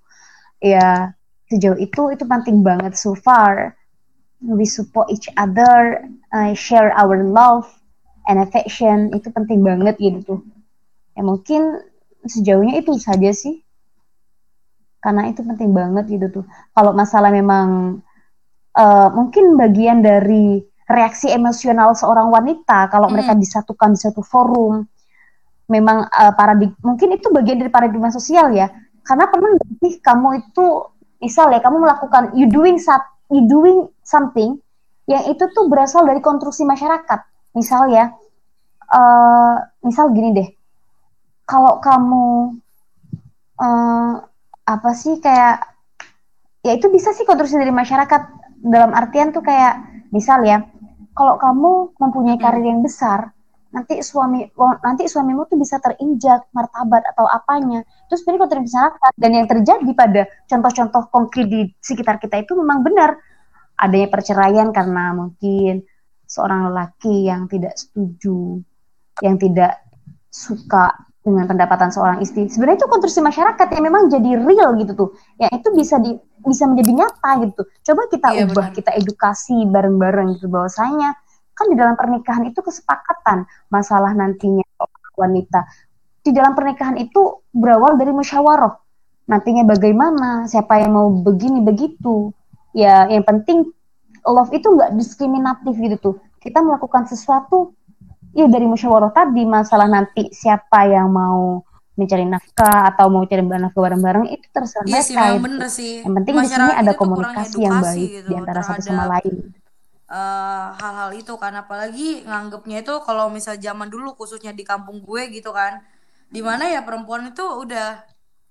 Ya 0.61 1.17
sejauh 1.55 1.79
itu 1.79 2.03
itu 2.11 2.25
penting 2.27 2.67
banget 2.67 2.99
so 2.99 3.15
far 3.15 3.79
we 4.43 4.67
support 4.67 5.07
each 5.15 5.31
other 5.39 6.03
uh, 6.35 6.53
share 6.53 6.91
our 6.99 7.23
love 7.23 7.71
and 8.27 8.43
affection 8.43 9.15
itu 9.15 9.31
penting 9.31 9.63
banget 9.63 9.95
gitu 10.03 10.19
tuh 10.27 10.41
ya 11.15 11.23
mungkin 11.23 11.79
sejauhnya 12.27 12.83
itu 12.83 12.97
saja 12.99 13.31
sih 13.31 13.65
karena 15.05 15.29
itu 15.29 15.45
penting 15.45 15.77
banget 15.77 16.09
gitu 16.09 16.41
tuh. 16.41 16.45
Kalau 16.73 16.97
masalah 16.97 17.29
memang 17.29 18.01
uh, 18.73 19.09
mungkin 19.13 19.61
bagian 19.61 20.01
dari 20.01 20.65
reaksi 20.89 21.29
emosional 21.29 21.93
seorang 21.93 22.33
wanita 22.33 22.89
kalau 22.89 23.13
hmm. 23.13 23.21
mereka 23.21 23.37
disatukan 23.37 23.93
di 23.93 24.01
satu 24.01 24.25
forum, 24.25 24.89
memang 25.69 26.09
uh, 26.09 26.33
paradig 26.33 26.73
mungkin 26.81 27.21
itu 27.21 27.29
bagian 27.29 27.61
dari 27.61 27.69
paradigma 27.69 28.09
sosial 28.09 28.57
ya. 28.57 28.73
Karena 29.05 29.29
pernah 29.29 29.61
sih 29.85 30.01
kamu 30.01 30.29
itu 30.41 30.65
misal 31.25 31.49
ya 31.49 31.65
kamu 31.65 31.81
melakukan 31.81 32.37
you 32.37 32.45
doing 32.53 32.77
you 33.33 33.49
doing 33.49 33.89
something 34.05 34.61
yang 35.09 35.25
itu 35.29 35.45
tuh 35.53 35.69
berasal 35.69 36.05
dari 36.05 36.21
konstruksi 36.21 36.65
masyarakat. 36.65 37.21
Misal 37.57 37.93
ya, 37.93 38.13
uh, 38.93 39.57
misal 39.85 40.13
gini 40.13 40.33
deh, 40.37 40.49
kalau 41.45 41.81
kamu 41.81 42.57
uh, 43.61 44.13
apa 44.65 44.91
sih 44.97 45.21
kayak 45.21 45.61
ya 46.65 46.73
itu 46.73 46.89
bisa 46.89 47.13
sih 47.13 47.29
konstruksi 47.29 47.57
dari 47.57 47.73
masyarakat. 47.73 48.45
Dalam 48.65 48.97
artian 48.97 49.29
tuh 49.29 49.45
kayak 49.45 50.09
misal 50.09 50.41
ya 50.41 50.65
kalau 51.13 51.37
kamu 51.37 51.93
mempunyai 52.01 52.41
karir 52.41 52.65
yang 52.65 52.81
besar 52.81 53.37
nanti 53.75 53.99
suami 54.07 54.47
nanti 54.87 55.11
suamimu 55.11 55.51
tuh 55.51 55.59
bisa 55.59 55.83
terinjak 55.83 56.47
martabat 56.55 57.03
atau 57.11 57.27
apanya 57.27 57.83
terus 58.07 58.23
sebenarnya 58.23 58.47
konstruksi 58.47 58.67
masyarakat 58.71 59.13
dan 59.19 59.31
yang 59.35 59.47
terjadi 59.51 59.91
pada 59.99 60.23
contoh-contoh 60.47 61.03
konkret 61.11 61.47
di 61.51 61.61
sekitar 61.83 62.23
kita 62.23 62.47
itu 62.47 62.55
memang 62.55 62.87
benar 62.87 63.19
adanya 63.75 64.09
perceraian 64.15 64.71
karena 64.71 65.11
mungkin 65.11 65.83
seorang 66.31 66.71
lelaki 66.71 67.27
yang 67.27 67.51
tidak 67.51 67.75
setuju 67.75 68.63
yang 69.23 69.35
tidak 69.43 69.83
suka 70.31 70.95
dengan 71.25 71.49
pendapatan 71.49 71.89
seorang 71.89 72.21
istri. 72.21 72.53
Sebenarnya 72.53 72.85
itu 72.85 72.89
konstruksi 72.93 73.25
masyarakat 73.25 73.67
yang 73.73 73.85
memang 73.89 74.13
jadi 74.13 74.45
real 74.45 74.77
gitu 74.77 74.93
tuh. 74.93 75.11
Yang 75.41 75.53
itu 75.57 75.69
bisa 75.73 75.97
di 75.97 76.13
bisa 76.45 76.69
menjadi 76.69 76.93
nyata 77.01 77.31
gitu. 77.49 77.63
Coba 77.81 78.03
kita 78.13 78.29
iya, 78.37 78.45
ubah, 78.45 78.69
benar. 78.69 78.77
kita 78.77 78.91
edukasi 78.93 79.57
bareng-bareng 79.65 80.37
gitu 80.37 80.53
bahwasanya 80.53 81.17
kan 81.55 81.67
di 81.71 81.77
dalam 81.79 81.95
pernikahan 81.95 82.45
itu 82.51 82.61
kesepakatan 82.61 83.47
masalah 83.71 84.11
nantinya 84.13 84.67
wanita. 85.15 85.65
Di 86.21 86.35
dalam 86.35 86.53
pernikahan 86.59 86.99
itu 86.99 87.47
berawal 87.55 87.95
dari 87.95 88.11
musyawarah. 88.11 88.75
Nantinya 89.31 89.65
bagaimana? 89.65 90.45
Siapa 90.51 90.83
yang 90.83 90.93
mau 90.93 91.09
begini 91.09 91.63
begitu? 91.63 92.35
Ya 92.75 93.07
yang 93.07 93.23
penting 93.25 93.71
love 94.27 94.51
itu 94.51 94.67
nggak 94.67 94.99
diskriminatif 94.99 95.75
gitu 95.79 95.97
tuh. 96.01 96.15
Kita 96.43 96.61
melakukan 96.61 97.09
sesuatu 97.09 97.73
ya 98.35 98.51
dari 98.51 98.67
musyawarah 98.67 99.15
tadi. 99.15 99.47
Masalah 99.47 99.87
nanti 99.89 100.29
siapa 100.35 100.91
yang 100.91 101.09
mau 101.13 101.63
mencari 101.95 102.27
nafkah 102.27 102.91
atau 102.91 103.07
mau 103.07 103.23
cari 103.23 103.43
nafkah 103.47 103.83
bareng-bareng 103.87 104.27
itu 104.35 104.47
terserah 104.51 104.83
Iya 104.83 105.01
sih, 105.07 105.15
mereka 105.15 105.31
memang 105.31 105.39
itu. 105.39 105.45
bener 105.47 105.69
sih. 105.71 105.93
Yang 106.03 106.15
penting 106.19 106.35
di 106.35 106.49
sini 106.51 106.73
ada 106.75 106.93
komunikasi 106.99 107.57
yang 107.63 107.79
baik 107.79 108.09
gitu 108.11 108.29
di 108.29 108.35
antara 108.35 108.61
satu 108.67 108.83
sama 108.83 109.05
eh, 110.11 110.67
hal-hal 110.81 111.11
itu 111.17 111.35
kan 111.41 111.55
apalagi 111.57 112.25
nganggepnya 112.25 112.85
itu 112.85 112.95
kalau 113.07 113.29
misal 113.33 113.55
zaman 113.57 113.89
dulu 113.89 114.15
khususnya 114.19 114.53
di 114.53 114.65
kampung 114.67 115.01
gue 115.05 115.23
gitu 115.33 115.51
kan 115.53 115.81
di 116.29 116.41
mana 116.43 116.67
ya 116.69 116.81
perempuan 116.83 117.31
itu 117.31 117.45
udah 117.45 118.03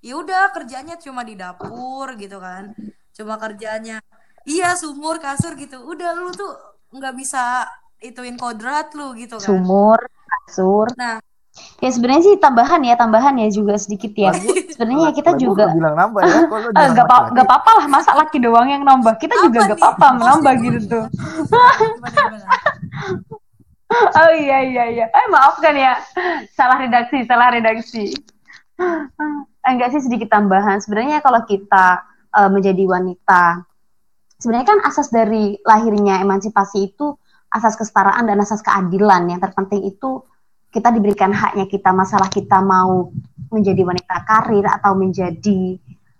ya 0.03 0.13
udah 0.19 0.51
kerjanya 0.55 0.95
cuma 0.99 1.21
di 1.23 1.35
dapur 1.35 2.15
gitu 2.15 2.37
kan 2.39 2.75
cuma 3.15 3.35
kerjanya 3.39 3.99
iya 4.43 4.75
sumur 4.75 5.19
kasur 5.23 5.55
gitu 5.55 5.79
udah 5.83 6.09
lu 6.17 6.31
tuh 6.35 6.51
nggak 6.93 7.13
bisa 7.15 7.67
ituin 8.03 8.35
kodrat 8.35 8.91
lu 8.93 9.15
gitu 9.15 9.39
kan 9.39 9.47
Sumur, 9.47 9.99
kasur. 10.45 10.87
Nah. 10.99 11.23
Ya 11.83 11.89
sebenarnya 11.93 12.23
sih 12.25 12.35
tambahan 12.41 12.81
ya, 12.81 12.97
tambahan 12.97 13.37
ya 13.37 13.47
juga 13.53 13.77
sedikit 13.77 14.09
ya. 14.17 14.33
Sebenarnya 14.73 15.13
kita 15.13 15.35
Lah, 15.35 15.37
gua 15.37 15.43
juga 15.45 15.63
bilang 15.69 15.93
nambah 15.93 16.21
ya? 16.25 16.33
Lu 16.33 16.57
Eh, 16.81 16.89
apa, 16.97 17.17
apa-apa 17.29 17.71
lah 17.77 17.85
masa 17.85 18.11
laki 18.17 18.41
doang 18.41 18.65
yang 18.71 18.81
nambah? 18.81 19.21
Kita 19.21 19.37
juga 19.37 19.59
Apa 19.61 19.67
gak 19.69 19.77
nih? 19.77 19.83
apa-apa 19.83 20.07
menambah 20.17 20.53
gitu. 20.65 20.79
Tuh 20.89 21.05
oh 23.93 24.31
iya 24.33 24.57
iya 24.65 24.83
iya. 24.89 25.05
Eh 25.13 25.25
maafkan 25.29 25.75
ya. 25.77 25.93
Salah 26.57 26.81
redaksi 26.81 27.21
salah 27.29 27.53
redaksi. 27.53 28.09
Eh, 28.81 29.69
enggak 29.69 29.93
sih 29.93 30.01
sedikit 30.01 30.33
tambahan. 30.33 30.81
Sebenarnya 30.81 31.21
kalau 31.21 31.45
kita 31.45 32.01
eh, 32.33 32.49
menjadi 32.49 32.83
wanita 32.89 33.61
sebenarnya 34.41 34.67
kan 34.67 34.79
asas 34.83 35.07
dari 35.13 35.55
lahirnya 35.63 36.19
emansipasi 36.19 36.91
itu 36.91 37.15
asas 37.53 37.77
kesetaraan 37.77 38.25
dan 38.25 38.41
asas 38.41 38.65
keadilan. 38.65 39.29
Yang 39.29 39.49
terpenting 39.49 39.85
itu 39.85 40.25
kita 40.73 40.89
diberikan 40.89 41.29
haknya 41.29 41.69
kita 41.69 41.93
masalah 41.93 42.27
kita 42.33 42.59
mau 42.65 43.13
menjadi 43.53 43.85
wanita 43.85 44.25
karir 44.25 44.65
atau 44.65 44.97
menjadi 44.97 45.77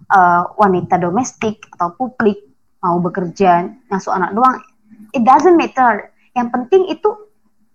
eh, 0.08 0.44
wanita 0.56 1.02
domestik 1.02 1.66
atau 1.74 1.98
publik 1.98 2.38
mau 2.86 3.02
bekerja 3.02 3.66
ngasuh 3.90 4.14
anak 4.14 4.32
doang 4.38 4.62
it 5.14 5.22
doesn't 5.22 5.56
matter. 5.56 6.10
Yang 6.34 6.48
penting 6.50 6.82
itu 6.90 7.10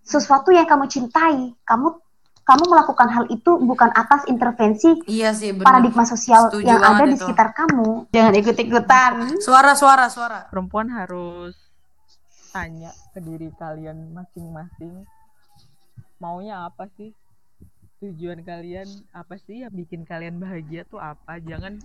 sesuatu 0.02 0.50
yang 0.50 0.66
kamu 0.66 0.90
cintai. 0.90 1.54
Kamu 1.62 1.88
kamu 2.42 2.64
melakukan 2.64 3.08
hal 3.12 3.24
itu 3.28 3.60
bukan 3.60 3.92
atas 3.92 4.24
intervensi 4.24 5.04
iya 5.04 5.36
sih 5.36 5.52
bener 5.52 5.68
paradigma 5.68 6.08
sosial 6.08 6.48
Setuju 6.48 6.64
yang 6.64 6.80
ada 6.80 7.04
di 7.04 7.12
itu. 7.12 7.20
sekitar 7.22 7.52
kamu. 7.52 8.08
Jangan 8.08 8.34
ikut-ikutan. 8.40 9.12
Suara 9.36 9.76
suara 9.76 10.08
suara. 10.08 10.48
Perempuan 10.48 10.88
harus 10.88 11.54
tanya 12.48 12.88
ke 13.12 13.20
diri 13.20 13.52
kalian 13.52 14.16
masing-masing 14.16 15.04
maunya 16.18 16.66
apa 16.66 16.90
sih? 16.98 17.14
Tujuan 17.98 18.46
kalian 18.46 18.86
apa 19.10 19.34
sih 19.42 19.66
yang 19.66 19.74
bikin 19.74 20.06
kalian 20.06 20.38
bahagia 20.38 20.86
tuh 20.86 21.02
apa? 21.02 21.42
Jangan 21.42 21.82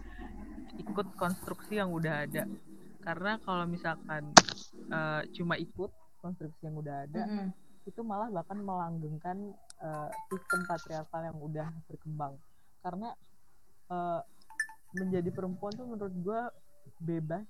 ikut 0.77 1.07
konstruksi 1.17 1.81
yang 1.81 1.89
udah 1.89 2.29
ada. 2.29 2.45
Karena 3.01 3.41
kalau 3.41 3.65
misalkan 3.65 4.29
eh, 4.89 5.21
cuma 5.33 5.57
ikut 5.57 5.89
konstruksi 6.21 6.61
yang 6.69 6.77
udah 6.79 7.03
ada 7.03 7.23
Mm-mm. 7.27 7.49
itu 7.83 7.99
malah 8.05 8.29
bahkan 8.29 8.61
melanggengkan 8.61 9.57
eh, 9.81 10.09
sistem 10.29 10.61
patriarkal 10.69 11.21
yang 11.25 11.37
udah 11.41 11.67
berkembang. 11.89 12.33
Karena 12.85 13.09
eh, 13.89 14.21
menjadi 14.93 15.29
perempuan 15.33 15.73
tuh 15.73 15.89
menurut 15.89 16.13
gue 16.13 16.41
bebas 17.01 17.45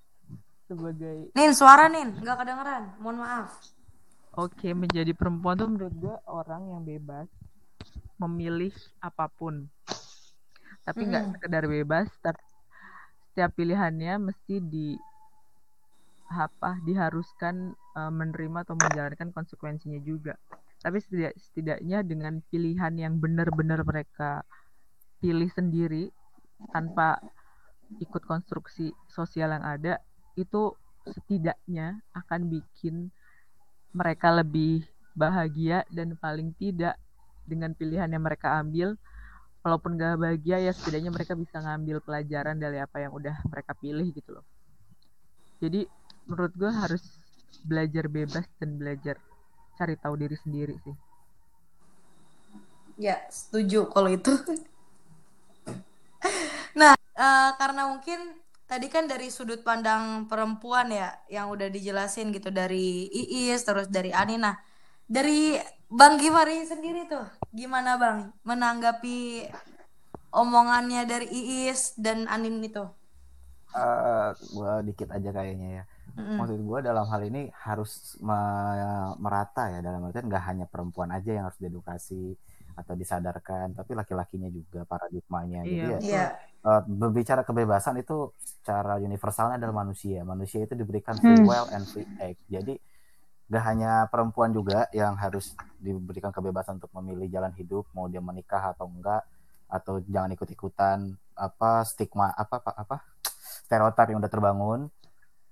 sebagai 0.72 1.36
Nin 1.36 1.52
suara 1.52 1.92
Nin. 1.92 2.16
Nggak 2.24 2.48
kedengeran. 2.48 2.84
Mohon 3.04 3.18
maaf 3.28 3.52
Oke, 4.34 4.74
menjadi 4.74 5.14
perempuan 5.14 5.56
tuh 5.62 5.70
menurut 5.70 5.94
gue 5.94 6.16
orang 6.30 6.64
yang 6.74 6.82
bebas 6.86 7.30
memilih 8.22 8.74
apa 9.02 9.26
pun. 9.30 9.70
Tapi 10.86 11.02
nggak 11.10 11.26
Mm-mm. 11.26 11.34
sekedar 11.34 11.64
bebas, 11.68 12.08
tapi 12.24 12.42
setiap 13.32 13.52
pilihannya 13.58 14.14
mesti 14.22 14.56
di 14.64 14.98
apa 16.34 16.82
diharuskan 16.88 17.56
eh, 18.00 18.12
menerima 18.20 18.66
atau 18.66 18.76
menjalankan 18.76 19.30
konsekuensinya 19.36 20.02
juga. 20.02 20.34
Tapi 20.84 20.98
setidak- 21.00 21.38
setidaknya 21.40 22.04
dengan 22.04 22.42
pilihan 22.52 22.94
yang 22.98 23.14
benar-benar 23.24 23.86
mereka 23.88 24.44
pilih 25.22 25.50
sendiri 25.52 26.12
tanpa 26.74 27.22
ikut 28.02 28.24
konstruksi 28.26 28.92
sosial 29.08 29.56
yang 29.56 29.66
ada, 29.66 29.94
itu 30.36 30.76
setidaknya 31.08 32.02
akan 32.16 32.50
bikin 32.52 33.12
mereka 33.94 34.34
lebih 34.34 34.84
bahagia 35.14 35.86
dan 35.94 36.18
paling 36.18 36.52
tidak 36.58 36.98
dengan 37.46 37.78
pilihan 37.78 38.10
yang 38.10 38.24
mereka 38.26 38.58
ambil 38.58 38.98
walaupun 39.62 39.96
gak 39.96 40.20
bahagia 40.20 40.60
ya 40.60 40.74
setidaknya 40.74 41.14
mereka 41.14 41.38
bisa 41.38 41.62
ngambil 41.62 42.04
pelajaran 42.04 42.58
dari 42.60 42.82
apa 42.82 43.00
yang 43.00 43.14
udah 43.14 43.36
mereka 43.48 43.72
pilih 43.78 44.10
gitu 44.12 44.42
loh 44.42 44.46
jadi 45.62 45.88
menurut 46.28 46.52
gue 46.58 46.72
harus 46.72 47.04
belajar 47.64 48.12
bebas 48.12 48.44
dan 48.60 48.76
belajar 48.76 49.16
cari 49.78 49.96
tahu 49.96 50.20
diri 50.20 50.36
sendiri 50.36 50.76
sih 50.84 50.96
Ya, 52.94 53.26
setuju 53.26 53.90
kalau 53.90 54.14
itu. 54.14 54.30
nah, 56.80 56.94
eh, 56.94 57.50
karena 57.58 57.90
mungkin 57.90 58.38
tadi 58.70 58.88
kan 58.94 59.04
dari 59.12 59.28
sudut 59.38 59.62
pandang 59.68 60.04
perempuan 60.30 60.88
ya, 61.00 61.08
yang 61.36 61.48
udah 61.54 61.68
dijelasin 61.76 62.28
gitu 62.36 62.50
dari 62.50 63.08
Iis, 63.12 63.62
terus 63.68 63.88
dari 63.98 64.12
Ani. 64.22 64.36
Nah, 64.46 64.56
dari 65.18 65.60
Bang 66.00 66.16
Gimari 66.22 66.66
sendiri 66.72 67.06
tuh, 67.12 67.26
gimana 67.54 67.92
Bang 68.02 68.20
menanggapi 68.50 69.18
omongannya 70.42 71.02
dari 71.12 71.28
Iis 71.42 71.82
dan 72.06 72.20
Anin 72.34 72.58
itu? 72.70 72.84
Eh, 73.74 74.30
gua 74.54 74.72
dikit 74.88 75.10
aja 75.16 75.30
kayaknya 75.38 75.68
ya. 75.82 75.84
Mm-mm. 76.18 76.38
Maksud 76.38 76.60
gua 76.70 76.80
dalam 76.90 77.06
hal 77.12 77.22
ini 77.30 77.40
harus 77.66 77.92
me- 78.28 79.16
merata 79.24 79.62
ya 79.74 79.80
dalam 79.88 80.02
artian 80.08 80.26
nggak 80.30 80.46
hanya 80.50 80.66
perempuan 80.74 81.10
aja 81.18 81.30
yang 81.38 81.46
harus 81.48 81.62
diedukasi 81.64 82.38
atau 82.80 82.94
disadarkan, 83.02 83.68
tapi 83.78 83.92
laki-lakinya 84.00 84.50
juga 84.58 84.80
paradigmanya. 84.92 85.60
Jadi 85.72 85.86
Iya, 85.86 85.94
ya 85.94 85.98
betul. 86.02 86.10
Iya, 86.10 86.53
eh, 86.68 86.82
berbicara 86.88 87.42
kebebasan 87.48 87.96
itu 88.04 88.32
secara 88.40 88.98
universalnya 89.02 89.56
adalah 89.60 89.84
manusia. 89.86 90.24
Manusia 90.24 90.64
itu 90.66 90.74
diberikan 90.82 91.20
free 91.24 91.40
Hmm. 91.40 91.48
will 91.48 91.68
and 91.76 91.86
free 91.92 92.08
act. 92.20 92.40
Jadi 92.50 92.74
gak 93.52 93.64
hanya 93.70 93.92
perempuan 94.12 94.52
juga 94.56 94.88
yang 94.96 95.14
harus 95.20 95.54
diberikan 95.78 96.32
kebebasan 96.34 96.80
untuk 96.82 96.92
memilih 96.98 97.28
jalan 97.30 97.54
hidup, 97.60 97.86
mau 97.96 98.08
dia 98.12 98.24
menikah 98.24 98.74
atau 98.74 98.88
enggak, 98.90 99.24
atau 99.70 100.00
jangan 100.08 100.32
ikut-ikutan 100.36 100.98
apa 101.38 101.84
stigma 101.86 102.30
apa 102.34 102.62
apa, 102.62 102.72
apa 102.78 102.96
stereotip 103.68 104.08
yang 104.12 104.20
udah 104.24 104.32
terbangun 104.32 104.82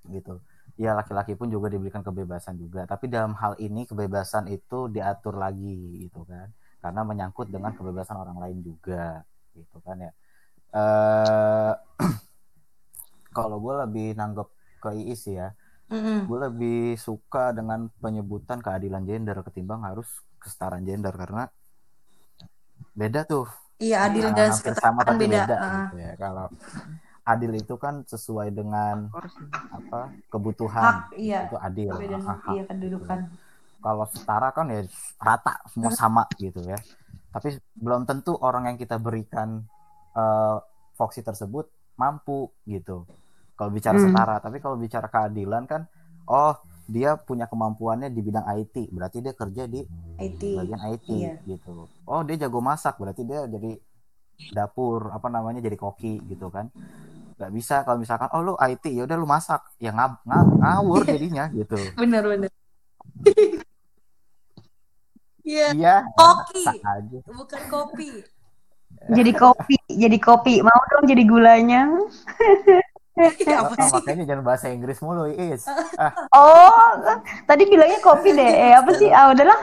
gitu. 0.10 0.42
Ya 0.80 0.96
laki-laki 0.98 1.36
pun 1.38 1.52
juga 1.52 1.68
diberikan 1.74 2.02
kebebasan 2.02 2.58
juga. 2.58 2.88
Tapi 2.90 3.06
dalam 3.12 3.34
hal 3.38 3.54
ini 3.62 3.86
kebebasan 3.90 4.50
itu 4.50 4.90
diatur 4.90 5.36
lagi 5.38 6.02
gitu 6.08 6.26
kan, 6.26 6.50
karena 6.82 7.02
menyangkut 7.06 7.48
dengan 7.54 7.72
kebebasan 7.78 8.18
orang 8.18 8.38
lain 8.42 8.58
juga 8.66 9.22
gitu 9.54 9.78
kan 9.86 9.98
ya. 10.02 10.12
Eh 10.72 11.74
kalau 13.32 13.58
gue 13.60 13.74
lebih 13.88 14.08
nanggep 14.14 14.48
ke 14.78 14.90
Iis 14.98 15.24
ya, 15.26 15.54
Mm-mm. 15.88 16.26
gue 16.28 16.40
lebih 16.42 16.80
suka 16.98 17.52
dengan 17.52 17.88
penyebutan 18.00 18.60
keadilan 18.60 19.04
gender 19.04 19.38
ketimbang 19.42 19.84
harus 19.84 20.08
kesetaraan 20.38 20.84
gender 20.84 21.14
karena 21.14 21.46
beda 22.92 23.24
tuh 23.24 23.46
iya 23.78 24.10
adil 24.10 24.30
Ah, 24.30 24.36
dan 24.36 24.50
hampir 24.52 24.74
sama 24.76 25.02
kesetaraan 25.06 25.08
tapi 25.08 25.24
beda. 25.30 25.40
beda, 25.46 25.56
Ah. 25.56 25.70
gitu 25.86 25.96
ya 25.98 26.12
kalau 26.18 26.48
adil 27.24 27.52
itu 27.54 27.76
kan 27.78 27.96
sesuai 28.04 28.50
dengan 28.50 28.98
apa 29.70 30.00
kebutuhan 30.28 30.82
Hak, 30.82 30.98
iya. 31.16 31.46
itu 31.46 31.58
adil 31.58 31.90
hak. 31.94 32.40
iya 32.52 32.64
kedudukan. 32.66 33.20
kalau 33.80 34.06
setara 34.10 34.50
kan 34.52 34.66
ya 34.68 34.82
rata 35.18 35.62
semua 35.70 35.94
sama 35.94 36.26
gitu 36.36 36.60
ya 36.62 36.78
tapi 37.30 37.54
belum 37.78 38.04
tentu 38.04 38.36
orang 38.38 38.74
yang 38.74 38.78
kita 38.78 38.98
berikan 38.98 39.64
eh 40.12 40.58
voksi 40.94 41.20
tersebut 41.20 41.66
mampu 41.96 42.52
gitu 42.64 43.06
kalau 43.54 43.70
bicara 43.70 43.96
Hmm. 43.96 44.06
setara 44.10 44.36
tapi 44.38 44.58
kalau 44.58 44.76
bicara 44.76 45.08
keadilan 45.08 45.64
kan 45.66 45.86
oh 46.26 46.54
dia 46.86 47.16
punya 47.16 47.46
kemampuannya 47.46 48.10
di 48.10 48.20
bidang 48.20 48.44
IT 48.58 48.90
berarti 48.90 49.18
dia 49.20 49.32
kerja 49.32 49.64
di 49.66 49.82
IT. 50.18 50.42
bagian 50.54 50.82
IT 50.90 51.08
Iya. 51.10 51.34
gitu 51.48 51.88
oh 51.88 52.22
dia 52.22 52.36
jago 52.38 52.60
masak 52.60 52.98
berarti 52.98 53.24
dia 53.24 53.46
jadi 53.46 53.78
dapur 54.52 55.10
apa 55.10 55.28
namanya 55.28 55.62
jadi 55.62 55.78
koki 55.78 56.20
gitu 56.26 56.50
kan 56.50 56.68
nggak 57.38 57.52
bisa 57.52 57.82
kalau 57.82 57.98
misalkan 57.98 58.30
oh 58.34 58.42
lu 58.44 58.54
IT 58.58 58.86
ya 58.88 59.06
udah 59.06 59.18
lu 59.18 59.26
masak 59.26 59.62
ya 59.78 59.90
ngab- 59.90 60.22
nga- 60.22 60.46
ngawur 60.52 61.02
jadinya 61.04 61.50
gitu 61.56 61.78
Bener 61.96 62.24
bener. 62.24 62.52
Iya. 65.42 65.74
Iya, 65.74 65.96
Koki. 66.14 66.66
Bukan 67.26 67.62
kopi. 67.66 68.10
Jadi 69.10 69.32
kopi, 69.34 69.78
jadi 69.90 70.18
kopi. 70.22 70.62
Mau 70.62 70.82
dong 70.94 71.10
jadi 71.10 71.24
gulanya. 71.26 71.90
Iya, 73.12 73.68
apa 73.68 73.76
sih? 73.76 73.92
makanya 73.92 74.24
jangan 74.24 74.44
bahasa 74.48 74.72
Inggris 74.72 75.04
mulu, 75.04 75.28
Is. 75.28 75.68
Ah, 76.00 76.16
Oh, 76.32 76.96
tadi 77.44 77.68
bilangnya 77.68 78.00
kopi 78.00 78.32
deh. 78.32 78.54
Eh, 78.56 78.72
apa 78.72 78.88
sih? 78.96 79.12
Ah, 79.12 79.36
udahlah. 79.36 79.60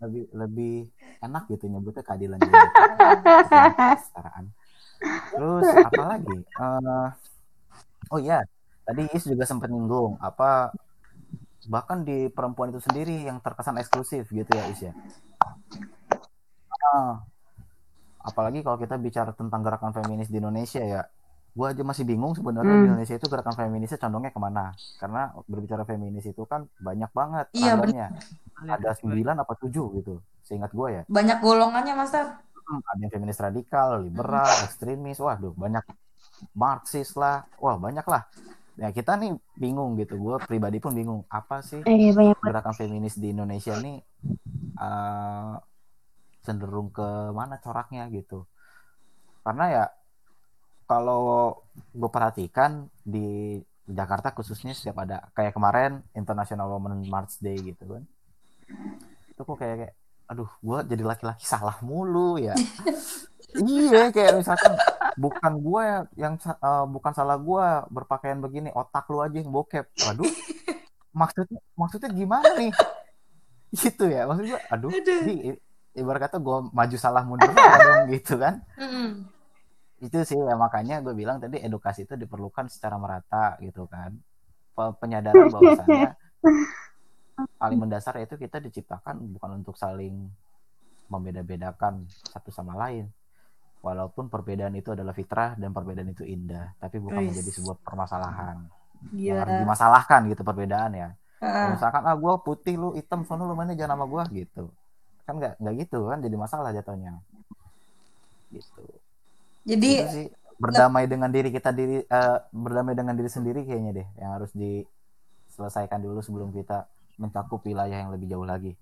lebih, 0.00 0.24
lebih 0.30 0.74
enak 1.20 1.50
gitu 1.50 1.66
nyebutnya 1.66 2.06
keadilan 2.06 2.38
kesetaraan. 2.40 4.54
Terus 5.34 5.66
apa 5.66 6.02
lagi? 6.14 6.36
Eh, 6.40 7.08
oh 8.14 8.20
iya, 8.22 8.46
tadi 8.86 9.02
Is 9.12 9.26
juga 9.26 9.44
sempat 9.44 9.68
nyinggung 9.68 10.16
apa 10.22 10.72
bahkan 11.68 12.06
di 12.06 12.30
perempuan 12.32 12.72
itu 12.72 12.80
sendiri 12.80 13.28
yang 13.28 13.42
terkesan 13.44 13.76
eksklusif 13.82 14.30
gitu 14.30 14.50
ya 14.54 14.64
Is 14.70 14.80
ya. 14.80 14.92
Ah, 16.70 17.26
apalagi 18.22 18.60
kalau 18.64 18.78
kita 18.80 18.96
bicara 19.00 19.30
tentang 19.34 19.60
gerakan 19.64 19.92
feminis 19.96 20.28
di 20.28 20.38
Indonesia 20.42 20.82
ya, 20.84 21.02
gue 21.50 21.66
aja 21.66 21.82
masih 21.82 22.04
bingung 22.06 22.32
sebenarnya 22.38 22.76
di 22.78 22.86
Hmm. 22.86 22.88
Indonesia 22.94 23.14
itu 23.18 23.26
gerakan 23.26 23.54
feminisnya 23.58 23.98
condongnya 23.98 24.32
ke 24.32 24.40
mana? 24.40 24.64
Karena 25.00 25.22
berbicara 25.48 25.82
feminis 25.88 26.24
itu 26.28 26.42
kan 26.46 26.68
banyak 26.78 27.10
banget 27.10 27.46
Iya, 27.52 27.74
ragamnya. 27.76 28.06
Ada 28.60 28.90
sembilan 29.00 29.36
apa 29.42 29.52
tujuh 29.56 29.86
gitu, 29.98 30.12
seingat 30.44 30.70
gue 30.70 30.88
ya. 31.00 31.02
Banyak 31.08 31.38
golongannya, 31.40 31.94
Master. 31.96 32.24
Hmm, 32.70 32.80
ada 32.86 33.00
yang 33.02 33.10
feminis 33.10 33.40
radikal, 33.40 33.88
liberal, 34.04 34.46
ekstremis, 34.68 35.18
waduh 35.18 35.50
banyak 35.56 35.82
Marxis 36.54 37.16
lah, 37.18 37.42
wah 37.58 37.76
banyak 37.76 38.06
lah. 38.06 38.22
Ya 38.78 38.88
kita 38.94 39.18
nih 39.20 39.34
bingung 39.58 39.98
gitu, 40.00 40.16
gue 40.16 40.36
pribadi 40.46 40.78
pun 40.80 40.94
bingung 40.94 41.20
apa 41.28 41.60
sih 41.60 41.82
Eh, 41.84 42.14
banyak 42.14 42.36
banget. 42.40 42.52
gerakan 42.52 42.74
feminis 42.78 43.14
di 43.18 43.34
Indonesia 43.34 43.74
nih 43.76 43.96
eh, 44.80 45.52
cenderung 46.44 46.88
ke 46.92 47.06
mana 47.36 47.56
coraknya 47.64 48.08
gitu. 48.12 48.44
Karena 49.44 49.64
ya 49.70 49.84
kalau 50.90 51.54
gue 51.94 52.10
perhatikan 52.10 52.90
di 53.06 53.58
Jakarta 53.90 54.34
khususnya 54.34 54.74
setiap 54.74 55.02
ada 55.02 55.30
kayak 55.34 55.54
kemarin 55.54 56.02
International 56.14 56.70
Women 56.70 57.06
March 57.10 57.38
Day 57.42 57.58
gitu 57.58 57.84
kan, 57.90 58.02
itu 59.30 59.40
kok 59.42 59.56
kayak, 59.58 59.76
kayak 59.86 59.94
aduh 60.30 60.50
gue 60.62 60.78
jadi 60.94 61.02
laki-laki 61.02 61.42
salah 61.42 61.78
mulu 61.82 62.38
ya. 62.38 62.54
iya 63.58 64.14
kayak 64.14 64.38
misalkan 64.38 64.78
bukan 65.18 65.52
gue 65.58 65.84
yang 66.14 66.34
eh, 66.38 66.86
bukan 66.86 67.12
salah 67.14 67.34
gue 67.34 67.66
berpakaian 67.90 68.38
begini 68.38 68.70
otak 68.70 69.10
lu 69.10 69.18
aja 69.18 69.42
yang 69.42 69.50
bokep 69.50 69.90
waduh 70.06 70.30
maksudnya 71.10 71.58
maksudnya 71.74 72.10
gimana 72.14 72.46
nih 72.54 72.70
gitu 73.80 74.06
ya 74.06 74.30
maksud 74.30 74.44
gue 74.54 74.60
aduh 74.70 74.90
Aduh. 74.94 75.20
di 75.26 75.34
ibarat 75.96 76.30
kata 76.30 76.36
gue 76.38 76.56
maju 76.70 76.96
salah 76.96 77.22
mundur 77.26 77.50
salah 77.50 77.78
dong 77.82 78.02
gitu 78.14 78.34
kan. 78.38 78.62
Mm-mm. 78.78 79.08
itu 80.00 80.16
sih 80.24 80.38
ya 80.40 80.56
makanya 80.56 81.04
gue 81.04 81.12
bilang 81.12 81.36
tadi 81.36 81.60
edukasi 81.60 82.08
itu 82.08 82.16
diperlukan 82.16 82.72
secara 82.72 82.96
merata 82.96 83.60
gitu 83.60 83.84
kan. 83.84 84.16
Pe- 84.72 84.96
penyadaran 84.96 85.50
bahwasannya 85.52 86.16
paling 87.60 87.78
mendasar 87.80 88.16
itu 88.24 88.36
kita 88.40 88.60
diciptakan 88.64 89.20
bukan 89.36 89.60
untuk 89.60 89.76
saling 89.76 90.28
membeda-bedakan 91.12 92.06
satu 92.08 92.48
sama 92.48 92.76
lain. 92.80 93.10
Walaupun 93.80 94.28
perbedaan 94.28 94.76
itu 94.76 94.92
adalah 94.92 95.16
fitrah 95.16 95.56
dan 95.56 95.72
perbedaan 95.72 96.12
itu 96.12 96.24
indah 96.24 96.76
tapi 96.80 97.00
bukan 97.00 97.20
Wis. 97.24 97.32
menjadi 97.32 97.50
sebuah 97.60 97.76
permasalahan. 97.84 98.56
Yang 99.16 99.36
harus 99.40 99.56
dimasalahkan 99.64 100.20
gitu 100.32 100.42
perbedaan 100.44 100.92
ya. 100.96 101.08
Heeh. 101.40 101.72
misalkan 101.72 102.04
ah 102.04 102.12
gue 102.12 102.34
putih 102.44 102.76
lu 102.76 102.92
hitam 102.92 103.24
sono 103.24 103.48
lu 103.48 103.56
mainnya 103.56 103.72
jangan 103.72 103.96
sama 103.96 104.04
gue 104.12 104.44
gitu 104.44 104.68
kan 105.30 105.38
nggak 105.38 105.54
nggak 105.62 105.74
gitu 105.86 106.10
kan 106.10 106.18
jadi 106.18 106.34
masalah 106.34 106.74
jatuhnya 106.74 107.22
gitu 108.50 108.82
Jadi 109.62 109.90
sih 110.10 110.26
berdamai 110.58 111.06
dengan 111.06 111.30
diri 111.30 111.54
kita 111.54 111.70
diri 111.70 112.02
eh, 112.02 112.38
berdamai 112.50 112.98
dengan 112.98 113.14
diri 113.14 113.30
sendiri 113.30 113.62
kayaknya 113.62 114.02
deh 114.02 114.08
yang 114.18 114.30
harus 114.34 114.50
diselesaikan 114.52 116.02
dulu 116.02 116.18
sebelum 116.18 116.50
kita 116.50 116.90
mencakup 117.16 117.62
wilayah 117.62 117.94
yang 117.94 118.10
lebih 118.10 118.26
jauh 118.26 118.44
lagi 118.44 118.74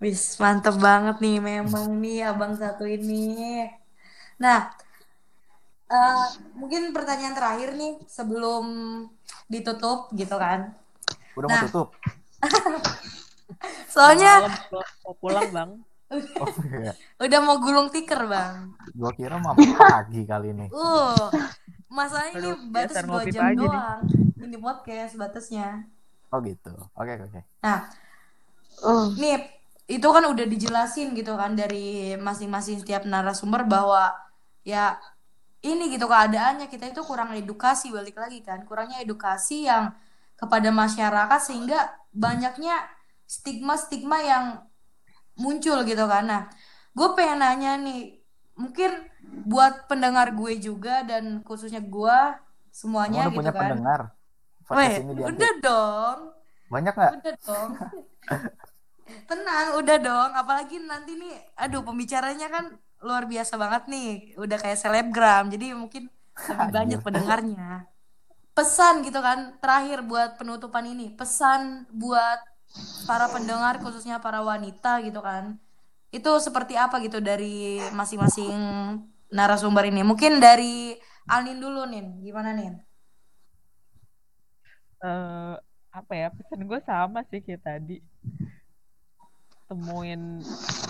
Wis, 0.00 0.40
mantep 0.40 0.80
banget 0.80 1.20
nih 1.20 1.44
memang 1.44 2.00
nih 2.00 2.24
abang 2.32 2.56
satu 2.56 2.88
ini. 2.88 3.68
Nah, 4.40 4.72
eh, 5.92 6.26
mungkin 6.56 6.88
pertanyaan 6.96 7.36
terakhir 7.36 7.76
nih 7.76 8.00
sebelum 8.08 8.64
ditutup 9.52 10.08
gitu 10.16 10.40
kan. 10.40 10.72
udah 11.36 11.48
Nah. 11.52 11.60
mau 11.60 11.68
tutup 11.68 11.88
Soalnya 13.86 14.32
Malam 14.40 14.52
mau- 14.70 14.92
mau 15.02 15.14
pulang 15.16 15.48
bang. 15.50 15.70
oh 16.14 16.48
iya 16.70 16.92
udah 17.18 17.40
mau 17.40 17.56
gulung 17.58 17.88
tikar 17.88 18.22
bang. 18.24 18.70
gua 18.92 19.10
kira 19.10 19.34
mau 19.36 19.56
pagi 19.56 20.22
kali 20.22 20.52
ini 20.52 20.66
Uh, 20.70 21.16
masalahnya 21.88 22.32
ini 22.36 22.50
Aduh, 22.50 22.70
batas 22.70 23.02
ngopi 23.02 23.30
jam 23.30 23.42
aja 23.44 23.50
nih. 23.50 23.58
doang. 23.60 24.00
Ini 24.36 24.56
podcast 24.56 25.14
batasnya. 25.14 25.68
oh 26.28 26.38
gitu 26.40 26.70
oke 26.92 27.12
oke 27.20 27.40
Nah, 27.60 27.88
Uh, 28.76 29.06
nih 29.14 29.38
itu 29.86 30.02
kan 30.04 30.24
udah 30.24 30.44
dijelasin 30.44 31.14
gitu 31.14 31.34
kan 31.34 31.54
dari 31.54 32.14
masing-masing 32.16 32.78
setiap 32.78 33.04
narasumber 33.04 33.62
bahwa 33.64 34.10
ya 34.62 34.98
ini 35.60 35.88
gitu 35.88 36.04
keadaannya 36.04 36.66
kita 36.66 36.90
itu 36.90 37.00
kurang 37.00 37.32
edukasi 37.32 37.88
balik 37.88 38.16
lagi 38.16 38.40
kan 38.40 38.64
kurangnya 38.64 38.98
edukasi 38.98 39.64
yang 39.64 39.94
kepada 40.34 40.68
masyarakat 40.68 41.38
sehingga 41.38 41.78
banyaknya 42.10 42.82
stigma-stigma 43.40 44.18
yang 44.22 44.44
muncul 45.34 45.82
gitu 45.82 46.04
kan 46.06 46.24
nah 46.24 46.42
gue 46.94 47.08
pengen 47.18 47.42
nanya 47.42 47.74
nih 47.82 48.22
mungkin 48.54 49.10
buat 49.50 49.90
pendengar 49.90 50.30
gue 50.30 50.62
juga 50.62 51.02
dan 51.02 51.42
khususnya 51.42 51.82
gue 51.82 52.18
kamu 52.38 52.70
semuanya 52.70 53.22
udah 53.26 53.30
gitu 53.34 53.38
punya 53.42 53.52
kan 53.52 53.62
pendengar 53.66 54.00
Weh, 54.64 54.96
udah 55.04 55.52
dong 55.60 56.20
banyak 56.74 56.94
nggak 56.96 57.12
Udah 57.20 57.34
dong. 57.44 57.70
Tenang, 59.30 59.66
udah 59.78 59.96
dong. 60.00 60.30
Apalagi 60.32 60.80
nanti 60.80 61.14
nih, 61.14 61.36
aduh 61.54 61.84
pembicaranya 61.84 62.48
kan 62.48 62.64
luar 63.04 63.28
biasa 63.28 63.54
banget 63.60 63.82
nih. 63.86 64.34
Udah 64.40 64.56
kayak 64.58 64.80
selebgram, 64.80 65.52
jadi 65.52 65.76
mungkin 65.76 66.08
lebih 66.34 66.70
banyak 66.72 67.00
pendengarnya. 67.04 67.86
Pesan 68.54 69.04
gitu 69.04 69.20
kan, 69.20 69.58
terakhir 69.60 70.02
buat 70.06 70.40
penutupan 70.40 70.88
ini. 70.88 71.12
Pesan 71.12 71.84
buat 71.92 72.40
para 73.08 73.26
pendengar, 73.34 73.74
khususnya 73.82 74.16
para 74.24 74.40
wanita 74.50 74.88
gitu 75.06 75.20
kan. 75.28 75.44
Itu 76.16 76.30
seperti 76.46 76.74
apa 76.84 76.96
gitu 77.04 77.18
dari 77.30 77.80
masing-masing 77.98 78.52
narasumber 79.36 79.84
ini. 79.90 80.00
Mungkin 80.10 80.32
dari 80.44 80.96
Alin 81.28 81.58
dulu 81.64 81.80
nih, 81.92 82.02
gimana 82.26 82.50
nih? 82.58 82.68
eh 85.08 85.54
apa 85.98 86.12
ya 86.20 86.26
pesan 86.36 86.60
gue 86.68 86.80
sama 86.88 87.20
sih 87.30 87.40
kayak 87.44 87.62
tadi 87.66 87.94
temuin 89.68 90.22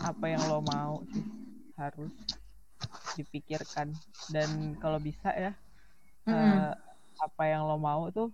apa 0.09 0.25
yang 0.33 0.43
lo 0.51 0.59
mau 0.73 0.95
sih 1.13 1.25
harus 1.81 2.15
dipikirkan 3.17 3.89
dan 4.35 4.51
kalau 4.83 4.99
bisa 4.99 5.31
ya 5.45 5.53
Mm-mm. 6.27 6.67
eh, 6.67 6.73
apa 7.27 7.43
yang 7.53 7.63
lo 7.69 7.77
mau 7.79 8.03
tuh 8.17 8.29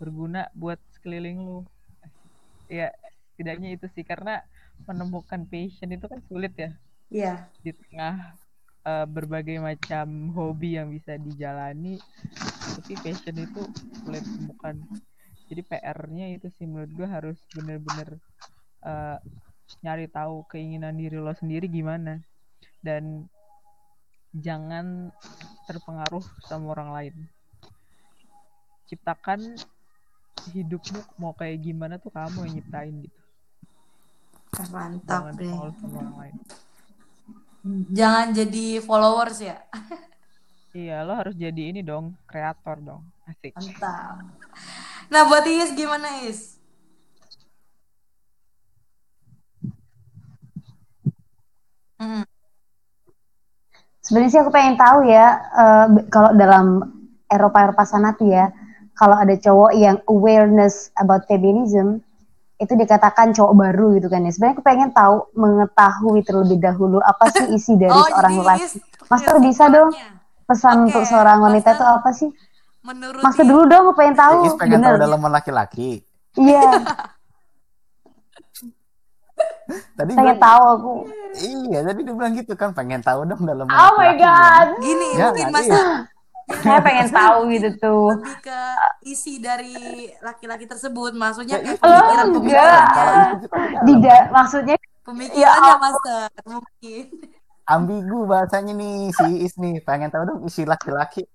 berguna 0.00 0.42
buat 0.60 0.78
sekeliling 0.94 1.38
lo 1.46 1.58
ya 2.68 2.92
setidaknya 3.34 3.74
itu 3.76 3.86
sih 3.92 4.04
karena 4.04 4.44
menemukan 4.86 5.44
passion 5.48 5.90
itu 5.90 6.06
kan 6.06 6.20
sulit 6.28 6.54
ya. 6.56 6.72
Iya. 7.08 7.48
di 7.64 7.72
tengah 7.72 8.36
eh, 8.84 9.06
berbagai 9.08 9.56
macam 9.64 10.28
hobi 10.36 10.76
yang 10.76 10.92
bisa 10.92 11.16
dijalani 11.16 11.96
tapi 12.76 13.00
passion 13.00 13.32
itu 13.40 13.64
sulit 14.04 14.20
ditemukan 14.20 14.84
jadi 15.48 15.64
PR-nya 15.64 16.26
itu 16.36 16.52
sih 16.60 16.68
menurut 16.68 16.92
gue 16.92 17.08
harus 17.08 17.40
bener-bener 17.56 18.20
eh, 18.84 19.16
nyari 19.80 20.06
tahu 20.12 20.44
keinginan 20.52 21.00
diri 21.00 21.16
lo 21.16 21.32
sendiri 21.32 21.66
gimana. 21.72 22.20
Dan 22.84 23.26
jangan 24.36 25.08
terpengaruh 25.64 26.24
sama 26.44 26.76
orang 26.76 26.90
lain. 26.92 27.14
Ciptakan 28.88 29.56
hidupmu 30.54 31.00
mau 31.20 31.32
kayak 31.36 31.58
gimana 31.62 31.94
tuh 32.00 32.10
kamu 32.12 32.48
yang 32.48 32.54
nyiptain 32.60 32.94
gitu 33.04 33.18
Mantap 34.72 35.28
jangan 35.28 35.34
deh. 35.38 35.52
sama 35.78 35.96
orang 36.00 36.16
lain 36.18 36.36
Jangan 37.92 38.32
jadi 38.32 38.80
followers 38.80 39.44
ya. 39.44 39.60
Iya, 40.72 41.04
lo 41.04 41.12
harus 41.20 41.34
jadi 41.36 41.68
ini 41.74 41.84
dong, 41.84 42.16
kreator 42.24 42.80
dong. 42.80 43.02
Asik. 43.28 43.52
Mantap. 43.52 44.24
Nah, 45.12 45.22
buat 45.28 45.44
Is 45.44 45.76
gimana 45.76 46.24
Is? 46.24 46.56
Hmm. 51.98 52.24
Sebenarnya 54.00 54.30
sih 54.32 54.40
aku 54.40 54.52
pengen 54.54 54.78
tahu 54.80 55.04
ya, 55.04 55.26
be- 55.92 56.06
kalau 56.08 56.32
dalam 56.32 56.66
Eropa-Eropa 57.28 57.84
sana 57.84 58.16
tuh 58.16 58.32
ya, 58.32 58.48
kalau 58.98 59.14
ada 59.14 59.32
cowok 59.32 59.72
yang 59.72 59.96
awareness 60.04 60.90
about 60.94 61.22
feminism, 61.24 62.02
itu 62.56 62.74
dikatakan 62.74 63.30
cowok 63.30 63.54
baru 63.54 63.94
gitu 63.94 64.06
kan 64.06 64.20
ya. 64.20 64.30
Sebenarnya 64.30 64.54
aku 64.54 64.64
pengen 64.64 64.90
tahu 64.90 65.16
mengetahui 65.32 66.20
terlebih 66.20 66.58
dahulu 66.58 66.98
apa 67.00 67.30
sih 67.30 67.46
isi 67.56 67.72
dari 67.74 67.94
Oh, 67.94 68.02
seorang 68.04 68.32
lelaki. 68.36 68.60
Is 68.60 68.74
Master 69.06 69.38
bisa 69.38 69.64
dong 69.68 69.88
kesimpulannya. 69.88 70.44
pesan 70.44 70.76
Oke, 70.76 70.84
untuk 70.84 71.04
seorang 71.04 71.38
wanita 71.40 71.70
Master. 71.70 71.78
itu 71.78 71.84
apa 71.94 72.10
sih? 72.12 72.30
Menurut 72.80 73.20
Master 73.20 73.44
dulu 73.44 73.62
dong, 73.64 73.82
aku 73.84 73.94
pengen 73.96 74.16
tahu. 74.16 74.36
Iis 74.42 74.54
pengen 74.56 74.74
Bener. 74.76 74.90
tahu 74.90 74.98
dalaman 75.00 75.30
laki-laki. 75.32 76.02
Iya, 76.34 76.62
Tadi 79.94 80.10
pengen 80.12 80.34
bilang- 80.34 80.42
tahu 80.42 80.62
aku. 80.72 80.92
Iya, 81.36 81.78
tadi 81.84 82.00
dia 82.00 82.14
bilang 82.16 82.32
gitu 82.32 82.52
kan, 82.52 82.72
pengen 82.72 82.98
tahu 82.98 83.22
dong 83.22 83.42
dalaman 83.44 83.70
Oh 83.70 83.94
my 83.94 84.16
god. 84.16 84.68
Gini, 84.80 85.08
Ya, 85.14 85.28
mungkin? 85.28 85.52
Master 85.52 85.84
Saya 86.48 86.80
pengen 86.80 87.08
tahu 87.14 87.52
gitu 87.52 87.68
tuh. 87.76 88.08
lebih 88.16 88.36
ke 88.40 88.60
isi 89.04 89.36
dari 89.36 90.08
laki-laki 90.18 90.64
tersebut. 90.64 91.12
Maksudnya 91.12 91.60
Ya, 91.60 91.64
kayak 91.64 91.76
itu 91.76 91.84
Oh, 91.84 91.92
pemikiran 91.92 92.26
enggak. 92.32 92.84
pemikirannya. 92.88 93.84
Tidak, 93.84 94.22
maksudnya 94.32 94.76
pemikirannya 95.04 95.68
Ya 95.68 95.76
Master 95.76 96.28
mungkin. 96.44 97.04
ambigu 97.68 98.24
bahasanya 98.24 98.72
nih 98.72 99.12
si 99.12 99.44
nih, 99.60 99.84
pengen 99.84 100.08
tahu 100.08 100.24
dong 100.24 100.40
isi 100.48 100.64
laki-laki. 100.64 101.28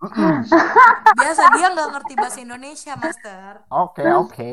Biasa 1.16 1.42
dia 1.52 1.66
nggak 1.72 1.88
ngerti 1.92 2.14
bahasa 2.16 2.38
Indonesia, 2.40 2.92
Master. 2.96 3.50
Oke, 3.68 4.04
oke. 4.04 4.52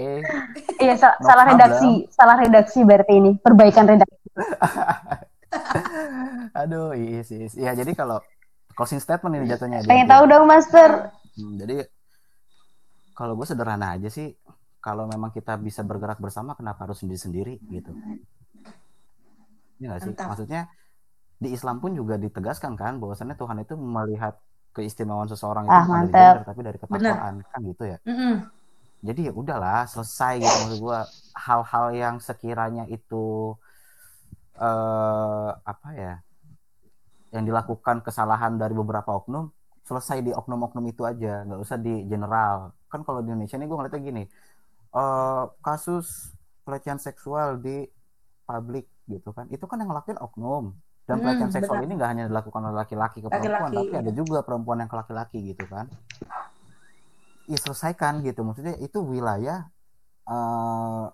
iya 0.79 0.95
sa- 0.95 1.15
No 1.19 1.23
salah 1.23 1.43
problem. 1.47 1.59
redaksi, 1.59 1.91
salah 2.11 2.35
redaksi 2.39 2.79
berarti 2.83 3.13
ini. 3.15 3.31
Perbaikan 3.39 3.87
redaksi. 3.87 4.27
Aduh, 6.55 6.95
Iis. 6.95 7.31
Ya, 7.55 7.71
jadi 7.71 7.91
kalau 7.91 8.19
closing 8.75 9.01
statement 9.03 9.33
ini 9.37 9.45
jatuhnya. 9.51 9.83
Pengen 9.85 10.07
tahu 10.07 10.23
dong, 10.27 10.45
Master. 10.47 11.11
Hmm, 11.37 11.55
jadi 11.59 11.87
kalau 13.15 13.37
gue 13.37 13.47
sederhana 13.47 13.95
aja 13.95 14.09
sih, 14.09 14.33
kalau 14.81 15.05
memang 15.05 15.29
kita 15.29 15.55
bisa 15.61 15.85
bergerak 15.85 16.17
bersama, 16.17 16.57
kenapa 16.57 16.89
harus 16.89 16.99
sendiri-sendiri 17.05 17.61
gitu? 17.69 17.93
Iya 19.77 19.85
nggak 19.93 20.01
sih? 20.01 20.13
Mantap. 20.13 20.27
Maksudnya 20.33 20.61
di 21.41 21.49
Islam 21.53 21.81
pun 21.81 21.93
juga 21.93 22.17
ditegaskan 22.17 22.73
kan, 22.77 22.97
bahwasannya 23.01 23.37
Tuhan 23.37 23.57
itu 23.61 23.73
melihat 23.77 24.37
keistimewaan 24.71 25.27
seseorang 25.27 25.67
itu 25.67 25.73
Ah, 25.73 25.83
bukan 25.83 25.99
dari 26.07 26.13
gender, 26.15 26.43
tapi 26.47 26.59
dari 26.63 26.77
ketakwaan 26.79 27.35
kan 27.43 27.59
gitu 27.65 27.83
ya. 27.85 27.97
Mm-mm. 28.07 28.35
Jadi 29.01 29.21
ya 29.27 29.33
udahlah, 29.33 29.89
selesai 29.89 30.33
gitu 30.39 30.55
maksud 30.61 30.79
gue. 30.79 30.99
Hal-hal 31.33 31.85
yang 31.97 32.15
sekiranya 32.21 32.85
itu 32.87 33.57
eh 34.61 35.49
apa 35.57 35.89
ya, 35.97 36.13
yang 37.35 37.43
dilakukan 37.47 38.03
kesalahan 38.05 38.59
dari 38.61 38.73
beberapa 38.75 39.11
oknum, 39.19 39.51
selesai 39.87 40.19
di 40.25 40.31
oknum-oknum 40.35 40.85
itu 40.91 41.03
aja, 41.07 41.43
nggak 41.47 41.59
usah 41.65 41.77
di 41.79 42.05
general. 42.11 42.75
Kan 42.91 43.01
kalau 43.07 43.19
di 43.23 43.31
Indonesia 43.31 43.55
ini 43.59 43.65
gue 43.69 43.77
ngeliatnya 43.77 44.01
gini, 44.03 44.23
eh 44.95 45.43
kasus 45.65 46.07
pelecehan 46.65 46.99
seksual 47.01 47.59
di 47.65 47.87
publik 48.47 48.85
gitu 49.09 49.31
kan, 49.37 49.45
itu 49.55 49.63
kan 49.69 49.77
yang 49.81 49.89
ngelakuin 49.91 50.19
oknum. 50.21 50.65
Dan 51.07 51.17
Hmm, 51.17 51.23
pelecehan 51.23 51.51
seksual 51.51 51.79
benar. 51.79 51.85
ini 51.85 51.93
nggak 51.97 52.09
hanya 52.13 52.25
dilakukan 52.31 52.61
oleh 52.71 52.77
laki-laki 52.83 53.19
ke 53.25 53.29
perempuan, 53.33 53.71
Laki-laki, 53.71 53.75
tapi 53.75 53.93
iya. 53.93 54.01
ada 54.01 54.11
juga 54.13 54.39
perempuan 54.47 54.79
yang 54.83 54.89
ke 54.91 54.97
laki-laki 55.01 55.39
gitu 55.51 55.65
kan. 55.67 55.87
Ya 57.49 57.57
selesaikan 57.59 58.21
gitu, 58.23 58.45
maksudnya 58.47 58.77
itu 58.79 58.99
wilayah 59.03 59.67
eh 60.29 61.05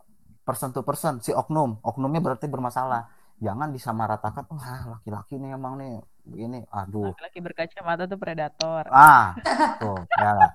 person 0.48 0.70
to 0.76 0.82
person 0.88 1.14
si 1.26 1.32
oknum, 1.36 1.80
oknumnya 1.84 2.22
berarti 2.26 2.48
bermasalah. 2.52 3.10
Jangan 3.38 3.70
disamaratakan, 3.70 4.50
wah 4.50 4.98
laki-laki 4.98 5.38
nih 5.38 5.54
emang 5.54 5.78
nih 5.78 6.02
begini, 6.26 6.60
aduh. 6.74 7.14
Laki-laki 7.14 7.40
berkacamata 7.40 8.04
tuh 8.10 8.18
predator. 8.18 8.90
Ah, 8.90 9.38
tuh, 9.78 10.02
ya 10.18 10.30
nggak? 10.34 10.54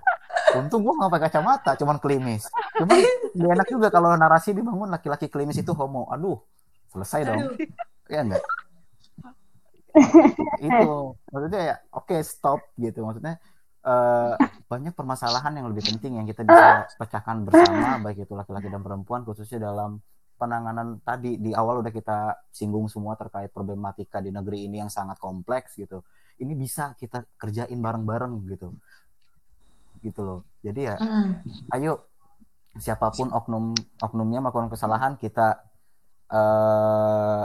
Untung 0.58 0.82
gua 0.82 0.94
nggak 0.98 1.12
pakai 1.14 1.24
kacamata, 1.30 1.70
cuman 1.78 1.96
klimis. 2.02 2.50
Cuman 2.74 2.98
lebih 3.38 3.48
enak 3.54 3.68
juga 3.70 3.88
kalau 3.94 4.10
narasi 4.18 4.50
dibangun 4.50 4.90
laki-laki 4.90 5.30
klimis 5.30 5.62
itu 5.62 5.70
homo. 5.78 6.10
Aduh, 6.10 6.42
selesai 6.90 7.22
dong. 7.22 7.54
Ya 8.10 8.26
enggak? 8.26 8.42
itu 10.64 10.90
maksudnya 11.28 11.60
ya 11.60 11.76
oke 11.92 12.16
stop 12.24 12.60
gitu 12.80 13.04
maksudnya 13.04 13.36
eh, 13.84 14.32
banyak 14.70 14.96
permasalahan 14.96 15.52
yang 15.52 15.68
lebih 15.68 15.84
penting 15.84 16.16
yang 16.16 16.26
kita 16.26 16.48
bisa 16.48 16.88
pecahkan 16.96 17.44
bersama 17.44 18.00
baik 18.00 18.24
itu 18.24 18.32
laki-laki 18.32 18.72
dan 18.72 18.80
perempuan 18.80 19.26
khususnya 19.28 19.68
dalam 19.68 20.00
penanganan 20.42 20.98
tadi 21.06 21.38
di 21.38 21.54
awal 21.54 21.86
udah 21.86 21.94
kita 21.94 22.50
singgung 22.50 22.90
semua 22.90 23.14
terkait 23.14 23.54
problematika 23.54 24.18
di 24.18 24.34
negeri 24.34 24.66
ini 24.66 24.82
yang 24.82 24.90
sangat 24.90 25.22
kompleks 25.22 25.78
gitu. 25.78 26.02
Ini 26.42 26.58
bisa 26.58 26.98
kita 26.98 27.22
kerjain 27.38 27.78
bareng-bareng 27.78 28.34
gitu. 28.50 28.74
Gitu 30.02 30.20
loh. 30.26 30.42
Jadi 30.66 30.80
ya 30.90 30.98
Mm. 30.98 31.30
ayo 31.78 32.10
siapa 32.82 33.14
pun 33.14 33.30
oknum 33.30 33.70
oknumnya 34.02 34.42
melakukan 34.42 34.66
kesalahan 34.74 35.14
kita 35.14 35.62
eh 36.34 37.44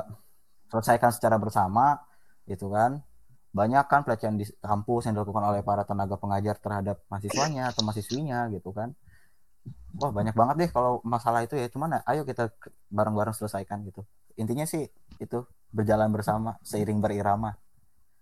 selesaikan 0.73 1.13
secara 1.13 1.37
bersama 1.37 2.01
gitu 2.49 2.73
kan. 2.73 3.05
Banyak 3.53 3.85
kan 3.85 4.01
pelecehan 4.01 4.41
di 4.41 4.45
kampus 4.57 5.05
yang 5.05 5.21
dilakukan 5.21 5.43
oleh 5.53 5.61
para 5.61 5.85
tenaga 5.85 6.17
pengajar 6.17 6.57
terhadap 6.57 6.97
mahasiswanya 7.13 7.69
atau 7.69 7.85
mahasiswinya 7.85 8.49
gitu 8.53 8.73
kan 8.73 8.97
wah 9.97 10.11
banyak 10.13 10.35
banget 10.37 10.55
deh 10.61 10.69
kalau 10.69 11.01
masalah 11.01 11.41
itu 11.41 11.57
ya 11.57 11.67
cuman 11.71 12.03
ayo 12.05 12.21
kita 12.27 12.53
bareng-bareng 12.93 13.33
selesaikan 13.33 13.81
gitu 13.87 14.05
intinya 14.37 14.65
sih 14.67 14.85
itu 15.17 15.43
berjalan 15.73 16.09
bersama 16.13 16.55
seiring 16.61 17.01
berirama 17.01 17.57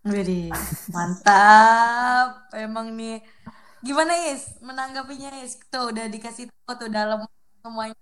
Widih, 0.05 0.53
mantap. 0.93 2.45
Emang 2.53 2.93
nih. 2.93 3.25
Gimana 3.81 4.13
Is? 4.29 4.53
Menanggapinya 4.61 5.33
Is? 5.41 5.57
Tuh 5.73 5.89
udah 5.89 6.05
dikasih 6.05 6.45
tahu 6.45 6.85
tuh 6.85 6.89
dalam 6.93 7.25
semuanya. 7.65 7.97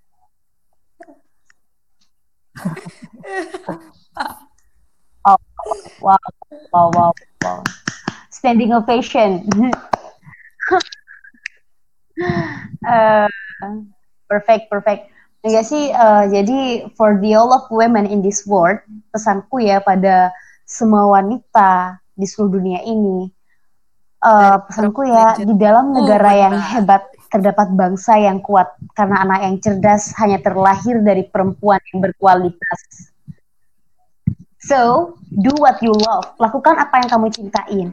Wow, 5.24 5.40
wow, 6.04 6.20
wow, 6.76 7.12
wow. 7.16 7.64
Standing 8.36 8.76
ovation. 8.76 9.48
Eh, 12.84 13.30
perfect, 14.28 14.68
perfect. 14.70 15.10
Enggak 15.44 15.66
sih, 15.68 15.92
eh, 15.92 16.24
jadi 16.32 16.60
for 16.96 17.20
the 17.20 17.36
all 17.36 17.52
of 17.52 17.68
women 17.68 18.08
in 18.08 18.24
this 18.24 18.48
world, 18.48 18.80
pesanku 19.12 19.60
ya 19.60 19.84
pada 19.84 20.32
semua 20.64 21.20
wanita 21.20 22.00
di 22.16 22.24
seluruh 22.24 22.60
dunia 22.60 22.80
ini, 22.84 23.28
eh, 24.24 24.58
pesanku 24.68 25.04
ya 25.04 25.36
di 25.36 25.56
dalam 25.60 25.92
Oh, 25.92 25.96
negara 26.00 26.32
yang 26.32 26.56
hebat 26.56 27.04
terdapat 27.28 27.74
bangsa 27.74 28.22
yang 28.22 28.40
kuat 28.46 28.78
karena 28.94 29.26
anak 29.26 29.40
yang 29.42 29.56
cerdas 29.58 30.14
hanya 30.22 30.38
terlahir 30.38 31.02
dari 31.02 31.26
perempuan 31.26 31.82
yang 31.92 32.06
berkualitas. 32.06 33.10
So, 34.64 35.12
do 35.28 35.52
what 35.60 35.82
you 35.84 35.92
love. 35.92 36.40
Lakukan 36.40 36.80
apa 36.80 37.04
yang 37.04 37.10
kamu 37.12 37.28
cintain. 37.36 37.88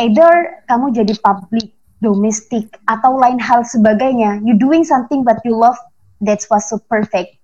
Either 0.00 0.64
kamu 0.66 0.90
jadi 0.90 1.14
public, 1.22 1.70
domestic, 2.00 2.76
atau 2.88 3.16
lain 3.16 3.36
hal 3.40 3.64
sebagainya. 3.64 4.40
You 4.44 4.56
doing 4.56 4.84
something 4.84 5.24
but 5.24 5.40
you 5.44 5.56
love, 5.56 5.76
that's 6.20 6.48
what's 6.48 6.72
so 6.72 6.80
perfect. 6.88 7.36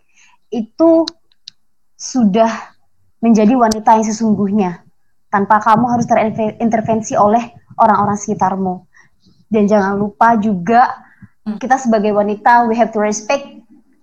Itu 0.52 1.04
sudah 1.96 2.50
menjadi 3.20 3.56
wanita 3.56 4.00
yang 4.00 4.06
sesungguhnya. 4.08 4.84
Tanpa 5.32 5.60
kamu 5.60 5.84
harus 5.92 6.06
terintervensi 6.08 7.16
oleh 7.16 7.52
orang-orang 7.76 8.16
sekitarmu. 8.16 8.88
Dan 9.46 9.68
jangan 9.68 10.00
lupa 10.00 10.34
juga 10.40 11.06
kita 11.46 11.78
sebagai 11.78 12.10
wanita 12.10 12.66
we 12.66 12.74
have 12.74 12.90
to 12.90 12.98
respect 12.98 13.46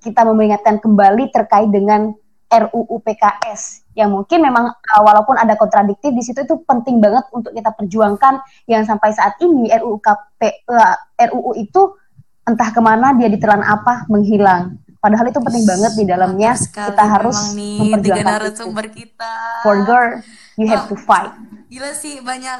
kita 0.04 0.24
mengingatkan 0.28 0.80
kembali 0.84 1.32
terkait 1.32 1.72
dengan 1.72 2.16
RUU 2.54 3.02
PKS 3.02 3.90
yang 3.98 4.14
mungkin 4.14 4.46
memang 4.46 4.70
uh, 4.70 5.02
walaupun 5.02 5.34
ada 5.38 5.58
kontradiktif 5.58 6.14
di 6.14 6.22
situ 6.22 6.46
itu 6.46 6.62
penting 6.70 7.02
banget 7.02 7.26
untuk 7.34 7.50
kita 7.50 7.74
perjuangkan. 7.74 8.46
Yang 8.70 8.94
sampai 8.94 9.10
saat 9.14 9.42
ini 9.42 9.74
RUU 9.74 9.98
KP 9.98 10.70
uh, 10.70 10.98
RUU 11.34 11.58
itu 11.58 11.98
entah 12.46 12.70
ke 12.70 12.82
mana 12.84 13.18
dia 13.18 13.30
ditelan 13.30 13.66
apa 13.66 14.06
menghilang. 14.06 14.78
Padahal 15.02 15.28
itu 15.28 15.42
penting 15.42 15.66
banget 15.66 15.92
di 15.98 16.06
dalamnya. 16.08 16.52
Sekali 16.56 16.94
kita 16.94 17.04
harus 17.10 17.38
nih 17.58 17.80
memperjuangkan 17.82 18.26
narasumber 18.40 18.86
kita. 18.94 19.34
for 19.66 19.76
girl 19.84 20.22
you 20.56 20.70
have 20.70 20.86
to 20.86 20.96
fight. 20.96 21.34
Gila 21.74 21.92
sih 21.98 22.22
banyak 22.22 22.60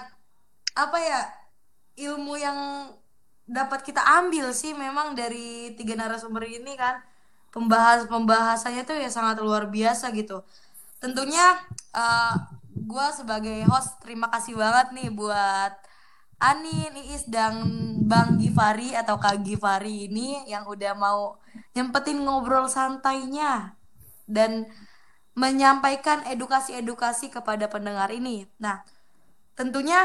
apa 0.74 0.98
ya 0.98 1.22
ilmu 2.10 2.34
yang 2.34 2.90
dapat 3.46 3.86
kita 3.86 4.02
ambil 4.02 4.50
sih 4.56 4.74
memang 4.74 5.14
dari 5.14 5.78
tiga 5.78 5.94
narasumber 5.94 6.48
ini 6.48 6.74
kan 6.74 7.04
pembahas 7.54 8.10
pembahasannya 8.10 8.84
tuh 8.84 8.98
ya 8.98 9.10
sangat 9.14 9.38
luar 9.40 9.70
biasa 9.70 10.10
gitu. 10.18 10.42
Tentunya 10.98 11.62
eh 11.94 12.34
gue 12.74 13.08
sebagai 13.14 13.64
host 13.70 14.02
terima 14.02 14.28
kasih 14.34 14.58
banget 14.58 14.88
nih 14.98 15.10
buat 15.14 15.74
Anin, 16.44 16.92
Iis, 17.08 17.24
dan 17.32 17.64
Bang 18.04 18.36
Givari 18.36 18.92
atau 18.92 19.16
Kak 19.16 19.48
Givari 19.48 20.12
ini 20.12 20.44
yang 20.44 20.68
udah 20.68 20.92
mau 20.92 21.40
nyempetin 21.72 22.20
ngobrol 22.20 22.68
santainya 22.68 23.80
dan 24.28 24.68
menyampaikan 25.40 26.28
edukasi-edukasi 26.28 27.32
kepada 27.32 27.72
pendengar 27.72 28.12
ini. 28.12 28.44
Nah, 28.60 28.84
tentunya 29.56 30.04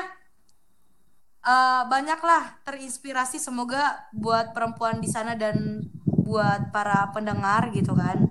eh, 1.42 1.82
banyaklah 1.90 2.62
terinspirasi 2.62 3.42
semoga 3.42 4.06
buat 4.14 4.54
perempuan 4.54 5.02
di 5.02 5.10
sana 5.10 5.34
dan 5.34 5.82
buat 6.28 6.68
para 6.68 7.08
pendengar 7.16 7.72
gitu 7.72 7.96
kan. 7.96 8.28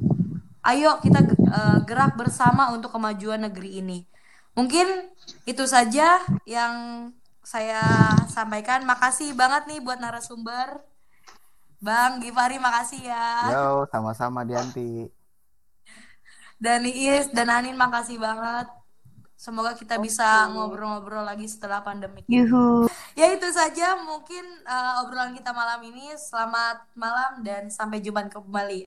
Ayo 0.61 1.01
kita 1.01 1.25
uh, 1.49 1.81
gerak 1.81 2.13
bersama 2.13 2.69
untuk 2.69 2.93
kemajuan 2.93 3.41
negeri 3.41 3.81
ini. 3.81 4.05
Mungkin 4.53 4.85
itu 5.49 5.65
saja 5.65 6.21
yang 6.45 6.73
saya 7.41 8.13
sampaikan. 8.29 8.85
Makasih 8.85 9.33
banget 9.33 9.65
nih 9.65 9.81
buat 9.81 9.97
narasumber. 9.97 10.85
Bang 11.81 12.21
Givari 12.21 12.57
makasih 12.57 13.01
ya. 13.05 13.53
Yo, 13.53 13.85
sama-sama 13.89 14.41
Dianti. 14.45 15.09
Dan 16.57 16.89
Iis 16.89 17.29
dan 17.33 17.53
Anin 17.53 17.77
makasih 17.77 18.17
banget. 18.17 18.65
Semoga 19.37 19.77
kita 19.77 20.01
bisa 20.01 20.49
ngobrol-ngobrol 20.49 21.21
lagi 21.21 21.45
setelah 21.45 21.85
pandemi. 21.85 22.25
Yuhu. 22.25 22.89
Ya 23.13 23.29
itu 23.29 23.45
saja 23.53 23.93
mungkin 24.01 24.41
uh, 24.65 25.05
obrolan 25.05 25.37
kita 25.37 25.53
malam 25.53 25.77
ini. 25.85 26.09
Selamat 26.17 26.81
malam 26.97 27.45
dan 27.45 27.69
sampai 27.69 28.01
jumpa 28.01 28.33
kembali. 28.33 28.75